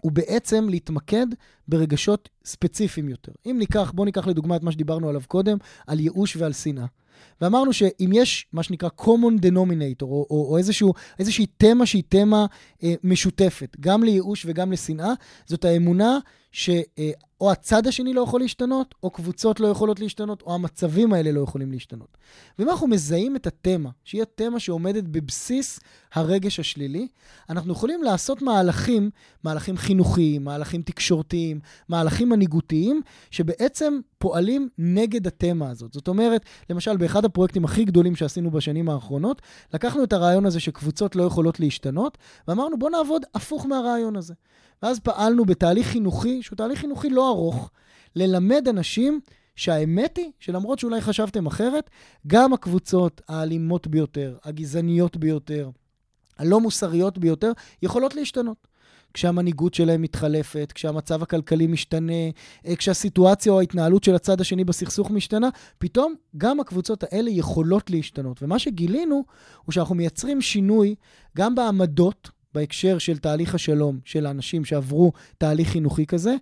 הוא 0.00 0.12
בעצם 0.12 0.68
להתמקד 0.68 1.26
ברגשות 1.68 2.28
ספציפיים 2.44 3.08
יותר. 3.08 3.32
אם 3.46 3.56
ניקח, 3.58 3.92
בואו 3.94 4.04
ניקח 4.04 4.26
לדוגמה 4.26 4.56
את 4.56 4.62
מה 4.62 4.72
שדיברנו 4.72 5.08
עליו 5.08 5.22
קודם, 5.26 5.58
על 5.86 6.00
ייאוש 6.00 6.36
ועל 6.36 6.52
שנאה. 6.52 6.86
ואמרנו 7.40 7.72
שאם 7.72 8.10
יש 8.14 8.46
מה 8.52 8.62
שנקרא 8.62 8.88
common 9.00 9.42
denominator, 9.42 10.02
או, 10.02 10.26
או, 10.30 10.46
או 10.50 10.58
איזשהו, 10.58 10.94
איזושהי 11.18 11.46
תמה 11.46 11.86
שהיא 11.86 12.02
תמה 12.08 12.46
אה, 12.82 12.94
משותפת, 13.04 13.76
גם 13.80 14.02
לייאוש 14.02 14.46
וגם 14.48 14.72
לשנאה, 14.72 15.12
זאת 15.46 15.64
האמונה 15.64 16.18
ש... 16.52 16.70
אה, 16.98 17.10
הצד 17.50 17.86
השני 17.86 18.14
לא 18.14 18.20
יכול 18.20 18.40
להשתנות, 18.40 18.94
או 19.02 19.10
קבוצות 19.10 19.60
לא 19.60 19.68
יכולות 19.68 20.00
להשתנות, 20.00 20.42
או 20.42 20.54
המצבים 20.54 21.12
האלה 21.12 21.32
לא 21.32 21.40
יכולים 21.40 21.72
להשתנות. 21.72 22.16
ואם 22.58 22.68
אנחנו 22.68 22.86
מזהים 22.86 23.36
את 23.36 23.46
התמה, 23.46 23.90
שהיא 24.04 24.22
התמה 24.22 24.60
שעומדת 24.60 25.04
בבסיס 25.04 25.80
הרגש 26.14 26.60
השלילי, 26.60 27.08
אנחנו 27.50 27.72
יכולים 27.72 28.02
לעשות 28.02 28.42
מהלכים, 28.42 29.10
מהלכים 29.44 29.76
חינוכיים, 29.76 30.44
מהלכים 30.44 30.82
תקשורתיים, 30.82 31.57
מהלכים 31.88 32.28
מנהיגותיים, 32.28 33.00
שבעצם 33.30 33.98
פועלים 34.18 34.68
נגד 34.78 35.26
התמה 35.26 35.70
הזאת. 35.70 35.92
זאת 35.92 36.08
אומרת, 36.08 36.44
למשל, 36.70 36.96
באחד 36.96 37.24
הפרויקטים 37.24 37.64
הכי 37.64 37.84
גדולים 37.84 38.16
שעשינו 38.16 38.50
בשנים 38.50 38.88
האחרונות, 38.88 39.42
לקחנו 39.74 40.04
את 40.04 40.12
הרעיון 40.12 40.46
הזה 40.46 40.60
שקבוצות 40.60 41.16
לא 41.16 41.22
יכולות 41.22 41.60
להשתנות, 41.60 42.18
ואמרנו, 42.48 42.78
בואו 42.78 42.90
נעבוד 42.90 43.22
הפוך 43.34 43.66
מהרעיון 43.66 44.16
הזה. 44.16 44.34
ואז 44.82 44.98
פעלנו 44.98 45.44
בתהליך 45.44 45.86
חינוכי, 45.86 46.42
שהוא 46.42 46.56
תהליך 46.56 46.78
חינוכי 46.78 47.10
לא 47.10 47.28
ארוך, 47.28 47.70
ללמד 48.16 48.68
אנשים 48.68 49.20
שהאמת 49.56 50.16
היא 50.16 50.30
שלמרות 50.40 50.78
שאולי 50.78 51.00
חשבתם 51.00 51.46
אחרת, 51.46 51.90
גם 52.26 52.52
הקבוצות 52.52 53.20
האלימות 53.28 53.86
ביותר, 53.86 54.36
הגזעניות 54.44 55.16
ביותר, 55.16 55.70
הלא 56.38 56.60
מוסריות 56.60 57.18
ביותר, 57.18 57.52
יכולות 57.82 58.14
להשתנות. 58.14 58.68
כשהמנהיגות 59.14 59.74
שלהם 59.74 60.02
מתחלפת, 60.02 60.72
כשהמצב 60.74 61.22
הכלכלי 61.22 61.66
משתנה, 61.66 62.12
אה, 62.66 62.76
כשהסיטואציה 62.76 63.52
או 63.52 63.60
ההתנהלות 63.60 64.04
של 64.04 64.14
הצד 64.14 64.40
השני 64.40 64.64
בסכסוך 64.64 65.10
משתנה, 65.10 65.48
פתאום 65.78 66.14
גם 66.36 66.60
הקבוצות 66.60 67.04
האלה 67.04 67.30
יכולות 67.30 67.90
להשתנות. 67.90 68.42
ומה 68.42 68.58
שגילינו 68.58 69.24
הוא 69.64 69.72
שאנחנו 69.72 69.94
מייצרים 69.94 70.40
שינוי 70.40 70.94
גם 71.36 71.54
בעמדות 71.54 72.30
בהקשר 72.54 72.98
של 72.98 73.18
תהליך 73.18 73.54
השלום 73.54 73.98
של 74.04 74.26
האנשים 74.26 74.64
שעברו 74.64 75.12
תהליך 75.38 75.68
חינוכי 75.68 76.06
כזה, 76.06 76.34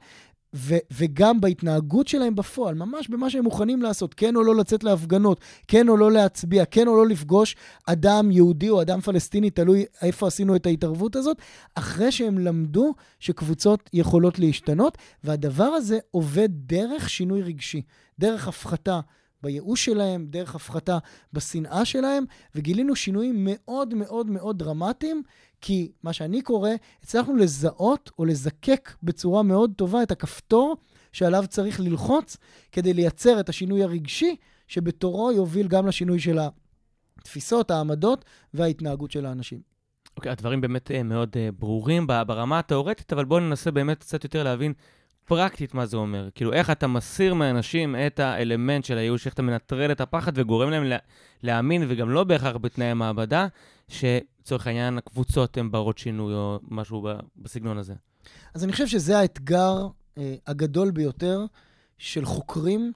ו- 0.54 0.76
וגם 0.90 1.40
בהתנהגות 1.40 2.08
שלהם 2.08 2.34
בפועל, 2.34 2.74
ממש 2.74 3.08
במה 3.08 3.30
שהם 3.30 3.44
מוכנים 3.44 3.82
לעשות, 3.82 4.14
כן 4.14 4.36
או 4.36 4.42
לא 4.42 4.56
לצאת 4.56 4.84
להפגנות, 4.84 5.40
כן 5.68 5.88
או 5.88 5.96
לא 5.96 6.12
להצביע, 6.12 6.64
כן 6.64 6.88
או 6.88 6.96
לא 6.96 7.06
לפגוש 7.06 7.56
אדם 7.86 8.30
יהודי 8.30 8.68
או 8.68 8.82
אדם 8.82 9.00
פלסטיני, 9.00 9.50
תלוי 9.50 9.84
איפה 10.02 10.26
עשינו 10.26 10.56
את 10.56 10.66
ההתערבות 10.66 11.16
הזאת, 11.16 11.36
אחרי 11.74 12.12
שהם 12.12 12.38
למדו 12.38 12.94
שקבוצות 13.20 13.90
יכולות 13.92 14.38
להשתנות, 14.38 14.98
והדבר 15.24 15.64
הזה 15.64 15.98
עובד 16.10 16.48
דרך 16.52 17.10
שינוי 17.10 17.42
רגשי, 17.42 17.82
דרך 18.18 18.48
הפחתה. 18.48 19.00
בייאוש 19.46 19.84
שלהם, 19.84 20.26
דרך 20.30 20.54
הפחתה 20.54 20.98
בשנאה 21.32 21.84
שלהם, 21.84 22.24
וגילינו 22.54 22.96
שינויים 22.96 23.34
מאוד 23.38 23.94
מאוד 23.94 24.30
מאוד 24.30 24.58
דרמטיים 24.58 25.22
כי 25.60 25.92
מה 26.02 26.12
שאני 26.12 26.42
קורא, 26.42 26.70
הצלחנו 27.02 27.36
לזהות 27.36 28.10
או 28.18 28.24
לזקק 28.24 28.92
בצורה 29.02 29.42
מאוד 29.42 29.72
טובה 29.76 30.02
את 30.02 30.10
הכפתור 30.10 30.76
שעליו 31.12 31.44
צריך 31.48 31.80
ללחוץ 31.80 32.36
כדי 32.72 32.94
לייצר 32.94 33.40
את 33.40 33.48
השינוי 33.48 33.82
הרגשי, 33.82 34.36
שבתורו 34.68 35.32
יוביל 35.32 35.68
גם 35.68 35.86
לשינוי 35.86 36.20
של 36.20 36.38
התפיסות, 37.18 37.70
העמדות 37.70 38.24
וההתנהגות 38.54 39.10
של 39.10 39.26
האנשים. 39.26 39.60
אוקיי, 40.16 40.30
okay, 40.30 40.32
הדברים 40.32 40.60
באמת 40.60 40.90
uh, 40.90 41.02
מאוד 41.02 41.36
uh, 41.36 41.52
ברורים 41.58 42.06
ברמה 42.06 42.58
התאורטית, 42.58 43.12
אבל 43.12 43.24
בואו 43.24 43.40
ננסה 43.40 43.70
באמת 43.70 43.98
קצת 43.98 44.24
יותר 44.24 44.42
להבין 44.42 44.72
פרקטית 45.26 45.74
מה 45.74 45.86
זה 45.86 45.96
אומר. 45.96 46.28
כאילו, 46.34 46.52
איך 46.52 46.70
אתה 46.70 46.86
מסיר 46.86 47.34
מאנשים 47.34 47.96
את 48.06 48.20
האלמנט 48.20 48.84
של 48.84 48.98
הייאוש, 48.98 49.26
איך 49.26 49.34
אתה 49.34 49.42
מנטרל 49.42 49.92
את 49.92 50.00
הפחד 50.00 50.32
וגורם 50.34 50.70
להם 50.70 50.84
לה, 50.84 50.96
להאמין, 51.42 51.84
וגם 51.88 52.10
לא 52.10 52.24
בהכרח 52.24 52.56
בתנאי 52.56 52.94
מעבדה, 52.94 53.46
שלצורך 53.88 54.66
העניין 54.66 54.98
הקבוצות 54.98 55.56
הן 55.56 55.70
ברות 55.70 55.98
שינוי 55.98 56.34
או 56.34 56.58
משהו 56.68 57.08
בסגנון 57.36 57.78
הזה. 57.78 57.94
אז 58.54 58.64
אני 58.64 58.72
חושב 58.72 58.86
שזה 58.86 59.18
האתגר 59.18 59.86
אה, 60.18 60.34
הגדול 60.46 60.90
ביותר 60.90 61.44
של 61.98 62.24
חוקרים 62.24 62.92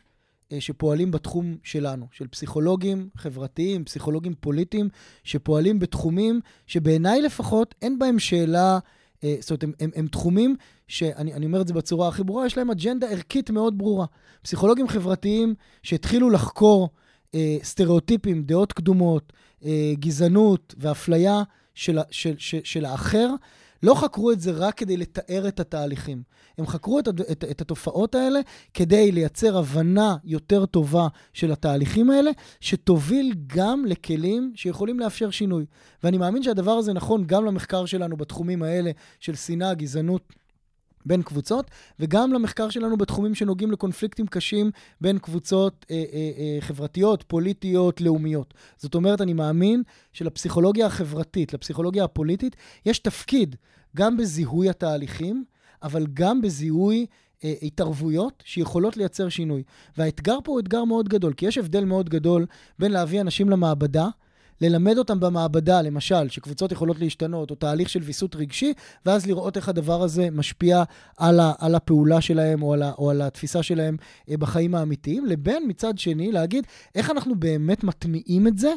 אה, 0.52 0.60
שפועלים 0.60 1.10
בתחום 1.10 1.56
שלנו, 1.62 2.06
של 2.12 2.26
פסיכולוגים 2.26 3.08
חברתיים, 3.16 3.84
פסיכולוגים 3.84 4.34
פוליטיים, 4.40 4.88
שפועלים 5.24 5.78
בתחומים 5.78 6.40
שבעיניי 6.66 7.22
לפחות 7.22 7.74
אין 7.82 7.98
בהם 7.98 8.18
שאלה... 8.18 8.78
אה, 9.24 9.36
זאת 9.40 9.50
אומרת, 9.50 9.62
הם, 9.62 9.72
הם, 9.80 9.90
הם 9.94 10.06
תחומים 10.06 10.56
שאני 10.88 11.46
אומר 11.46 11.60
את 11.60 11.68
זה 11.68 11.74
בצורה 11.74 12.08
הכי 12.08 12.24
ברורה, 12.24 12.46
יש 12.46 12.56
להם 12.56 12.70
אג'נדה 12.70 13.10
ערכית 13.10 13.50
מאוד 13.50 13.78
ברורה. 13.78 14.06
פסיכולוגים 14.42 14.88
חברתיים 14.88 15.54
שהתחילו 15.82 16.30
לחקור 16.30 16.88
אה, 17.34 17.56
סטריאוטיפים, 17.62 18.42
דעות 18.42 18.72
קדומות, 18.72 19.32
אה, 19.64 19.92
גזענות 19.98 20.74
ואפליה 20.78 21.42
של, 21.74 21.98
של, 22.10 22.34
של, 22.38 22.60
של 22.64 22.84
האחר, 22.84 23.34
לא 23.82 23.94
חקרו 23.94 24.32
את 24.32 24.40
זה 24.40 24.50
רק 24.50 24.74
כדי 24.74 24.96
לתאר 24.96 25.48
את 25.48 25.60
התהליכים. 25.60 26.22
הם 26.58 26.66
חקרו 26.66 26.98
את, 26.98 27.08
את, 27.08 27.44
את 27.50 27.60
התופעות 27.60 28.14
האלה 28.14 28.40
כדי 28.74 29.12
לייצר 29.12 29.58
הבנה 29.58 30.16
יותר 30.24 30.66
טובה 30.66 31.08
של 31.32 31.52
התהליכים 31.52 32.10
האלה, 32.10 32.30
שתוביל 32.60 33.34
גם 33.46 33.84
לכלים 33.86 34.52
שיכולים 34.54 35.00
לאפשר 35.00 35.30
שינוי. 35.30 35.66
ואני 36.04 36.18
מאמין 36.18 36.42
שהדבר 36.42 36.72
הזה 36.72 36.92
נכון 36.92 37.24
גם 37.26 37.44
למחקר 37.44 37.86
שלנו 37.86 38.16
בתחומים 38.16 38.62
האלה 38.62 38.90
של 39.20 39.34
שנאה, 39.34 39.74
גזענות 39.74 40.32
בין 41.07 41.22
קבוצות, 41.22 41.70
וגם 42.01 42.32
למחקר 42.32 42.70
שלנו 42.70 42.96
בתחומים 42.96 43.34
שנוגעים 43.34 43.70
לקונפליקטים 43.70 44.26
קשים 44.26 44.70
בין 45.01 45.18
קבוצות 45.18 45.86
אה, 45.90 45.96
אה, 45.96 46.30
אה, 46.38 46.61
חברתיות, 46.61 47.22
פוליטיות, 47.22 48.01
לאומיות. 48.01 48.55
זאת 48.76 48.94
אומרת, 48.94 49.20
אני 49.20 49.32
מאמין 49.32 49.82
שלפסיכולוגיה 50.12 50.86
החברתית, 50.86 51.55
לפסיכולוגיה 51.55 52.05
הפוליטית, 52.05 52.57
יש 52.86 52.98
תפקיד 52.98 53.57
גם 53.96 54.16
בזיהוי 54.16 54.70
התהליכים, 54.70 55.44
אבל 55.82 56.07
גם 56.14 56.40
בזיהוי 56.40 57.07
אה, 57.44 57.55
התערבויות 57.62 58.42
שיכולות 58.46 58.96
לייצר 58.96 59.28
שינוי. 59.28 59.62
והאתגר 59.98 60.38
פה 60.44 60.53
הוא 60.53 60.61
אתגר 60.61 60.84
מאוד 60.84 61.09
גדול, 61.09 61.32
כי 61.32 61.46
יש 61.46 61.59
הבדל 61.59 61.84
מאוד 61.84 62.09
גדול 62.09 62.46
בין 62.78 62.92
להביא 62.92 63.20
אנשים 63.20 63.51
למעבדה, 63.51 64.09
ללמד 64.61 64.98
אותם 64.98 65.20
במעבדה, 65.20 65.82
למשל, 65.82 66.28
שקבוצות 66.28 66.72
יכולות 66.72 66.98
להשתנות, 67.00 67.50
או 67.50 67.54
תהליך 67.56 67.88
של 67.88 68.02
ויסות 68.02 68.36
רגשי, 68.36 68.72
ואז 69.06 69.26
לראות 69.26 69.56
איך 69.56 69.68
הדבר 69.68 70.02
הזה 70.02 70.30
משפיע 70.30 70.82
על, 71.16 71.40
ה, 71.40 71.52
על 71.58 71.74
הפעולה 71.74 72.20
שלהם 72.20 72.62
או 72.62 72.72
על, 72.72 72.82
ה, 72.82 72.92
או 72.98 73.11
על 73.11 73.22
התפיסה 73.22 73.62
שלהם 73.62 73.96
אה, 74.30 74.36
בחיים 74.36 74.74
האמיתיים, 74.74 75.26
לבין 75.26 75.62
מצד 75.68 75.98
שני 75.98 76.32
להגיד 76.32 76.64
איך 76.94 77.11
אנחנו 77.11 77.34
באמת 77.34 77.84
מטמיעים 77.84 78.46
את 78.46 78.58
זה 78.58 78.74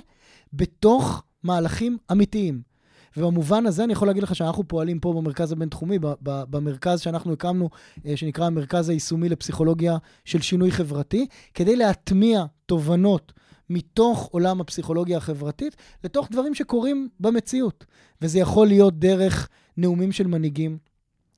בתוך 0.53 1.23
מהלכים 1.43 1.97
אמיתיים. 2.11 2.73
ובמובן 3.17 3.65
הזה 3.65 3.83
אני 3.83 3.93
יכול 3.93 4.07
להגיד 4.07 4.23
לך 4.23 4.35
שאנחנו 4.35 4.67
פועלים 4.67 4.99
פה 4.99 5.13
במרכז 5.13 5.51
הבינתחומי, 5.51 5.99
במרכז 6.21 6.99
שאנחנו 6.99 7.33
הקמנו, 7.33 7.69
אה, 8.05 8.17
שנקרא 8.17 8.45
המרכז 8.45 8.89
היישומי 8.89 9.29
לפסיכולוגיה 9.29 9.97
של 10.25 10.41
שינוי 10.41 10.71
חברתי, 10.71 11.27
כדי 11.53 11.75
להטמיע 11.75 12.45
תובנות 12.65 13.33
מתוך 13.73 14.29
עולם 14.31 14.61
הפסיכולוגיה 14.61 15.17
החברתית 15.17 15.75
לתוך 16.03 16.27
דברים 16.31 16.55
שקורים 16.55 17.09
במציאות. 17.19 17.85
וזה 18.21 18.39
יכול 18.39 18.67
להיות 18.67 18.99
דרך 18.99 19.49
נאומים 19.77 20.11
של 20.11 20.27
מנהיגים, 20.27 20.77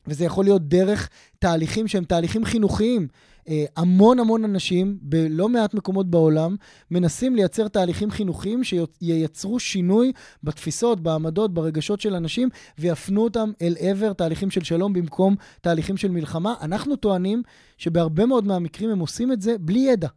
וזה 0.08 0.26
יכול 0.26 0.46
להיות 0.46 0.68
דרך 0.68 1.10
תהליכים 1.40 1.88
שהם 1.88 2.04
תהליכים 2.04 2.46
חינוכיים. 2.46 3.08
אה, 3.50 3.66
המון 3.76 4.20
המון 4.20 4.44
אנשים 4.44 4.98
בלא 5.02 5.50
מעט 5.50 5.74
מקומות 5.74 6.10
בעולם 6.10 6.56
מנסים 6.92 7.36
לייצר 7.36 7.68
תהליכים 7.68 8.12
חינוכיים 8.12 8.64
שייצרו 8.64 9.60
שינוי 9.60 10.12
בתפיסות, 10.44 11.00
בעמדות, 11.00 11.54
ברגשות 11.54 12.02
של 12.02 12.16
אנשים 12.16 12.50
ויפנו 12.78 13.24
אותם 13.24 13.52
אל 13.62 13.76
עבר 13.80 14.14
תהליכים 14.14 14.52
של 14.52 14.64
שלום 14.64 14.94
במקום 14.94 15.36
תהליכים 15.62 15.98
של 15.98 16.12
מלחמה. 16.12 16.54
אנחנו 16.62 16.96
טוענים 16.96 17.44
שבהרבה 17.78 18.26
מאוד 18.26 18.48
מהמקרים 18.48 18.90
הם 18.90 19.00
עושים 19.00 19.32
את 19.32 19.42
זה 19.42 19.56
בלי 19.60 19.80
ידע. 19.80 20.08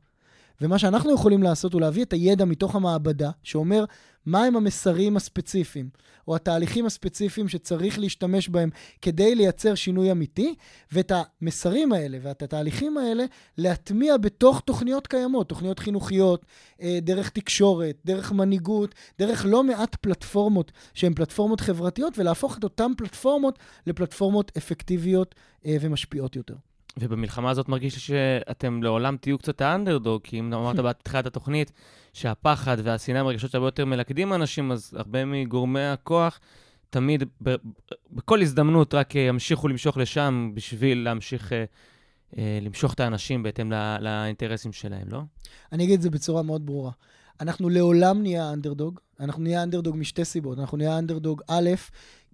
ומה 0.61 0.79
שאנחנו 0.79 1.15
יכולים 1.15 1.43
לעשות 1.43 1.73
הוא 1.73 1.81
להביא 1.81 2.05
את 2.05 2.13
הידע 2.13 2.45
מתוך 2.45 2.75
המעבדה, 2.75 3.31
שאומר 3.43 3.85
מהם 4.27 4.57
המסרים 4.57 5.17
הספציפיים, 5.17 5.89
או 6.29 6.37
התהליכים 6.37 6.87
הספציפיים 6.87 7.49
שצריך 7.49 7.99
להשתמש 7.99 8.49
בהם 8.49 8.71
כדי 9.03 9.35
לייצר 9.35 9.75
שינוי 9.75 10.11
אמיתי, 10.13 10.55
ואת 10.93 11.13
המסרים 11.15 11.93
האלה 11.93 12.19
ואת 12.23 12.43
התהליכים 12.43 12.99
האלה 12.99 13.25
להטמיע 13.59 14.17
בתוך 14.17 14.61
תוכניות 14.61 15.07
קיימות, 15.07 15.49
תוכניות 15.49 15.79
חינוכיות, 15.79 16.47
אה, 16.83 16.99
דרך 17.03 17.31
תקשורת, 17.31 17.97
דרך 18.05 18.33
מנהיגות, 18.33 18.95
דרך 19.19 19.45
לא 19.49 19.65
מעט 19.65 19.95
פלטפורמות 19.95 20.73
שהן 20.95 21.15
פלטפורמות 21.15 21.61
חברתיות, 21.61 22.19
ולהפוך 22.19 22.59
את 22.59 22.65
אותן 22.65 22.93
פלטפורמות 22.97 23.59
לפלטפורמות 23.87 24.53
אפקטיביות 24.57 25.35
אה, 25.67 25.77
ומשפיעות 25.81 26.37
יותר. 26.37 26.55
ובמלחמה 26.97 27.51
הזאת 27.51 27.69
מרגיש 27.69 27.95
לי 27.95 28.01
שאתם 28.01 28.83
לעולם 28.83 29.17
תהיו 29.17 29.39
קצת 29.39 29.61
האנדרדוג, 29.61 30.23
כי 30.23 30.39
אם 30.39 30.53
אמרת 30.53 30.77
בתחילת 30.87 31.27
התוכנית 31.27 31.73
שהפחד 32.13 32.77
והשנאה 32.83 33.21
הם 33.21 33.27
רגשות 33.27 33.51
שהרבה 33.51 33.67
יותר 33.67 33.85
מלכדים 33.85 34.33
אנשים, 34.33 34.73
אז 34.73 34.95
הרבה 34.97 35.25
מגורמי 35.25 35.85
הכוח 35.85 36.41
תמיד, 36.91 37.25
ב, 37.43 37.55
בכל 38.13 38.43
הזדמנות, 38.43 38.95
רק 38.95 39.17
אה, 39.17 39.21
ימשיכו 39.21 39.69
למשוך 39.69 39.97
לשם 39.97 40.51
בשביל 40.55 40.99
להמשיך 41.05 41.53
אה, 41.53 41.65
אה, 42.39 42.59
למשוך 42.63 42.95
את 42.95 43.01
האנשים 43.01 43.43
בהתאם 43.43 43.73
ל, 43.73 43.97
לאינטרסים 44.01 44.73
שלהם, 44.73 45.09
לא? 45.09 45.23
אני 45.73 45.85
אגיד 45.85 45.95
את 45.95 46.03
זה 46.03 46.11
בצורה 46.11 46.43
מאוד 46.43 46.67
ברורה. 46.67 46.91
אנחנו 47.41 47.69
לעולם 47.69 48.23
נהיה 48.23 48.53
אנדרדוג. 48.53 49.01
אנחנו 49.21 49.43
נהיה 49.43 49.63
אנדרדוג 49.63 49.97
משתי 49.97 50.25
סיבות. 50.25 50.59
אנחנו 50.59 50.77
נהיה 50.77 50.99
אנדרדוג, 50.99 51.43
א', 51.49 51.71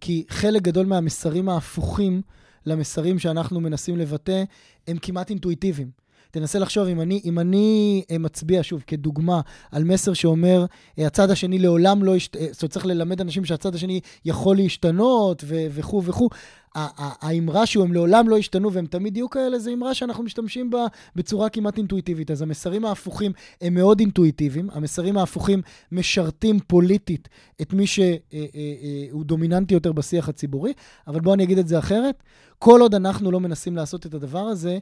כי 0.00 0.24
חלק 0.28 0.62
גדול 0.62 0.86
מהמסרים 0.86 1.48
ההפוכים 1.48 2.22
למסרים 2.66 3.18
שאנחנו 3.18 3.60
מנסים 3.60 3.96
לבטא, 3.96 4.44
הם 4.88 4.96
כמעט 5.02 5.30
אינטואיטיביים. 5.30 6.03
תנסה 6.35 6.59
לחשוב, 6.59 6.89
אם 6.89 7.01
אני, 7.01 7.20
אם 7.24 7.39
אני 7.39 8.03
אה, 8.11 8.18
מצביע, 8.18 8.61
שוב, 8.62 8.82
כדוגמה, 8.87 9.41
על 9.72 9.85
מסר 9.85 10.12
שאומר, 10.12 10.64
אה, 10.99 11.07
הצד 11.07 11.30
השני 11.30 11.59
לעולם 11.59 12.05
לא 12.05 12.16
ישת... 12.16 12.37
אה, 12.37 12.47
זאת 12.53 12.62
אומרת, 12.62 12.72
צריך 12.72 12.87
ללמד 12.87 13.20
אנשים 13.20 13.45
שהצד 13.45 13.74
השני 13.74 14.01
יכול 14.24 14.57
להשתנות 14.57 15.45
וכו' 15.47 16.03
וכו'. 16.05 16.28
האמרה 16.74 17.66
שהוא 17.66 17.85
הם 17.85 17.93
לעולם 17.93 18.28
לא 18.28 18.39
ישתנו 18.39 18.72
והם 18.72 18.87
תמיד 18.87 19.16
יהיו 19.16 19.30
כאלה, 19.30 19.59
זו 19.59 19.72
אמרה 19.72 19.95
שאנחנו 19.95 20.24
משתמשים 20.24 20.70
בה 20.70 20.87
בצורה 21.16 21.49
כמעט 21.49 21.78
אינטואיטיבית. 21.78 22.30
אז 22.30 22.43
המסרים 22.43 22.85
ההפוכים 22.85 23.32
הם 23.61 23.74
מאוד 23.74 24.01
אינטואיטיביים. 24.01 24.70
המסרים 24.72 25.18
ההפוכים 25.18 25.62
משרתים 25.93 26.61
פוליטית 26.66 27.28
את 27.62 27.72
מי 27.72 27.87
שהוא 27.87 29.24
דומיננטי 29.24 29.74
יותר 29.74 29.93
בשיח 29.93 30.28
הציבורי. 30.28 30.72
אבל 31.07 31.20
בואו 31.20 31.35
אני 31.35 31.45
אגיד 31.45 31.59
את 31.59 31.68
זה 31.68 31.78
אחרת. 31.78 32.22
כל 32.59 32.80
עוד 32.80 32.95
אנחנו 32.95 33.30
לא 33.30 33.41
מנסים 33.41 33.76
לעשות 33.76 34.07
את 34.07 34.14
הדבר 34.14 34.43
הזה, 34.43 34.78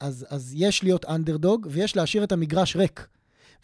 אז, 0.00 0.26
אז 0.28 0.52
יש 0.56 0.84
להיות 0.84 1.04
אנדרדוג 1.04 1.66
ויש 1.70 1.96
להשאיר 1.96 2.24
את 2.24 2.32
המגרש 2.32 2.76
ריק. 2.76 3.06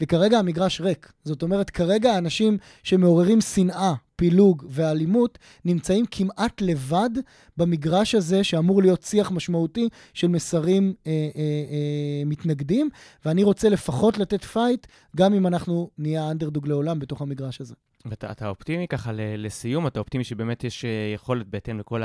וכרגע 0.00 0.38
המגרש 0.38 0.80
ריק. 0.80 1.12
זאת 1.24 1.42
אומרת, 1.42 1.70
כרגע 1.70 2.12
האנשים 2.12 2.58
שמעוררים 2.82 3.40
שנאה, 3.40 3.94
פילוג 4.16 4.64
ואלימות 4.70 5.38
נמצאים 5.64 6.04
כמעט 6.10 6.60
לבד 6.60 7.10
במגרש 7.56 8.14
הזה 8.14 8.44
שאמור 8.44 8.82
להיות 8.82 9.02
שיח 9.02 9.30
משמעותי 9.30 9.88
של 10.14 10.28
מסרים 10.28 10.94
אה, 11.06 11.12
אה, 11.12 11.40
אה, 11.40 12.22
מתנגדים, 12.26 12.88
ואני 13.24 13.42
רוצה 13.42 13.68
לפחות 13.68 14.18
לתת 14.18 14.44
fight, 14.44 14.86
גם 15.16 15.34
אם 15.34 15.46
אנחנו 15.46 15.90
נהיה 15.98 16.30
אנדרדוג 16.30 16.68
לעולם 16.68 16.98
בתוך 16.98 17.22
המגרש 17.22 17.60
הזה. 17.60 17.74
ואתה 18.04 18.48
אופטימי 18.48 18.88
ככה 18.88 19.10
לסיום, 19.14 19.86
אתה 19.86 20.00
אופטימי 20.00 20.24
שבאמת 20.24 20.64
יש 20.64 20.84
אה, 20.84 21.12
יכולת, 21.14 21.46
בהתאם 21.46 21.78
לכל 21.78 22.02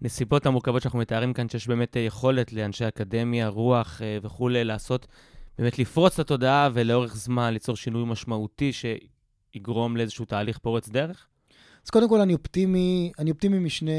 הנסיבות 0.00 0.46
המורכבות 0.46 0.82
שאנחנו 0.82 0.98
מתארים 0.98 1.32
כאן, 1.32 1.48
שיש 1.48 1.68
באמת 1.68 1.96
אה, 1.96 2.02
יכולת 2.02 2.52
לאנשי 2.52 2.88
אקדמיה, 2.88 3.48
רוח 3.48 4.02
אה, 4.02 4.18
וכולי, 4.22 4.64
לעשות, 4.64 5.06
באמת 5.58 5.78
לפרוץ 5.78 6.12
את 6.12 6.18
התודעה 6.18 6.68
ולאורך 6.72 7.16
זמן 7.16 7.52
ליצור 7.52 7.76
שינוי 7.76 8.04
משמעותי 8.06 8.72
שיגרום 8.72 9.96
לאיזשהו 9.96 10.24
תהליך 10.24 10.58
פורץ 10.58 10.88
דרך? 10.88 11.26
אז 11.84 11.90
קודם 11.90 12.08
כל, 12.08 12.20
אני 12.20 12.34
אופטימי, 12.34 13.12
אני 13.18 13.30
אופטימי 13.30 13.58
משני, 13.58 13.92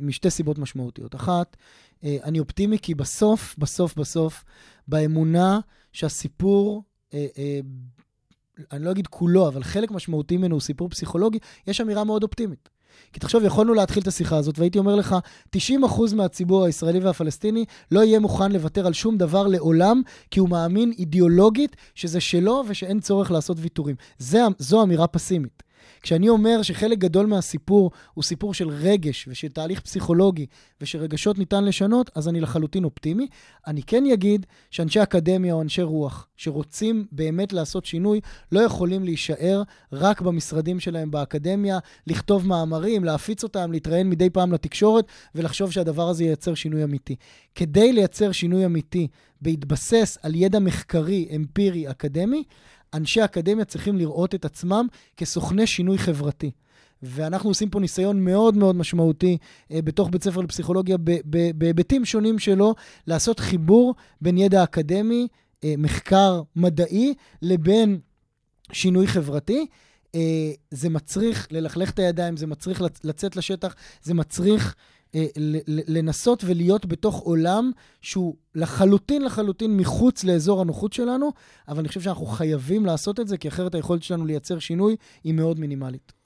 משתי 0.00 0.30
סיבות 0.30 0.58
משמעותיות. 0.58 1.14
אחת, 1.14 1.56
אני 2.02 2.38
אופטימי 2.38 2.78
כי 2.78 2.94
בסוף, 2.94 3.54
בסוף, 3.58 3.94
בסוף, 3.94 4.44
באמונה 4.88 5.60
שהסיפור 5.92 6.82
אני 8.72 8.84
לא 8.84 8.90
אגיד 8.90 9.06
כולו, 9.06 9.48
אבל 9.48 9.62
חלק 9.62 9.90
משמעותי 9.90 10.36
ממנו 10.36 10.54
הוא 10.54 10.60
סיפור 10.60 10.88
פסיכולוגי, 10.88 11.38
יש 11.66 11.80
אמירה 11.80 12.04
מאוד 12.04 12.22
אופטימית. 12.22 12.68
כי 13.12 13.20
תחשוב, 13.20 13.44
יכולנו 13.44 13.74
להתחיל 13.74 14.02
את 14.02 14.08
השיחה 14.08 14.36
הזאת, 14.36 14.58
והייתי 14.58 14.78
אומר 14.78 14.94
לך, 14.94 15.16
90% 15.56 15.60
מהציבור 16.16 16.64
הישראלי 16.64 16.98
והפלסטיני 16.98 17.64
לא 17.90 18.00
יהיה 18.00 18.20
מוכן 18.20 18.52
לוותר 18.52 18.86
על 18.86 18.92
שום 18.92 19.16
דבר 19.16 19.46
לעולם, 19.46 20.02
כי 20.30 20.40
הוא 20.40 20.48
מאמין 20.48 20.92
אידיאולוגית 20.98 21.76
שזה 21.94 22.20
שלו 22.20 22.64
ושאין 22.68 23.00
צורך 23.00 23.30
לעשות 23.30 23.56
ויתורים. 23.60 23.96
זה, 24.18 24.42
זו 24.58 24.82
אמירה 24.82 25.06
פסימית. 25.06 25.62
כשאני 26.02 26.28
אומר 26.28 26.62
שחלק 26.62 26.98
גדול 26.98 27.26
מהסיפור 27.26 27.90
הוא 28.14 28.24
סיפור 28.24 28.54
של 28.54 28.68
רגש 28.68 29.28
ושל 29.28 29.48
תהליך 29.48 29.80
פסיכולוגי 29.80 30.46
ושרגשות 30.80 31.38
ניתן 31.38 31.64
לשנות, 31.64 32.10
אז 32.14 32.28
אני 32.28 32.40
לחלוטין 32.40 32.84
אופטימי. 32.84 33.28
אני 33.66 33.82
כן 33.82 34.04
אגיד 34.12 34.46
שאנשי 34.70 35.02
אקדמיה 35.02 35.54
או 35.54 35.62
אנשי 35.62 35.82
רוח 35.82 36.28
שרוצים 36.36 37.06
באמת 37.12 37.52
לעשות 37.52 37.84
שינוי, 37.84 38.20
לא 38.52 38.60
יכולים 38.60 39.04
להישאר 39.04 39.62
רק 39.92 40.20
במשרדים 40.20 40.80
שלהם 40.80 41.10
באקדמיה, 41.10 41.78
לכתוב 42.06 42.46
מאמרים, 42.46 43.04
להפיץ 43.04 43.42
אותם, 43.42 43.72
להתראיין 43.72 44.10
מדי 44.10 44.30
פעם 44.30 44.52
לתקשורת 44.52 45.04
ולחשוב 45.34 45.72
שהדבר 45.72 46.08
הזה 46.08 46.24
ייצר 46.24 46.54
שינוי 46.54 46.84
אמיתי. 46.84 47.16
כדי 47.54 47.92
לייצר 47.92 48.32
שינוי 48.32 48.66
אמיתי 48.66 49.08
בהתבסס 49.40 50.18
על 50.22 50.34
ידע 50.34 50.58
מחקרי, 50.58 51.28
אמפירי, 51.36 51.90
אקדמי, 51.90 52.42
אנשי 52.94 53.24
אקדמיה 53.24 53.64
צריכים 53.64 53.96
לראות 53.96 54.34
את 54.34 54.44
עצמם 54.44 54.86
כסוכני 55.16 55.66
שינוי 55.66 55.98
חברתי. 55.98 56.50
ואנחנו 57.02 57.50
עושים 57.50 57.70
פה 57.70 57.80
ניסיון 57.80 58.24
מאוד 58.24 58.56
מאוד 58.56 58.76
משמעותי 58.76 59.38
אה, 59.72 59.82
בתוך 59.82 60.08
בית 60.10 60.22
ספר 60.22 60.40
לפסיכולוגיה, 60.40 60.96
בהיבטים 61.54 62.04
שונים 62.04 62.38
שלו, 62.38 62.74
לעשות 63.06 63.40
חיבור 63.40 63.94
בין 64.20 64.38
ידע 64.38 64.64
אקדמי, 64.64 65.28
אה, 65.64 65.74
מחקר 65.78 66.42
מדעי, 66.56 67.14
לבין 67.42 68.00
שינוי 68.72 69.06
חברתי. 69.06 69.66
אה, 70.14 70.50
זה 70.70 70.90
מצריך 70.90 71.48
ללכלך 71.50 71.90
את 71.90 71.98
הידיים, 71.98 72.36
זה 72.36 72.46
מצריך 72.46 72.82
לצאת 73.04 73.36
לשטח, 73.36 73.74
זה 74.02 74.14
מצריך 74.14 74.74
לנסות 75.66 76.44
ולהיות 76.46 76.86
בתוך 76.86 77.18
עולם 77.18 77.70
שהוא 78.02 78.34
לחלוטין 78.54 79.22
לחלוטין 79.22 79.76
מחוץ 79.76 80.24
לאזור 80.24 80.60
הנוחות 80.60 80.92
שלנו, 80.92 81.32
אבל 81.68 81.78
אני 81.78 81.88
חושב 81.88 82.00
שאנחנו 82.00 82.26
חייבים 82.26 82.86
לעשות 82.86 83.20
את 83.20 83.28
זה, 83.28 83.36
כי 83.38 83.48
אחרת 83.48 83.74
היכולת 83.74 84.02
שלנו 84.02 84.26
לייצר 84.26 84.58
שינוי 84.58 84.96
היא 85.24 85.34
מאוד 85.34 85.60
מינימלית. 85.60 86.17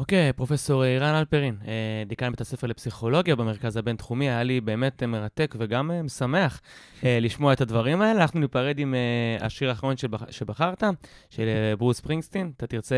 אוקיי, 0.00 0.32
פרופסור 0.32 0.84
רן 0.84 1.14
אלפרין, 1.14 1.56
אה, 1.66 2.02
דיקן 2.06 2.30
בית 2.30 2.40
הספר 2.40 2.66
לפסיכולוגיה 2.66 3.36
במרכז 3.36 3.76
הבינתחומי, 3.76 4.28
היה 4.28 4.42
לי 4.42 4.60
באמת 4.60 5.02
מרתק 5.02 5.54
וגם 5.58 5.90
אה, 5.90 6.02
משמח 6.02 6.60
אה, 7.04 7.18
לשמוע 7.20 7.52
את 7.52 7.60
הדברים 7.60 8.02
האלה. 8.02 8.22
אנחנו 8.22 8.40
ניפרד 8.40 8.78
עם 8.78 8.94
השיר 9.40 9.68
האחרון 9.68 9.94
שבחרת, 10.30 10.82
של 11.30 11.44
ברוס 11.78 11.96
ספרינגסטין. 11.96 12.52
אתה 12.56 12.66
תרצה 12.66 12.96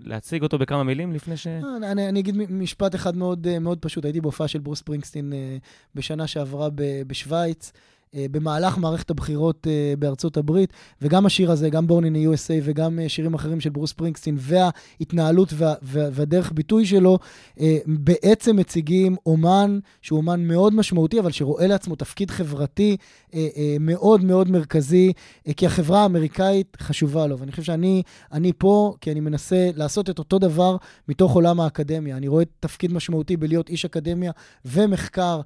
להציג 0.00 0.42
אותו 0.42 0.58
בכמה 0.58 0.82
מילים 0.82 1.12
לפני 1.12 1.36
ש... 1.36 1.46
אני, 1.82 2.08
אני 2.08 2.20
אגיד 2.20 2.36
משפט 2.50 2.94
אחד 2.94 3.16
מאוד, 3.16 3.58
מאוד 3.58 3.78
פשוט. 3.78 4.04
הייתי 4.04 4.20
בהופעה 4.20 4.48
של 4.48 4.58
ברוס 4.58 4.78
ספרינגסטין 4.78 5.32
בשנה 5.94 6.26
שעברה 6.26 6.68
בשוויץ. 7.06 7.72
אה, 8.14 8.26
במהלך 8.30 8.78
מערכת 8.78 9.10
הבחירות 9.10 9.66
אה, 9.66 9.94
בארצות 9.98 10.36
הברית, 10.36 10.72
וגם 11.02 11.26
השיר 11.26 11.50
הזה, 11.50 11.70
גם 11.70 11.86
בורנין 11.86 12.16
USA 12.16 12.52
וגם 12.62 12.98
אה, 12.98 13.08
שירים 13.08 13.34
אחרים 13.34 13.60
של 13.60 13.70
ברוס 13.70 13.92
פרינגסטין, 13.92 14.36
וההתנהלות 14.38 15.52
וה, 15.52 15.74
וה, 15.82 16.08
והדרך 16.12 16.52
ביטוי 16.52 16.86
שלו, 16.86 17.18
בעצם 17.86 18.56
מציגים 18.56 19.16
אומן 19.26 19.78
שהוא 20.02 20.16
אומן 20.16 20.48
מאוד 20.48 20.74
משמעותי, 20.74 21.20
אבל 21.20 21.30
שרואה 21.30 21.66
לעצמו 21.66 21.96
תפקיד 21.96 22.30
חברתי 22.30 22.96
מאוד 23.80 24.24
מאוד 24.24 24.50
מרכזי, 24.50 25.12
כי 25.56 25.66
החברה 25.66 26.02
האמריקאית 26.02 26.76
חשובה 26.80 27.26
לו. 27.26 27.38
ואני 27.38 27.50
חושב 27.50 27.62
שאני 27.62 28.52
פה 28.58 28.94
כי 29.00 29.12
אני 29.12 29.20
מנסה 29.20 29.70
לעשות 29.76 30.10
את 30.10 30.18
אותו 30.18 30.38
דבר 30.38 30.76
מתוך 31.08 31.34
עולם 31.34 31.60
האקדמיה. 31.60 32.16
אני 32.16 32.28
רואה 32.28 32.44
תפקיד 32.60 32.92
משמעותי 32.92 33.36
בלהיות 33.36 33.68
איש 33.68 33.84
אקדמיה 33.84 34.32
ומחקר 34.64 35.40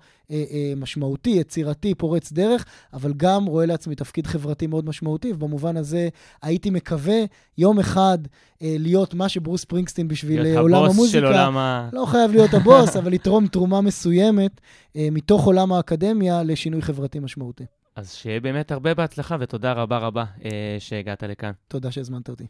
משמעותי, 0.77 1.31
יצירתי, 1.31 1.95
פורץ 1.95 2.33
דרך. 2.33 2.65
אבל 2.93 3.13
גם 3.17 3.45
רואה 3.45 3.67
לעצמי 3.67 3.95
תפקיד 3.95 4.27
חברתי 4.27 4.67
מאוד 4.67 4.87
משמעותי, 4.87 5.33
ובמובן 5.33 5.77
הזה 5.77 6.09
הייתי 6.43 6.71
מקווה 6.71 7.19
יום 7.59 7.79
אחד 7.79 8.19
אה, 8.63 8.77
להיות 8.79 9.15
מה 9.15 9.29
שברוס 9.29 9.65
פרינגסטין 9.65 10.09
בשביל 10.09 10.47
אה, 10.47 10.61
עולם 10.61 10.83
המוזיקה. 10.83 11.01
להיות 11.01 11.01
הבוס 11.01 11.11
של 11.13 11.25
עולם 11.25 11.57
ה... 11.57 11.89
לא 11.93 12.07
חייב 12.07 12.31
להיות 12.31 12.55
הבוס, 12.55 12.97
אבל 12.97 13.13
לתרום 13.13 13.47
תרומה 13.47 13.81
מסוימת 13.81 14.61
אה, 14.97 15.09
מתוך 15.13 15.45
עולם 15.45 15.73
האקדמיה 15.73 16.43
לשינוי 16.43 16.83
חברתי 16.83 17.19
משמעותי. 17.19 17.65
אז 17.97 18.13
שיהיה 18.13 18.41
באמת 18.41 18.73
הרבה 18.73 18.95
בהצלחה, 18.95 19.37
ותודה 19.41 19.73
רבה 19.73 19.99
רבה 19.99 20.25
אה, 20.45 20.77
שהגעת 20.79 21.23
לכאן. 21.23 21.53
תודה 21.69 21.91
שהזמנת 21.91 22.29
אותי. 22.29 22.45